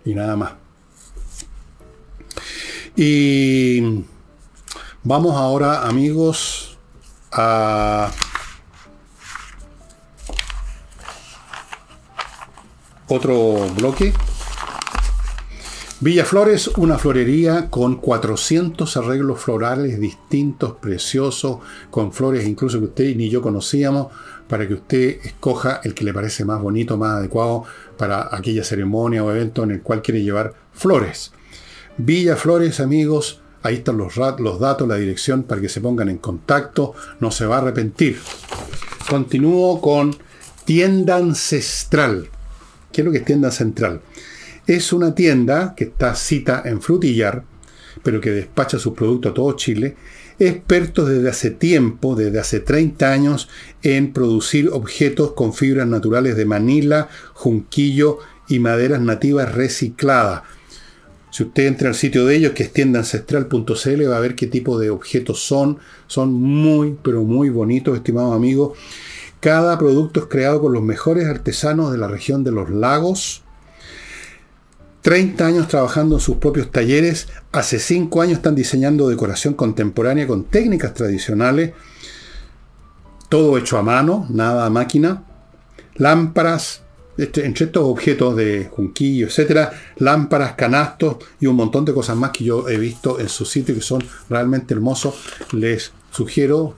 y 0.04 0.14
nada 0.14 0.34
más. 0.34 0.65
Y 2.96 4.04
vamos 5.04 5.36
ahora, 5.36 5.86
amigos, 5.86 6.78
a 7.30 8.10
otro 13.08 13.68
bloque. 13.76 14.14
Villa 16.00 16.24
Flores, 16.24 16.68
una 16.76 16.96
florería 16.96 17.68
con 17.68 17.96
400 17.96 18.96
arreglos 18.96 19.40
florales 19.40 20.00
distintos, 20.00 20.72
preciosos, 20.80 21.58
con 21.90 22.12
flores 22.12 22.46
incluso 22.46 22.78
que 22.78 22.86
usted 22.86 23.16
ni 23.16 23.28
yo 23.28 23.42
conocíamos, 23.42 24.08
para 24.48 24.66
que 24.66 24.74
usted 24.74 25.20
escoja 25.22 25.80
el 25.84 25.92
que 25.92 26.04
le 26.04 26.14
parece 26.14 26.46
más 26.46 26.62
bonito, 26.62 26.96
más 26.96 27.18
adecuado 27.18 27.64
para 27.98 28.34
aquella 28.34 28.64
ceremonia 28.64 29.22
o 29.22 29.30
evento 29.30 29.64
en 29.64 29.72
el 29.72 29.82
cual 29.82 30.00
quiere 30.00 30.22
llevar 30.22 30.54
flores. 30.72 31.32
Villa 31.98 32.36
Flores, 32.36 32.80
amigos, 32.80 33.40
ahí 33.62 33.76
están 33.76 33.96
los, 33.96 34.16
datos, 34.16 34.86
la 34.86 34.96
dirección 34.96 35.44
para 35.44 35.62
que 35.62 35.70
se 35.70 35.80
pongan 35.80 36.10
en 36.10 36.18
contacto, 36.18 36.94
no 37.20 37.30
se 37.30 37.46
va 37.46 37.56
a 37.56 37.58
arrepentir. 37.60 38.18
Continúo 39.08 39.80
con 39.80 40.14
Tienda 40.66 41.16
Ancestral. 41.16 42.28
¿Qué 42.92 43.00
es 43.00 43.04
lo 43.04 43.12
que 43.12 43.18
es 43.18 43.24
Tienda 43.24 43.50
Central? 43.50 44.02
Es 44.66 44.92
una 44.92 45.14
tienda 45.14 45.74
que 45.74 45.84
está 45.84 46.14
cita 46.14 46.62
en 46.66 46.82
Frutillar, 46.82 47.44
pero 48.02 48.20
que 48.20 48.30
despacha 48.30 48.78
sus 48.78 48.92
productos 48.92 49.30
a 49.30 49.34
todo 49.34 49.56
Chile, 49.56 49.96
expertos 50.38 51.08
desde 51.08 51.30
hace 51.30 51.50
tiempo, 51.50 52.14
desde 52.14 52.40
hace 52.40 52.60
30 52.60 53.10
años, 53.10 53.48
en 53.82 54.12
producir 54.12 54.68
objetos 54.70 55.32
con 55.32 55.54
fibras 55.54 55.86
naturales 55.86 56.36
de 56.36 56.44
Manila, 56.44 57.08
junquillo 57.32 58.18
y 58.48 58.58
maderas 58.58 59.00
nativas 59.00 59.54
recicladas 59.54 60.42
Si 61.36 61.42
usted 61.42 61.66
entra 61.66 61.90
al 61.90 61.94
sitio 61.94 62.24
de 62.24 62.34
ellos, 62.34 62.52
que 62.52 62.62
es 62.62 62.72
tiendaancestral.cl, 62.72 64.10
va 64.10 64.16
a 64.16 64.20
ver 64.20 64.34
qué 64.34 64.46
tipo 64.46 64.78
de 64.78 64.88
objetos 64.88 65.44
son. 65.44 65.76
Son 66.06 66.32
muy, 66.32 66.96
pero 67.02 67.24
muy 67.24 67.50
bonitos, 67.50 67.94
estimados 67.94 68.34
amigos. 68.34 68.78
Cada 69.40 69.76
producto 69.76 70.20
es 70.20 70.26
creado 70.26 70.62
por 70.62 70.72
los 70.72 70.82
mejores 70.82 71.26
artesanos 71.26 71.92
de 71.92 71.98
la 71.98 72.08
región 72.08 72.42
de 72.42 72.52
los 72.52 72.70
lagos. 72.70 73.42
30 75.02 75.46
años 75.46 75.68
trabajando 75.68 76.16
en 76.16 76.22
sus 76.22 76.38
propios 76.38 76.70
talleres. 76.70 77.28
Hace 77.52 77.80
5 77.80 78.22
años 78.22 78.38
están 78.38 78.54
diseñando 78.54 79.06
decoración 79.06 79.52
contemporánea 79.52 80.26
con 80.26 80.44
técnicas 80.44 80.94
tradicionales. 80.94 81.74
Todo 83.28 83.58
hecho 83.58 83.76
a 83.76 83.82
mano, 83.82 84.26
nada 84.30 84.64
a 84.64 84.70
máquina. 84.70 85.24
Lámparas, 85.96 86.85
este, 87.16 87.46
entre 87.46 87.66
estos 87.66 87.84
objetos 87.84 88.36
de 88.36 88.68
junquillo, 88.70 89.26
etcétera, 89.26 89.72
lámparas, 89.96 90.52
canastos 90.52 91.16
y 91.40 91.46
un 91.46 91.56
montón 91.56 91.84
de 91.84 91.94
cosas 91.94 92.16
más 92.16 92.30
que 92.30 92.44
yo 92.44 92.68
he 92.68 92.76
visto 92.76 93.18
en 93.18 93.28
su 93.28 93.46
sitio 93.46 93.74
que 93.74 93.80
son 93.80 94.04
realmente 94.28 94.74
hermosos. 94.74 95.14
Les 95.52 95.92
sugiero, 96.10 96.74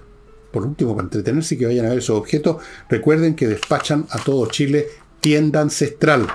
por 0.53 0.65
último, 0.65 0.95
para 0.95 1.07
entretenerse, 1.07 1.59
que 1.59 1.67
vayan 1.67 1.87
a 1.87 1.89
ver 1.91 1.99
esos 1.99 2.17
objetos. 2.17 2.59
Recuerden 2.89 3.35
que 3.35 3.49
despachan 3.49 4.07
a 4.11 4.19
todo 4.19 4.47
Chile 4.47 4.87
tienda 5.21 5.61
ancestral. 5.61 6.27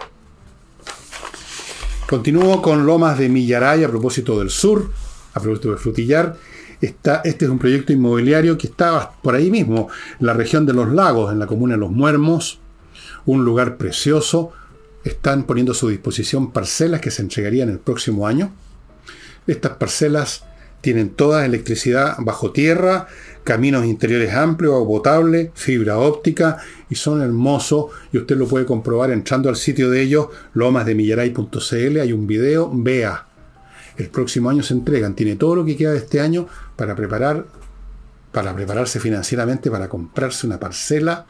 Continúo 2.09 2.61
con 2.61 2.85
Lomas 2.85 3.17
de 3.17 3.29
Millaray 3.29 3.85
a 3.85 3.89
propósito 3.89 4.37
del 4.37 4.49
sur, 4.49 4.91
a 5.33 5.39
propósito 5.39 5.71
de 5.71 5.77
Frutillar. 5.77 6.35
Está, 6.81 7.21
este 7.23 7.45
es 7.45 7.51
un 7.51 7.57
proyecto 7.57 7.93
inmobiliario 7.93 8.57
que 8.57 8.67
está 8.67 9.11
por 9.21 9.35
ahí 9.35 9.49
mismo, 9.49 9.87
en 10.19 10.27
la 10.27 10.33
región 10.33 10.65
de 10.65 10.73
los 10.73 10.91
lagos, 10.91 11.31
en 11.31 11.39
la 11.39 11.47
comuna 11.47 11.75
de 11.75 11.79
Los 11.79 11.91
Muermos 11.91 12.59
un 13.25 13.45
lugar 13.45 13.77
precioso. 13.77 14.51
Están 15.03 15.43
poniendo 15.43 15.73
a 15.73 15.75
su 15.75 15.89
disposición 15.89 16.51
parcelas 16.51 17.01
que 17.01 17.11
se 17.11 17.21
entregarían 17.21 17.69
el 17.69 17.79
próximo 17.79 18.27
año. 18.27 18.53
Estas 19.47 19.73
parcelas 19.73 20.45
tienen 20.83 21.11
toda 21.11 21.45
electricidad 21.45 22.17
bajo 22.19 22.51
tierra, 22.51 23.07
caminos 23.45 23.85
interiores 23.85 24.33
amplios, 24.33 24.73
agua 24.73 24.97
potable, 24.97 25.51
fibra 25.55 25.97
óptica 25.97 26.57
y 26.89 26.95
son 26.95 27.21
hermosos 27.21 27.85
y 28.11 28.17
usted 28.17 28.35
lo 28.35 28.47
puede 28.47 28.65
comprobar 28.65 29.11
entrando 29.11 29.47
al 29.47 29.55
sitio 29.55 29.89
de 29.89 30.01
ellos, 30.01 30.27
lomasdemillaray.cl, 30.53 31.99
hay 32.01 32.11
un 32.11 32.27
video, 32.27 32.69
vea. 32.73 33.25
El 33.97 34.09
próximo 34.09 34.49
año 34.49 34.61
se 34.61 34.73
entregan, 34.73 35.15
tiene 35.15 35.37
todo 35.37 35.55
lo 35.55 35.63
que 35.63 35.77
queda 35.77 35.91
de 35.91 35.99
este 35.99 36.19
año 36.19 36.47
para 36.75 36.95
preparar 36.95 37.45
para 38.33 38.53
prepararse 38.53 38.99
financieramente 38.99 39.71
para 39.71 39.87
comprarse 39.87 40.47
una 40.47 40.59
parcela 40.59 41.27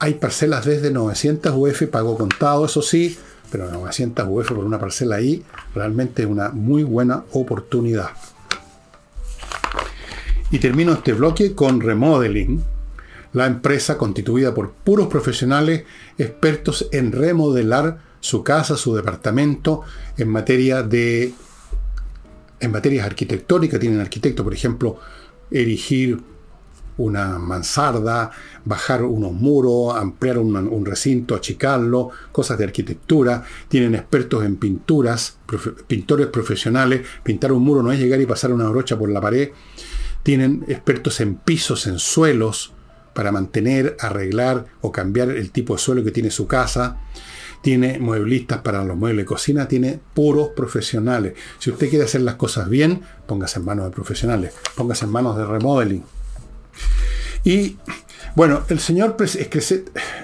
hay 0.00 0.14
parcelas 0.14 0.64
desde 0.64 0.90
900 0.90 1.52
UF, 1.54 1.82
pago 1.88 2.16
contado, 2.16 2.64
eso 2.64 2.80
sí, 2.80 3.18
pero 3.52 3.70
900 3.70 4.26
UF 4.28 4.48
por 4.48 4.64
una 4.64 4.80
parcela 4.80 5.16
ahí 5.16 5.44
realmente 5.74 6.22
es 6.22 6.28
una 6.28 6.48
muy 6.48 6.82
buena 6.82 7.24
oportunidad. 7.32 8.10
Y 10.50 10.58
termino 10.58 10.94
este 10.94 11.12
bloque 11.12 11.54
con 11.54 11.80
Remodeling, 11.82 12.64
la 13.34 13.46
empresa 13.46 13.98
constituida 13.98 14.54
por 14.54 14.72
puros 14.72 15.08
profesionales 15.08 15.84
expertos 16.16 16.88
en 16.92 17.12
remodelar 17.12 18.00
su 18.20 18.42
casa, 18.42 18.76
su 18.76 18.96
departamento 18.96 19.82
en 20.16 20.28
materia 20.28 20.82
de 20.82 21.32
en 22.58 22.72
materias 22.72 23.06
arquitectónicas, 23.06 23.80
tienen 23.80 24.00
arquitecto, 24.00 24.44
por 24.44 24.52
ejemplo, 24.52 24.98
erigir 25.50 26.20
una 27.00 27.38
mansarda, 27.38 28.30
bajar 28.64 29.02
unos 29.02 29.32
muros, 29.32 29.96
ampliar 29.96 30.38
un, 30.38 30.84
recinto, 30.84 31.34
achicarlo, 31.34 32.10
cosas 32.32 32.58
de 32.58 32.64
arquitectura. 32.64 33.44
Tienen 33.68 33.94
expertos 33.94 34.44
en 34.44 34.56
pinturas, 34.56 35.38
pintores 35.86 36.28
profesionales. 36.28 37.02
Pintar 37.22 37.52
un 37.52 37.62
muro 37.62 37.82
no 37.82 37.92
es 37.92 37.98
llegar 37.98 38.20
y 38.20 38.26
pasar 38.26 38.52
una 38.52 38.68
brocha 38.68 38.98
por 38.98 39.10
la 39.10 39.20
pared. 39.20 39.50
Tienen 40.22 40.64
expertos 40.68 41.20
en 41.20 41.36
pisos, 41.36 41.86
en 41.86 41.98
suelos, 41.98 42.72
para 43.14 43.32
mantener, 43.32 43.96
arreglar 44.00 44.66
o 44.80 44.92
cambiar 44.92 45.30
el 45.30 45.50
tipo 45.50 45.74
de 45.74 45.80
suelo 45.80 46.04
que 46.04 46.10
tiene 46.10 46.30
su 46.30 46.46
casa. 46.46 46.98
Tiene 47.62 47.98
mueblistas 47.98 48.62
para 48.62 48.84
los 48.84 48.96
muebles 48.96 49.24
de 49.24 49.26
cocina, 49.26 49.68
tiene 49.68 50.00
puros 50.14 50.50
profesionales. 50.56 51.34
Si 51.58 51.70
usted 51.70 51.90
quiere 51.90 52.06
hacer 52.06 52.22
las 52.22 52.36
cosas 52.36 52.70
bien, 52.70 53.02
póngase 53.26 53.58
en 53.58 53.66
manos 53.66 53.84
de 53.84 53.90
profesionales, 53.90 54.54
póngase 54.76 55.04
en 55.04 55.10
manos 55.10 55.36
de 55.36 55.44
remodeling. 55.44 56.02
Y 57.44 57.76
bueno, 58.36 58.62
el 58.68 58.78
señor, 58.78 59.16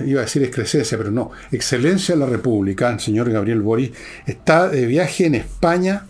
iba 0.05 0.21
a 0.21 0.25
decir 0.25 0.43
excrescencia, 0.43 0.97
pero 0.97 1.11
no, 1.11 1.33
excelencia 1.51 2.15
de 2.15 2.21
la 2.21 2.27
República, 2.27 2.91
el 2.91 3.01
señor 3.01 3.31
Gabriel 3.31 3.63
Boris, 3.63 3.91
está 4.27 4.69
de 4.69 4.87
viaje 4.87 5.27
en 5.27 5.35
España 5.35 6.07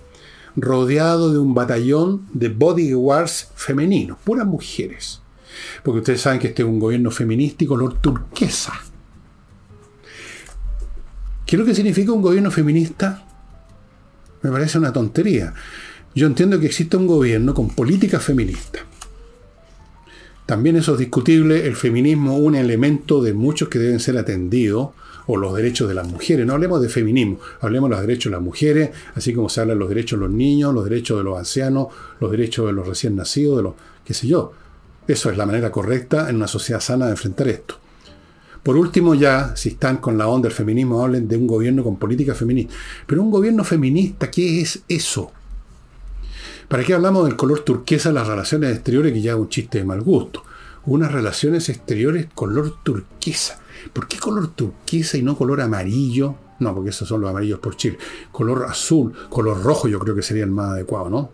rodeado 0.57 1.32
de 1.32 1.38
un 1.38 1.55
batallón 1.55 2.26
de 2.32 2.49
bodyguards 2.49 3.51
femeninos, 3.55 4.18
puras 4.24 4.47
mujeres. 4.47 5.22
Porque 5.82 6.01
ustedes 6.01 6.20
saben 6.20 6.38
que 6.38 6.49
este 6.49 6.62
es 6.62 6.68
un 6.68 6.78
gobierno 6.78 7.11
feminista 7.11 7.64
y 7.64 7.66
color 7.66 7.99
turquesa. 8.01 8.72
¿Qué 11.47 11.57
es 11.57 11.61
lo 11.61 11.64
que 11.64 11.74
significa 11.74 12.12
un 12.12 12.22
gobierno 12.22 12.51
feminista? 12.51 13.26
Me 14.42 14.51
parece 14.51 14.78
una 14.78 14.92
tontería. 14.92 15.55
Yo 16.14 16.26
entiendo 16.26 16.59
que 16.59 16.66
existe 16.66 16.97
un 16.97 17.07
gobierno 17.07 17.55
con 17.55 17.68
política 17.68 18.20
feminista 18.20 18.80
también 20.47 20.76
eso 20.76 20.92
es 20.92 20.99
discutible, 20.99 21.66
el 21.66 21.76
feminismo 21.76 22.38
un 22.38 22.55
elemento 22.55 23.22
de 23.22 23.34
muchos 23.34 23.68
que 23.68 23.78
deben 23.78 24.01
ser 24.01 24.16
atendidos, 24.16 24.90
o 25.26 25.36
los 25.36 25.55
derechos 25.55 25.88
de 25.88 25.94
las 25.94 26.09
mujeres. 26.09 26.47
No 26.47 26.55
hablemos 26.55 26.80
de 26.80 26.88
feminismo, 26.88 27.38
hablemos 27.61 27.90
de 27.90 27.97
los 27.97 28.07
derechos 28.07 28.30
de 28.30 28.36
las 28.36 28.44
mujeres, 28.44 28.90
así 29.14 29.34
como 29.34 29.49
se 29.49 29.61
habla 29.61 29.74
de 29.74 29.80
los 29.80 29.88
derechos 29.88 30.18
de 30.18 30.26
los 30.26 30.34
niños, 30.34 30.72
los 30.72 30.84
derechos 30.84 31.18
de 31.18 31.24
los 31.24 31.38
ancianos, 31.38 31.88
los 32.20 32.30
derechos 32.30 32.66
de 32.66 32.72
los 32.72 32.86
recién 32.86 33.16
nacidos, 33.16 33.57
de 33.57 33.62
los, 33.64 33.74
qué 34.05 34.14
sé 34.14 34.28
yo. 34.28 34.53
Eso 35.07 35.30
es 35.30 35.36
la 35.36 35.47
manera 35.47 35.70
correcta 35.70 36.28
en 36.30 36.36
una 36.36 36.49
sociedad 36.49 36.80
sana 36.80 37.07
de 37.07 37.12
enfrentar 37.12 37.49
esto. 37.49 37.76
Por 38.62 38.76
último, 38.76 39.14
ya, 39.14 39.55
si 39.55 39.70
están 39.70 39.99
con 39.99 40.18
la 40.18 40.26
onda 40.26 40.49
del 40.49 40.57
feminismo, 40.57 41.03
hablen 41.03 41.28
de 41.28 41.36
un 41.36 41.47
gobierno 41.47 41.84
con 41.84 41.97
política 41.97 42.34
feminista. 42.34 42.74
Pero 43.07 43.22
un 43.22 43.30
gobierno 43.30 43.62
feminista, 43.62 44.28
¿qué 44.28 44.61
es 44.61 44.82
eso? 44.88 45.30
¿Para 46.69 46.83
qué 46.83 46.95
hablamos 46.95 47.25
del 47.25 47.37
color 47.37 47.61
turquesa 47.61 48.09
en 48.09 48.17
las 48.17 48.27
relaciones 48.27 48.75
exteriores, 48.75 49.12
que 49.12 49.21
ya 49.21 49.33
es 49.33 49.39
un 49.39 49.49
chiste 49.49 49.79
de 49.79 49.85
mal 49.85 50.03
gusto? 50.03 50.43
Unas 50.87 51.12
relaciones 51.12 51.69
exteriores 51.69 52.27
color 52.35 52.83
turquesa. 52.83 53.61
¿Por 53.93 54.09
qué 54.09 54.19
color 54.19 54.49
turquesa 54.49 55.17
y 55.17 55.23
no 55.23 55.37
color 55.37 55.61
amarillo? 55.61 56.35
No, 56.59 56.75
porque 56.75 56.91
esos 56.91 57.07
son 57.09 57.21
los 57.21 57.31
amarillos 57.31 57.61
por 57.61 57.77
Chile. 57.77 57.99
Color 58.33 58.64
azul, 58.69 59.12
color 59.29 59.62
rojo 59.62 59.87
yo 59.89 59.99
creo 60.01 60.14
que 60.14 60.23
sería 60.23 60.45
el 60.45 60.51
más 60.51 60.71
adecuado, 60.71 61.09
¿no? 61.09 61.31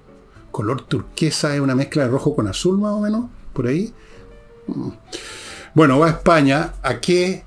Color 0.51 0.83
turquesa 0.83 1.55
es 1.55 1.61
una 1.61 1.75
mezcla 1.75 2.05
de 2.05 2.11
rojo 2.11 2.35
con 2.35 2.47
azul 2.47 2.79
más 2.79 2.93
o 2.93 3.01
menos, 3.01 3.27
por 3.55 3.69
ahí. 3.69 3.93
Mm. 4.67 4.89
Bueno, 5.75 5.99
va 5.99 6.09
a 6.09 6.11
España. 6.11 6.75
¿A 6.83 7.01
qué? 7.01 7.45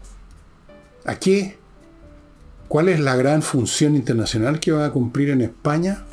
¿A 1.05 1.15
qué? 1.19 1.59
¿Cuál 2.67 2.89
es 2.89 2.99
la 2.99 3.15
gran 3.15 3.43
función 3.43 3.95
internacional 3.95 4.59
que 4.59 4.71
va 4.71 4.85
a 4.85 4.91
cumplir 4.91 5.29
en 5.29 5.41
España? 5.41 6.03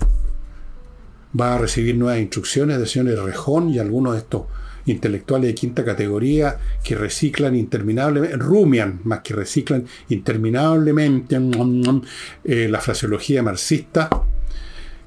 Va 1.39 1.55
a 1.55 1.59
recibir 1.59 1.97
nuevas 1.97 2.21
instrucciones 2.21 2.79
de 2.79 2.87
señores 2.87 3.19
Rejón 3.19 3.71
y 3.71 3.79
algunos 3.79 4.15
de 4.15 4.19
estos 4.21 4.43
intelectuales 4.87 5.49
de 5.49 5.55
quinta 5.55 5.85
categoría 5.85 6.59
que 6.83 6.95
reciclan 6.97 7.55
interminablemente, 7.55 8.37
rumian 8.37 9.01
más 9.05 9.21
que 9.21 9.35
reciclan 9.35 9.87
interminablemente 10.09 11.39
mm, 11.39 11.51
mm, 11.51 11.91
mm, 11.91 12.03
eh, 12.45 12.69
la 12.69 12.81
fraseología 12.81 13.43
marxista, 13.43 14.11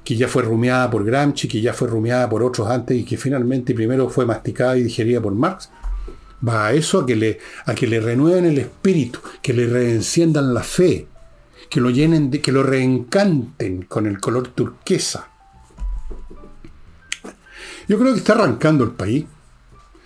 que 0.02 0.16
ya 0.16 0.28
fue 0.28 0.42
rumiada 0.42 0.90
por 0.90 1.04
Gramsci, 1.04 1.48
que 1.48 1.60
ya 1.60 1.72
fue 1.72 1.88
rumiada 1.88 2.28
por 2.28 2.42
otros 2.42 2.68
antes 2.68 2.96
y 2.96 3.04
que 3.04 3.16
finalmente 3.16 3.74
primero 3.74 4.08
fue 4.08 4.24
masticada 4.24 4.76
y 4.78 4.84
digerida 4.84 5.20
por 5.20 5.34
Marx. 5.34 5.70
Va 6.46 6.66
a 6.66 6.72
eso, 6.72 7.00
a 7.00 7.06
que 7.06 7.16
le, 7.16 7.38
a 7.64 7.74
que 7.74 7.86
le 7.86 7.98
renueven 7.98 8.44
el 8.44 8.58
espíritu, 8.58 9.18
que 9.42 9.52
le 9.52 9.66
reenciendan 9.66 10.54
la 10.54 10.62
fe, 10.62 11.06
que 11.68 11.80
lo 11.80 11.90
llenen 11.90 12.30
de, 12.30 12.40
que 12.40 12.52
lo 12.52 12.62
reencanten 12.62 13.82
con 13.82 14.06
el 14.06 14.20
color 14.20 14.48
turquesa 14.48 15.35
yo 17.88 17.98
creo 17.98 18.12
que 18.12 18.18
está 18.18 18.32
arrancando 18.32 18.84
el 18.84 18.90
país, 18.90 19.26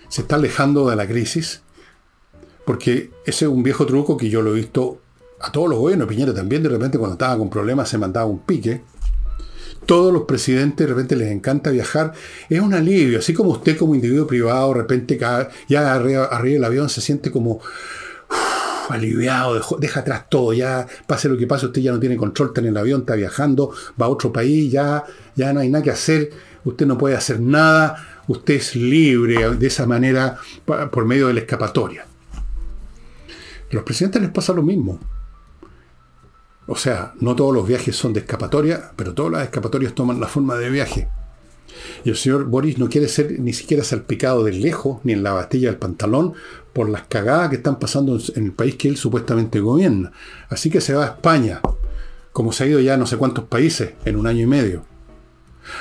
se 0.08 0.22
está 0.22 0.36
alejando 0.36 0.88
de 0.90 0.96
la 0.96 1.06
crisis, 1.06 1.62
porque 2.64 3.10
ese 3.24 3.46
es 3.46 3.50
un 3.50 3.62
viejo 3.62 3.86
truco 3.86 4.16
que 4.16 4.28
yo 4.28 4.42
lo 4.42 4.50
he 4.50 4.60
visto 4.60 5.00
a 5.40 5.50
todos 5.50 5.68
los 5.70 5.78
gobiernos, 5.78 6.06
Piñera 6.06 6.34
también, 6.34 6.62
de 6.62 6.68
repente 6.68 6.98
cuando 6.98 7.14
estaba 7.14 7.38
con 7.38 7.48
problemas 7.48 7.88
se 7.88 7.98
mandaba 7.98 8.26
un 8.26 8.40
pique. 8.40 8.82
Todos 9.86 10.12
los 10.12 10.24
presidentes 10.24 10.86
de 10.86 10.92
repente 10.92 11.16
les 11.16 11.32
encanta 11.32 11.70
viajar. 11.70 12.12
Es 12.50 12.60
un 12.60 12.74
alivio, 12.74 13.18
así 13.18 13.32
como 13.32 13.50
usted 13.50 13.78
como 13.78 13.94
individuo 13.94 14.26
privado, 14.26 14.74
de 14.74 14.80
repente 14.80 15.18
ya 15.68 15.94
arriba, 15.94 16.28
del 16.42 16.64
avión 16.64 16.90
se 16.90 17.00
siente 17.00 17.30
como 17.30 17.60
aliviado, 18.90 19.60
deja 19.78 20.00
atrás 20.00 20.26
todo, 20.28 20.52
ya 20.52 20.86
pase 21.06 21.28
lo 21.28 21.38
que 21.38 21.46
pase, 21.46 21.66
usted 21.66 21.80
ya 21.80 21.92
no 21.92 22.00
tiene 22.00 22.16
control, 22.16 22.48
está 22.48 22.60
en 22.60 22.66
el 22.68 22.76
avión, 22.76 23.00
está 23.00 23.14
viajando, 23.14 23.72
va 24.00 24.06
a 24.06 24.08
otro 24.08 24.32
país, 24.32 24.70
ya, 24.70 25.04
ya 25.34 25.52
no 25.52 25.60
hay 25.60 25.70
nada 25.70 25.82
que 25.82 25.90
hacer 25.90 26.30
usted 26.64 26.86
no 26.86 26.98
puede 26.98 27.16
hacer 27.16 27.40
nada, 27.40 28.22
usted 28.28 28.54
es 28.54 28.76
libre 28.76 29.56
de 29.56 29.66
esa 29.66 29.86
manera 29.86 30.38
por 30.64 31.04
medio 31.04 31.28
de 31.28 31.34
la 31.34 31.40
escapatoria. 31.40 32.06
A 33.70 33.74
los 33.74 33.84
presidentes 33.84 34.20
les 34.20 34.30
pasa 34.30 34.52
lo 34.52 34.62
mismo. 34.62 34.98
O 36.66 36.76
sea, 36.76 37.14
no 37.20 37.34
todos 37.34 37.54
los 37.54 37.66
viajes 37.66 37.96
son 37.96 38.12
de 38.12 38.20
escapatoria, 38.20 38.92
pero 38.96 39.14
todas 39.14 39.32
las 39.32 39.42
escapatorias 39.44 39.94
toman 39.94 40.20
la 40.20 40.28
forma 40.28 40.56
de 40.56 40.70
viaje. 40.70 41.08
Y 42.04 42.10
el 42.10 42.16
señor 42.16 42.44
Boris 42.44 42.78
no 42.78 42.88
quiere 42.88 43.08
ser 43.08 43.38
ni 43.40 43.52
siquiera 43.52 43.84
salpicado 43.84 44.44
de 44.44 44.52
lejos, 44.52 45.00
ni 45.04 45.12
en 45.12 45.22
la 45.22 45.32
bastilla 45.32 45.68
del 45.68 45.78
pantalón, 45.78 46.34
por 46.72 46.88
las 46.88 47.02
cagadas 47.02 47.50
que 47.50 47.56
están 47.56 47.78
pasando 47.78 48.18
en 48.34 48.44
el 48.44 48.52
país 48.52 48.76
que 48.76 48.88
él 48.88 48.96
supuestamente 48.96 49.60
gobierna. 49.60 50.12
Así 50.48 50.70
que 50.70 50.80
se 50.80 50.94
va 50.94 51.04
a 51.04 51.08
España, 51.08 51.60
como 52.32 52.52
se 52.52 52.64
ha 52.64 52.66
ido 52.66 52.80
ya 52.80 52.94
a 52.94 52.96
no 52.96 53.06
sé 53.06 53.16
cuántos 53.16 53.44
países 53.44 53.94
en 54.04 54.16
un 54.16 54.26
año 54.26 54.42
y 54.42 54.46
medio. 54.46 54.89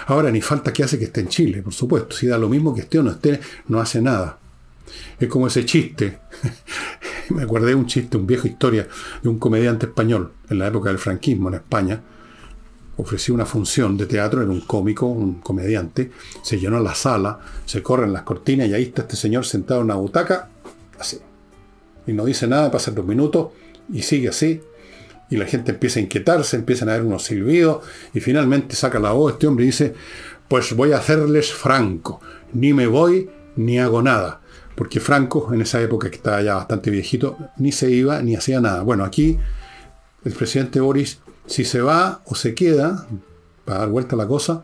Ahora, 0.08 0.32
ni 0.32 0.42
falta 0.42 0.74
que 0.74 0.84
hace 0.84 0.98
que 0.98 1.06
esté 1.06 1.22
en 1.22 1.28
Chile, 1.28 1.62
por 1.62 1.74
supuesto. 1.74 2.16
Si 2.16 2.28
da 2.28 2.38
lo 2.38 2.50
mismo 2.50 2.74
que 2.74 2.82
esté 2.82 3.00
o 3.00 3.04
no 3.04 3.12
esté, 3.12 3.40
no 3.68 3.80
hace 3.80 4.02
nada. 4.02 4.38
Es 5.20 5.28
como 5.28 5.48
ese 5.48 5.66
chiste. 5.66 6.20
Me 7.30 7.44
acordé 7.44 7.68
de 7.68 7.76
un 7.76 7.86
chiste, 7.86 8.18
un 8.18 8.26
viejo 8.26 8.48
historia 8.48 8.88
de 9.22 9.30
un 9.30 9.38
comediante 9.38 9.86
español 9.86 10.32
en 10.50 10.60
la 10.60 10.68
época 10.68 10.90
del 10.90 10.98
franquismo 10.98 11.50
en 11.50 11.56
España. 11.56 12.02
Ofreció 12.98 13.34
una 13.34 13.46
función 13.46 13.96
de 13.98 14.08
teatro, 14.08 14.42
era 14.42 14.52
un 14.52 14.62
cómico, 14.62 15.06
un 15.06 15.36
comediante. 15.36 16.12
Se 16.42 16.60
llenó 16.60 16.80
la 16.80 16.96
sala, 16.96 17.40
se 17.66 17.82
corren 17.84 18.12
las 18.12 18.24
cortinas 18.24 18.68
y 18.68 18.74
ahí 18.74 18.84
está 18.84 19.04
este 19.04 19.16
señor 19.16 19.46
sentado 19.46 19.82
en 19.82 19.86
una 19.86 19.96
butaca, 19.96 20.50
así. 20.98 21.20
Y 22.08 22.14
no 22.14 22.26
dice 22.26 22.48
nada, 22.48 22.72
pasan 22.72 22.96
dos 22.96 23.06
minutos 23.06 23.50
y 23.94 24.02
sigue 24.02 24.30
así. 24.30 24.62
Y 25.30 25.38
la 25.38 25.46
gente 25.46 25.72
empieza 25.72 26.00
a 26.00 26.04
inquietarse, 26.04 26.58
empiezan 26.58 26.90
a 26.90 26.94
ver 26.94 27.04
unos 27.04 27.24
silbidos 27.24 27.84
y 28.14 28.20
finalmente 28.20 28.76
saca 28.76 29.00
la 29.00 29.12
voz 29.12 29.34
este 29.34 29.48
hombre 29.48 29.66
y 29.66 29.68
dice, 29.68 29.94
pues 30.48 30.76
voy 30.76 30.92
a 30.92 30.98
hacerles 30.98 31.54
franco, 31.54 32.20
ni 32.54 32.74
me 32.74 32.88
voy 32.88 33.30
ni 33.56 33.80
hago 33.80 34.02
nada 34.02 34.42
porque 34.80 35.02
Franco, 35.02 35.54
en 35.54 35.60
esa 35.60 35.82
época 35.82 36.10
que 36.10 36.16
estaba 36.16 36.42
ya 36.42 36.56
bastante 36.56 36.90
viejito, 36.90 37.36
ni 37.58 37.74
se 37.74 37.92
iba 37.92 38.22
ni 38.22 38.38
hacía 38.38 38.62
nada. 38.62 38.82
Bueno, 38.82 39.04
aquí 39.04 39.38
el 40.24 40.32
presidente 40.32 40.80
Boris, 40.80 41.20
si 41.48 41.66
se 41.66 41.82
va 41.82 42.22
o 42.24 42.34
se 42.34 42.56
queda, 42.56 43.06
para 43.66 43.80
dar 43.80 43.90
vuelta 43.90 44.16
a 44.16 44.18
la 44.18 44.26
cosa, 44.26 44.64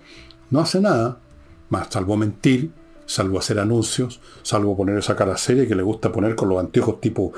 no 0.51 0.61
hace 0.61 0.79
nada, 0.79 1.19
más 1.67 1.87
salvo 1.89 2.15
mentir, 2.15 2.71
salvo 3.05 3.39
hacer 3.39 3.59
anuncios, 3.59 4.21
salvo 4.41 4.77
poner 4.77 4.97
esa 4.97 5.17
cara 5.17 5.35
seria 5.35 5.67
que 5.67 5.75
le 5.75 5.83
gusta 5.83 6.13
poner 6.13 6.33
con 6.33 6.47
los 6.47 6.61
anteojos 6.61 7.01
tipo, 7.01 7.33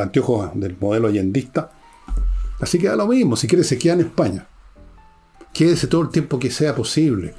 anteojos 0.00 0.52
del 0.54 0.74
modelo 0.80 1.08
allendista. 1.08 1.70
Así 2.60 2.78
que 2.78 2.88
da 2.88 2.96
lo 2.96 3.06
mismo, 3.06 3.36
si 3.36 3.46
quiere 3.46 3.64
se 3.64 3.78
queda 3.78 3.94
en 3.94 4.00
España. 4.00 4.46
Quédese 5.52 5.86
todo 5.86 6.02
el 6.02 6.08
tiempo 6.10 6.38
que 6.38 6.50
sea 6.50 6.74
posible 6.74 7.34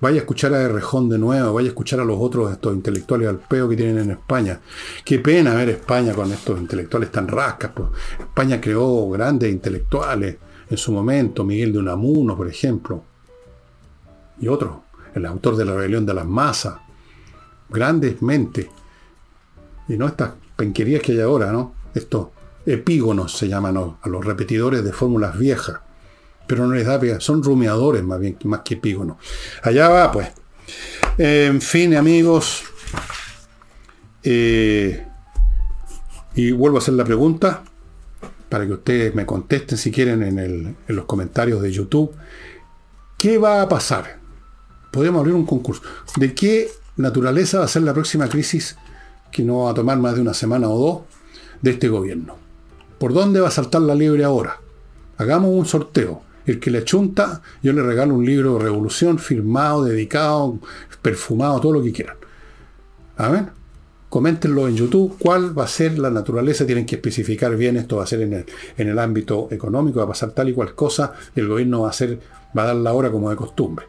Vaya 0.00 0.18
a 0.18 0.20
escuchar 0.20 0.54
a 0.54 0.68
Rejón 0.68 1.08
de 1.08 1.18
nuevo, 1.18 1.54
vaya 1.54 1.66
a 1.66 1.70
escuchar 1.70 1.98
a 1.98 2.04
los 2.04 2.18
otros 2.20 2.52
estos 2.52 2.72
intelectuales 2.72 3.28
al 3.28 3.38
peo 3.38 3.68
que 3.68 3.74
tienen 3.74 3.98
en 3.98 4.10
España. 4.12 4.60
Qué 5.04 5.18
pena 5.18 5.54
ver 5.54 5.70
España 5.70 6.14
con 6.14 6.30
estos 6.30 6.60
intelectuales 6.60 7.10
tan 7.10 7.26
rascas. 7.26 7.72
Pues. 7.74 7.88
España 8.20 8.60
creó 8.60 9.10
grandes 9.10 9.50
intelectuales 9.50 10.36
en 10.70 10.76
su 10.76 10.92
momento, 10.92 11.42
Miguel 11.44 11.72
de 11.72 11.80
Unamuno, 11.80 12.36
por 12.36 12.46
ejemplo, 12.46 13.02
y 14.40 14.46
otro, 14.46 14.84
el 15.14 15.26
autor 15.26 15.56
de 15.56 15.64
la 15.64 15.74
rebelión 15.74 16.06
de 16.06 16.14
las 16.14 16.26
masas. 16.26 16.76
Grandes 17.68 18.22
mentes. 18.22 18.68
Y 19.88 19.96
no 19.96 20.06
estas 20.06 20.34
penquerías 20.54 21.02
que 21.02 21.12
hay 21.12 21.20
ahora, 21.20 21.50
¿no? 21.50 21.74
Estos 21.92 22.28
epígonos 22.66 23.36
se 23.36 23.48
llaman 23.48 23.76
a 23.76 24.08
los 24.08 24.24
repetidores 24.24 24.84
de 24.84 24.92
fórmulas 24.92 25.38
viejas 25.38 25.80
pero 26.48 26.66
no 26.66 26.74
les 26.74 26.86
da. 26.86 27.20
Son 27.20 27.44
rumiadores 27.44 28.02
más 28.02 28.18
bien 28.18 28.36
más 28.44 28.62
que 28.62 28.74
epígonos. 28.74 29.18
Allá 29.62 29.88
va, 29.88 30.10
pues. 30.10 30.28
En 31.18 31.60
fin, 31.60 31.94
amigos. 31.94 32.64
Eh, 34.24 35.06
y 36.34 36.50
vuelvo 36.50 36.78
a 36.78 36.80
hacer 36.80 36.94
la 36.94 37.04
pregunta 37.04 37.62
para 38.48 38.66
que 38.66 38.72
ustedes 38.72 39.14
me 39.14 39.26
contesten 39.26 39.76
si 39.76 39.92
quieren 39.92 40.22
en, 40.22 40.38
en 40.38 40.96
los 40.96 41.04
comentarios 41.04 41.62
de 41.62 41.70
YouTube. 41.70 42.12
¿Qué 43.18 43.36
va 43.36 43.62
a 43.62 43.68
pasar? 43.68 44.18
Podemos 44.90 45.20
abrir 45.20 45.34
un 45.34 45.44
concurso. 45.44 45.82
¿De 46.16 46.34
qué 46.34 46.70
naturaleza 46.96 47.58
va 47.58 47.66
a 47.66 47.68
ser 47.68 47.82
la 47.82 47.92
próxima 47.92 48.28
crisis 48.28 48.76
que 49.30 49.42
no 49.42 49.64
va 49.64 49.72
a 49.72 49.74
tomar 49.74 49.98
más 49.98 50.14
de 50.14 50.22
una 50.22 50.32
semana 50.32 50.70
o 50.70 50.78
dos 50.78 51.00
de 51.60 51.72
este 51.72 51.88
gobierno? 51.88 52.47
¿Por 52.98 53.12
dónde 53.12 53.40
va 53.40 53.48
a 53.48 53.52
saltar 53.52 53.82
la 53.82 53.94
liebre 53.94 54.24
ahora? 54.24 54.60
Hagamos 55.16 55.50
un 55.50 55.66
sorteo. 55.66 56.22
El 56.46 56.58
que 56.60 56.70
le 56.70 56.82
chunta, 56.82 57.42
yo 57.62 57.72
le 57.72 57.82
regalo 57.82 58.14
un 58.14 58.24
libro 58.24 58.54
de 58.54 58.64
revolución 58.64 59.18
firmado, 59.18 59.84
dedicado, 59.84 60.58
perfumado, 61.02 61.60
todo 61.60 61.72
lo 61.72 61.82
que 61.82 61.92
quieran. 61.92 62.16
A 63.18 63.28
ver, 63.28 63.44
coméntenlo 64.08 64.66
en 64.66 64.76
YouTube. 64.76 65.16
¿Cuál 65.18 65.56
va 65.56 65.64
a 65.64 65.68
ser 65.68 65.98
la 65.98 66.10
naturaleza? 66.10 66.64
Tienen 66.64 66.86
que 66.86 66.96
especificar 66.96 67.54
bien. 67.54 67.76
Esto 67.76 67.98
va 67.98 68.04
a 68.04 68.06
ser 68.06 68.22
en 68.22 68.32
el, 68.32 68.46
en 68.78 68.88
el 68.88 68.98
ámbito 68.98 69.48
económico, 69.50 69.98
va 69.98 70.06
a 70.06 70.08
pasar 70.08 70.30
tal 70.30 70.48
y 70.48 70.54
cual 70.54 70.74
cosa. 70.74 71.12
El 71.36 71.48
gobierno 71.48 71.82
va 71.82 71.88
a, 71.88 71.90
hacer, 71.90 72.18
va 72.56 72.62
a 72.62 72.66
dar 72.66 72.76
la 72.76 72.94
hora 72.94 73.10
como 73.10 73.28
de 73.28 73.36
costumbre. 73.36 73.86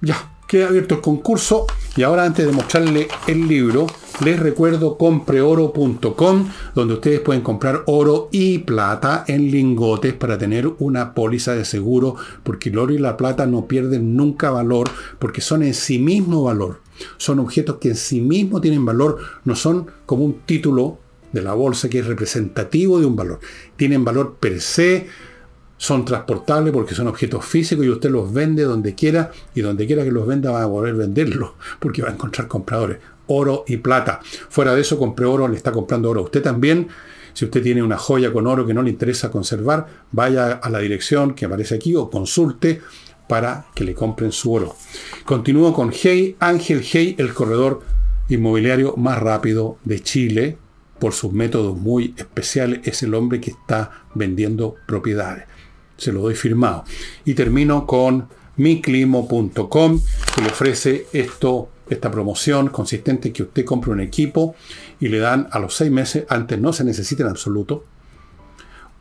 Ya, 0.00 0.39
queda 0.50 0.66
abierto 0.66 0.96
el 0.96 1.00
concurso. 1.00 1.66
Y 1.96 2.02
ahora, 2.02 2.24
antes 2.24 2.44
de 2.44 2.52
mostrarle 2.52 3.06
el 3.28 3.46
libro, 3.46 3.86
les 4.24 4.38
recuerdo 4.38 4.98
compreoro.com, 4.98 6.48
donde 6.74 6.94
ustedes 6.94 7.20
pueden 7.20 7.42
comprar 7.42 7.84
oro 7.86 8.28
y 8.32 8.58
plata 8.58 9.24
en 9.28 9.50
lingotes 9.50 10.12
para 10.14 10.36
tener 10.38 10.68
una 10.80 11.14
póliza 11.14 11.54
de 11.54 11.64
seguro, 11.64 12.16
porque 12.42 12.70
el 12.70 12.78
oro 12.78 12.92
y 12.92 12.98
la 12.98 13.16
plata 13.16 13.46
no 13.46 13.66
pierden 13.66 14.16
nunca 14.16 14.50
valor, 14.50 14.90
porque 15.20 15.40
son 15.40 15.62
en 15.62 15.72
sí 15.72 16.00
mismo 16.00 16.42
valor. 16.42 16.80
Son 17.16 17.38
objetos 17.38 17.76
que 17.76 17.90
en 17.90 17.96
sí 17.96 18.20
mismo 18.20 18.60
tienen 18.60 18.84
valor, 18.84 19.18
no 19.44 19.54
son 19.54 19.86
como 20.04 20.24
un 20.24 20.40
título 20.44 20.98
de 21.32 21.42
la 21.42 21.54
bolsa 21.54 21.88
que 21.88 22.00
es 22.00 22.06
representativo 22.06 22.98
de 22.98 23.06
un 23.06 23.14
valor. 23.14 23.38
Tienen 23.76 24.04
valor 24.04 24.36
per 24.40 24.60
se, 24.60 25.06
son 25.80 26.04
transportables 26.04 26.74
porque 26.74 26.94
son 26.94 27.08
objetos 27.08 27.42
físicos 27.42 27.86
y 27.86 27.88
usted 27.88 28.10
los 28.10 28.30
vende 28.30 28.64
donde 28.64 28.94
quiera 28.94 29.30
y 29.54 29.62
donde 29.62 29.86
quiera 29.86 30.04
que 30.04 30.12
los 30.12 30.26
venda 30.26 30.50
va 30.50 30.62
a 30.62 30.68
poder 30.68 30.94
venderlos 30.94 31.52
porque 31.80 32.02
va 32.02 32.10
a 32.10 32.12
encontrar 32.12 32.48
compradores 32.48 32.98
oro 33.28 33.64
y 33.66 33.78
plata. 33.78 34.20
Fuera 34.22 34.74
de 34.74 34.82
eso, 34.82 34.98
compre 34.98 35.24
oro, 35.24 35.48
le 35.48 35.56
está 35.56 35.72
comprando 35.72 36.10
oro. 36.10 36.22
Usted 36.24 36.42
también, 36.42 36.88
si 37.32 37.46
usted 37.46 37.62
tiene 37.62 37.82
una 37.82 37.96
joya 37.96 38.30
con 38.30 38.46
oro 38.46 38.66
que 38.66 38.74
no 38.74 38.82
le 38.82 38.90
interesa 38.90 39.30
conservar, 39.30 39.86
vaya 40.12 40.52
a 40.52 40.68
la 40.68 40.80
dirección 40.80 41.34
que 41.34 41.46
aparece 41.46 41.76
aquí 41.76 41.96
o 41.96 42.10
consulte 42.10 42.82
para 43.26 43.66
que 43.74 43.84
le 43.84 43.94
compren 43.94 44.32
su 44.32 44.52
oro. 44.52 44.76
Continúo 45.24 45.72
con 45.72 45.92
Hey, 45.94 46.36
Ángel 46.40 46.82
Hey, 46.84 47.14
el 47.18 47.32
corredor 47.32 47.80
inmobiliario 48.28 48.96
más 48.98 49.18
rápido 49.18 49.78
de 49.84 50.00
Chile. 50.02 50.58
Por 50.98 51.14
sus 51.14 51.32
métodos 51.32 51.78
muy 51.78 52.14
especiales, 52.18 52.80
es 52.84 53.02
el 53.02 53.14
hombre 53.14 53.40
que 53.40 53.52
está 53.52 54.04
vendiendo 54.14 54.74
propiedades. 54.86 55.44
Se 56.00 56.12
lo 56.12 56.22
doy 56.22 56.34
firmado. 56.34 56.84
Y 57.26 57.34
termino 57.34 57.86
con 57.86 58.26
miclimo.com, 58.56 60.00
que 60.34 60.40
le 60.40 60.48
ofrece 60.48 61.06
esto 61.12 61.68
esta 61.90 62.10
promoción 62.10 62.68
consistente 62.68 63.28
en 63.28 63.34
que 63.34 63.42
usted 63.42 63.64
compre 63.64 63.90
un 63.90 64.00
equipo 64.00 64.54
y 64.98 65.08
le 65.08 65.18
dan 65.18 65.48
a 65.50 65.58
los 65.58 65.74
seis 65.74 65.90
meses, 65.90 66.24
antes 66.28 66.58
no 66.58 66.72
se 66.72 66.84
necesita 66.84 67.24
en 67.24 67.30
absoluto, 67.30 67.84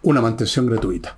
una 0.01 0.21
mantención 0.21 0.65
gratuita. 0.65 1.15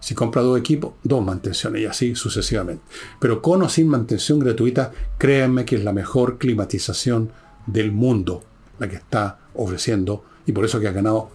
Si 0.00 0.14
compra 0.14 0.42
dos 0.42 0.58
equipos, 0.58 0.92
dos 1.02 1.24
mantenciones 1.24 1.82
y 1.82 1.86
así 1.86 2.14
sucesivamente. 2.14 2.82
Pero 3.18 3.42
con 3.42 3.62
o 3.62 3.68
sin 3.68 3.88
mantención 3.88 4.38
gratuita, 4.38 4.92
créanme 5.16 5.64
que 5.64 5.76
es 5.76 5.84
la 5.84 5.92
mejor 5.92 6.38
climatización 6.38 7.32
del 7.66 7.90
mundo 7.90 8.44
la 8.78 8.88
que 8.88 8.96
está 8.96 9.38
ofreciendo 9.54 10.24
y 10.46 10.52
por 10.52 10.64
eso 10.64 10.80
que 10.80 10.88
ha 10.88 10.92
ganado 10.92 11.30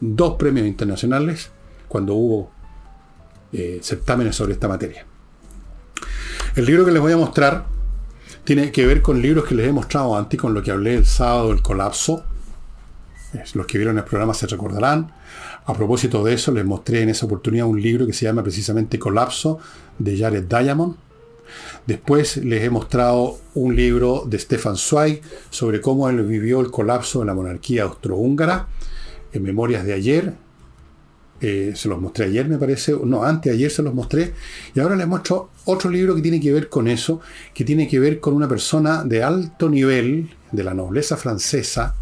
dos 0.00 0.34
premios 0.34 0.66
internacionales 0.66 1.50
cuando 1.88 2.14
hubo 2.14 2.50
eh, 3.52 3.80
certámenes 3.82 4.36
sobre 4.36 4.54
esta 4.54 4.68
materia. 4.68 5.06
El 6.54 6.66
libro 6.66 6.84
que 6.84 6.92
les 6.92 7.00
voy 7.00 7.12
a 7.12 7.16
mostrar 7.16 7.66
tiene 8.44 8.72
que 8.72 8.86
ver 8.86 9.02
con 9.02 9.22
libros 9.22 9.44
que 9.44 9.54
les 9.54 9.68
he 9.68 9.72
mostrado 9.72 10.16
antes, 10.16 10.40
con 10.40 10.52
lo 10.52 10.62
que 10.62 10.70
hablé 10.70 10.94
el 10.94 11.06
sábado 11.06 11.48
del 11.48 11.62
colapso. 11.62 12.24
Los 13.54 13.66
que 13.66 13.78
vieron 13.78 13.96
el 13.96 14.04
programa 14.04 14.34
se 14.34 14.46
recordarán. 14.46 15.12
A 15.64 15.74
propósito 15.74 16.24
de 16.24 16.34
eso, 16.34 16.52
les 16.52 16.64
mostré 16.64 17.02
en 17.02 17.08
esa 17.08 17.26
oportunidad 17.26 17.66
un 17.66 17.80
libro 17.80 18.06
que 18.06 18.12
se 18.12 18.26
llama 18.26 18.42
precisamente 18.42 18.98
Colapso, 18.98 19.58
de 19.98 20.18
Jared 20.18 20.44
Diamond. 20.44 20.96
Después 21.86 22.38
les 22.38 22.62
he 22.62 22.70
mostrado 22.70 23.38
un 23.54 23.76
libro 23.76 24.24
de 24.26 24.38
Stefan 24.38 24.76
Zweig 24.76 25.22
sobre 25.50 25.80
cómo 25.80 26.08
él 26.08 26.22
vivió 26.24 26.60
el 26.60 26.70
colapso 26.70 27.20
de 27.20 27.26
la 27.26 27.34
monarquía 27.34 27.84
austrohúngara, 27.84 28.68
en 29.32 29.42
Memorias 29.42 29.84
de 29.84 29.94
ayer, 29.94 30.34
eh, 31.44 31.72
se 31.74 31.88
los 31.88 32.00
mostré 32.00 32.26
ayer, 32.26 32.48
me 32.48 32.56
parece, 32.56 32.94
no, 33.04 33.24
antes 33.24 33.52
ayer 33.52 33.68
se 33.68 33.82
los 33.82 33.92
mostré, 33.92 34.32
y 34.76 34.78
ahora 34.78 34.94
les 34.94 35.08
muestro 35.08 35.50
otro 35.64 35.90
libro 35.90 36.14
que 36.14 36.22
tiene 36.22 36.40
que 36.40 36.52
ver 36.52 36.68
con 36.68 36.86
eso, 36.86 37.20
que 37.52 37.64
tiene 37.64 37.88
que 37.88 37.98
ver 37.98 38.20
con 38.20 38.34
una 38.34 38.48
persona 38.48 39.02
de 39.02 39.24
alto 39.24 39.68
nivel, 39.68 40.30
de 40.52 40.62
la 40.62 40.72
nobleza 40.72 41.16
francesa, 41.16 41.96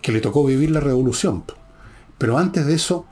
que 0.00 0.10
le 0.10 0.22
tocó 0.22 0.42
vivir 0.46 0.70
la 0.70 0.80
revolución. 0.80 1.44
Pero 2.16 2.38
antes 2.38 2.64
de 2.64 2.74
eso, 2.74 3.04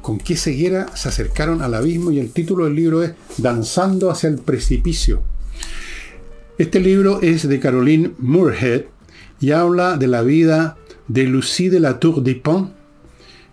con 0.00 0.18
qué 0.18 0.36
ceguera 0.36 0.88
se 0.96 1.10
acercaron 1.10 1.62
al 1.62 1.74
abismo 1.74 2.10
y 2.10 2.18
el 2.18 2.32
título 2.32 2.64
del 2.64 2.74
libro 2.74 3.04
es 3.04 3.12
Danzando 3.38 4.10
hacia 4.10 4.28
el 4.28 4.38
precipicio. 4.38 5.22
Este 6.58 6.80
libro 6.80 7.22
es 7.22 7.48
de 7.48 7.60
Caroline 7.60 8.14
Moorhead 8.18 8.82
y 9.38 9.52
habla 9.52 9.96
de 9.96 10.08
la 10.08 10.22
vida 10.22 10.76
de 11.12 11.24
Lucie 11.24 11.68
de 11.68 11.78
la 11.78 11.98
Tour 11.98 12.22
du 12.22 12.40
Pont, 12.40 12.70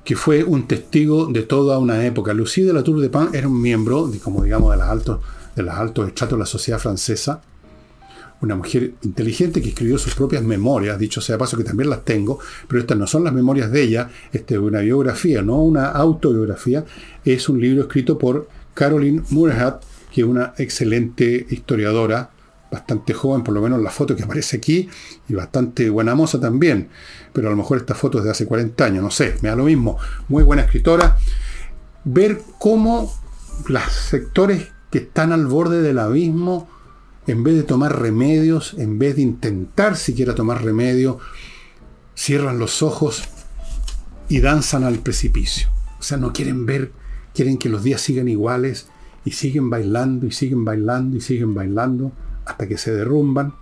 que 0.05 0.15
fue 0.15 0.45
un 0.45 0.65
testigo 0.65 1.25
de 1.25 1.41
toda 1.41 1.77
una 1.77 2.05
época. 2.05 2.33
Lucie 2.33 2.63
de 2.63 2.71
la 2.71 2.83
Tour 2.83 3.01
de 3.01 3.09
Pan 3.09 3.31
era 3.33 3.49
un 3.49 3.61
miembro, 3.61 4.07
de, 4.07 4.17
como 4.17 4.45
digamos, 4.45 4.71
de 4.71 4.77
los 4.77 4.87
altos, 4.87 5.19
de 5.57 5.69
altos 5.69 6.07
estratos 6.07 6.37
de 6.37 6.39
la 6.39 6.45
sociedad 6.45 6.79
francesa, 6.79 7.41
una 8.39 8.55
mujer 8.55 8.93
inteligente 9.01 9.61
que 9.61 9.69
escribió 9.69 9.97
sus 9.97 10.15
propias 10.15 10.41
memorias, 10.41 10.97
dicho 10.97 11.19
sea 11.19 11.35
de 11.35 11.39
paso 11.39 11.57
que 11.57 11.65
también 11.65 11.89
las 11.89 12.05
tengo, 12.05 12.39
pero 12.65 12.79
estas 12.79 12.97
no 12.97 13.05
son 13.05 13.25
las 13.25 13.33
memorias 13.33 13.69
de 13.69 13.83
ella, 13.83 14.09
esta 14.31 14.53
es 14.53 14.59
una 14.61 14.79
biografía, 14.79 15.41
no 15.41 15.61
una 15.61 15.87
autobiografía, 15.87 16.85
es 17.25 17.49
un 17.49 17.59
libro 17.59 17.81
escrito 17.81 18.17
por 18.17 18.47
Caroline 18.73 19.21
Murhat, 19.31 19.83
que 20.13 20.21
es 20.21 20.27
una 20.27 20.53
excelente 20.57 21.45
historiadora, 21.49 22.29
bastante 22.71 23.13
joven, 23.13 23.43
por 23.43 23.53
lo 23.53 23.61
menos 23.61 23.81
la 23.81 23.89
foto 23.89 24.15
que 24.15 24.23
aparece 24.23 24.57
aquí, 24.57 24.89
y 25.27 25.33
bastante 25.33 25.89
buena 25.89 26.15
moza 26.15 26.39
también, 26.39 26.89
pero 27.33 27.47
a 27.47 27.51
lo 27.51 27.57
mejor 27.57 27.77
esta 27.77 27.95
foto 27.95 28.19
es 28.19 28.23
de 28.23 28.31
hace 28.31 28.45
40 28.45 28.85
años, 28.85 29.03
no 29.03 29.11
sé, 29.11 29.35
me 29.41 29.49
da 29.49 29.55
lo 29.55 29.65
mismo, 29.65 29.97
muy 30.27 30.43
buena 30.43 30.63
escritora, 30.63 31.17
ver 32.03 32.41
cómo 32.59 33.13
los 33.67 33.83
sectores 33.83 34.67
que 34.91 34.99
están 34.99 35.31
al 35.31 35.47
borde 35.47 35.81
del 35.81 35.99
abismo, 35.99 36.67
en 37.27 37.43
vez 37.43 37.55
de 37.55 37.63
tomar 37.63 37.99
remedios, 37.99 38.73
en 38.77 38.97
vez 38.97 39.15
de 39.15 39.21
intentar 39.21 39.97
siquiera 39.97 40.33
tomar 40.33 40.63
remedio, 40.63 41.19
cierran 42.15 42.59
los 42.59 42.81
ojos 42.81 43.23
y 44.27 44.39
danzan 44.41 44.83
al 44.83 44.99
precipicio. 44.99 45.69
O 45.99 46.03
sea, 46.03 46.17
no 46.17 46.33
quieren 46.33 46.65
ver, 46.65 46.91
quieren 47.33 47.57
que 47.57 47.69
los 47.69 47.83
días 47.83 48.01
sigan 48.01 48.27
iguales 48.27 48.87
y 49.25 49.31
siguen 49.31 49.69
bailando 49.69 50.25
y 50.25 50.31
siguen 50.31 50.65
bailando 50.65 51.17
y 51.17 51.21
siguen 51.21 51.53
bailando 51.53 52.11
hasta 52.49 52.67
que 52.67 52.77
se 52.77 52.93
derrumban, 52.93 53.53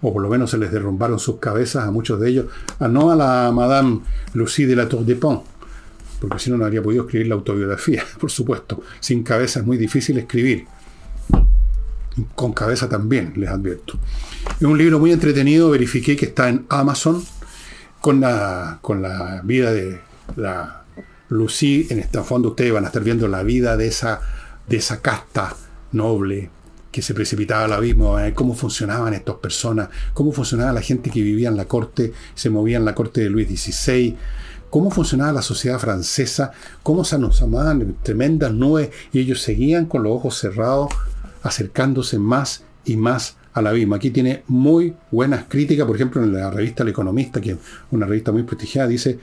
o 0.00 0.12
por 0.12 0.22
lo 0.22 0.28
menos 0.28 0.50
se 0.50 0.58
les 0.58 0.70
derrumbaron 0.70 1.18
sus 1.18 1.38
cabezas 1.38 1.86
a 1.86 1.90
muchos 1.90 2.20
de 2.20 2.30
ellos, 2.30 2.46
a 2.78 2.88
no 2.88 3.10
a 3.10 3.16
la 3.16 3.50
Madame 3.52 4.00
Lucie 4.34 4.66
de 4.66 4.76
la 4.76 4.88
Tour 4.88 5.04
de 5.04 5.16
Pont, 5.16 5.42
porque 6.20 6.38
si 6.38 6.50
no, 6.50 6.56
no 6.56 6.64
habría 6.64 6.82
podido 6.82 7.04
escribir 7.04 7.28
la 7.28 7.34
autobiografía, 7.34 8.02
por 8.20 8.30
supuesto. 8.30 8.82
Sin 9.00 9.22
cabeza 9.22 9.60
es 9.60 9.66
muy 9.66 9.76
difícil 9.76 10.18
escribir 10.18 10.66
con 12.34 12.52
cabeza 12.52 12.88
también, 12.88 13.32
les 13.36 13.50
advierto. 13.50 13.98
Es 14.56 14.62
un 14.62 14.78
libro 14.78 14.98
muy 14.98 15.12
entretenido, 15.12 15.70
verifiqué 15.70 16.16
que 16.16 16.26
está 16.26 16.48
en 16.48 16.64
Amazon, 16.68 17.22
con 18.00 18.20
la, 18.20 18.78
con 18.82 19.02
la 19.02 19.40
vida 19.42 19.72
de 19.72 20.00
la 20.36 20.84
Lucy. 21.28 21.86
En 21.90 21.98
este 21.98 22.22
fondo 22.22 22.50
ustedes 22.50 22.72
van 22.72 22.84
a 22.84 22.88
estar 22.88 23.02
viendo 23.02 23.26
la 23.28 23.42
vida 23.42 23.76
de 23.76 23.88
esa, 23.88 24.20
de 24.68 24.76
esa 24.76 25.00
casta 25.00 25.56
noble 25.92 26.50
que 26.94 27.02
se 27.02 27.12
precipitaba 27.12 27.64
al 27.64 27.72
abismo, 27.72 28.16
cómo 28.36 28.54
funcionaban 28.54 29.14
estas 29.14 29.34
personas, 29.34 29.88
cómo 30.12 30.30
funcionaba 30.30 30.72
la 30.72 30.80
gente 30.80 31.10
que 31.10 31.22
vivía 31.22 31.48
en 31.48 31.56
la 31.56 31.64
corte, 31.64 32.12
se 32.36 32.50
movía 32.50 32.76
en 32.76 32.84
la 32.84 32.94
corte 32.94 33.20
de 33.20 33.30
Luis 33.30 33.48
XVI, 33.48 34.14
cómo 34.70 34.92
funcionaba 34.92 35.32
la 35.32 35.42
sociedad 35.42 35.80
francesa, 35.80 36.52
cómo 36.84 37.02
se 37.02 37.18
nos 37.18 37.42
amaban 37.42 37.96
tremendas 38.04 38.52
nubes 38.52 38.90
y 39.12 39.18
ellos 39.18 39.42
seguían 39.42 39.86
con 39.86 40.04
los 40.04 40.12
ojos 40.12 40.38
cerrados 40.38 40.94
acercándose 41.42 42.20
más 42.20 42.62
y 42.84 42.96
más 42.96 43.38
al 43.54 43.66
abismo. 43.66 43.96
Aquí 43.96 44.10
tiene 44.10 44.44
muy 44.46 44.94
buenas 45.10 45.46
críticas, 45.48 45.88
por 45.88 45.96
ejemplo, 45.96 46.22
en 46.22 46.32
la 46.32 46.48
revista 46.48 46.84
El 46.84 46.90
Economista, 46.90 47.40
que 47.40 47.50
es 47.50 47.58
una 47.90 48.06
revista 48.06 48.30
muy 48.30 48.44
prestigiada, 48.44 48.86
dice, 48.86 49.18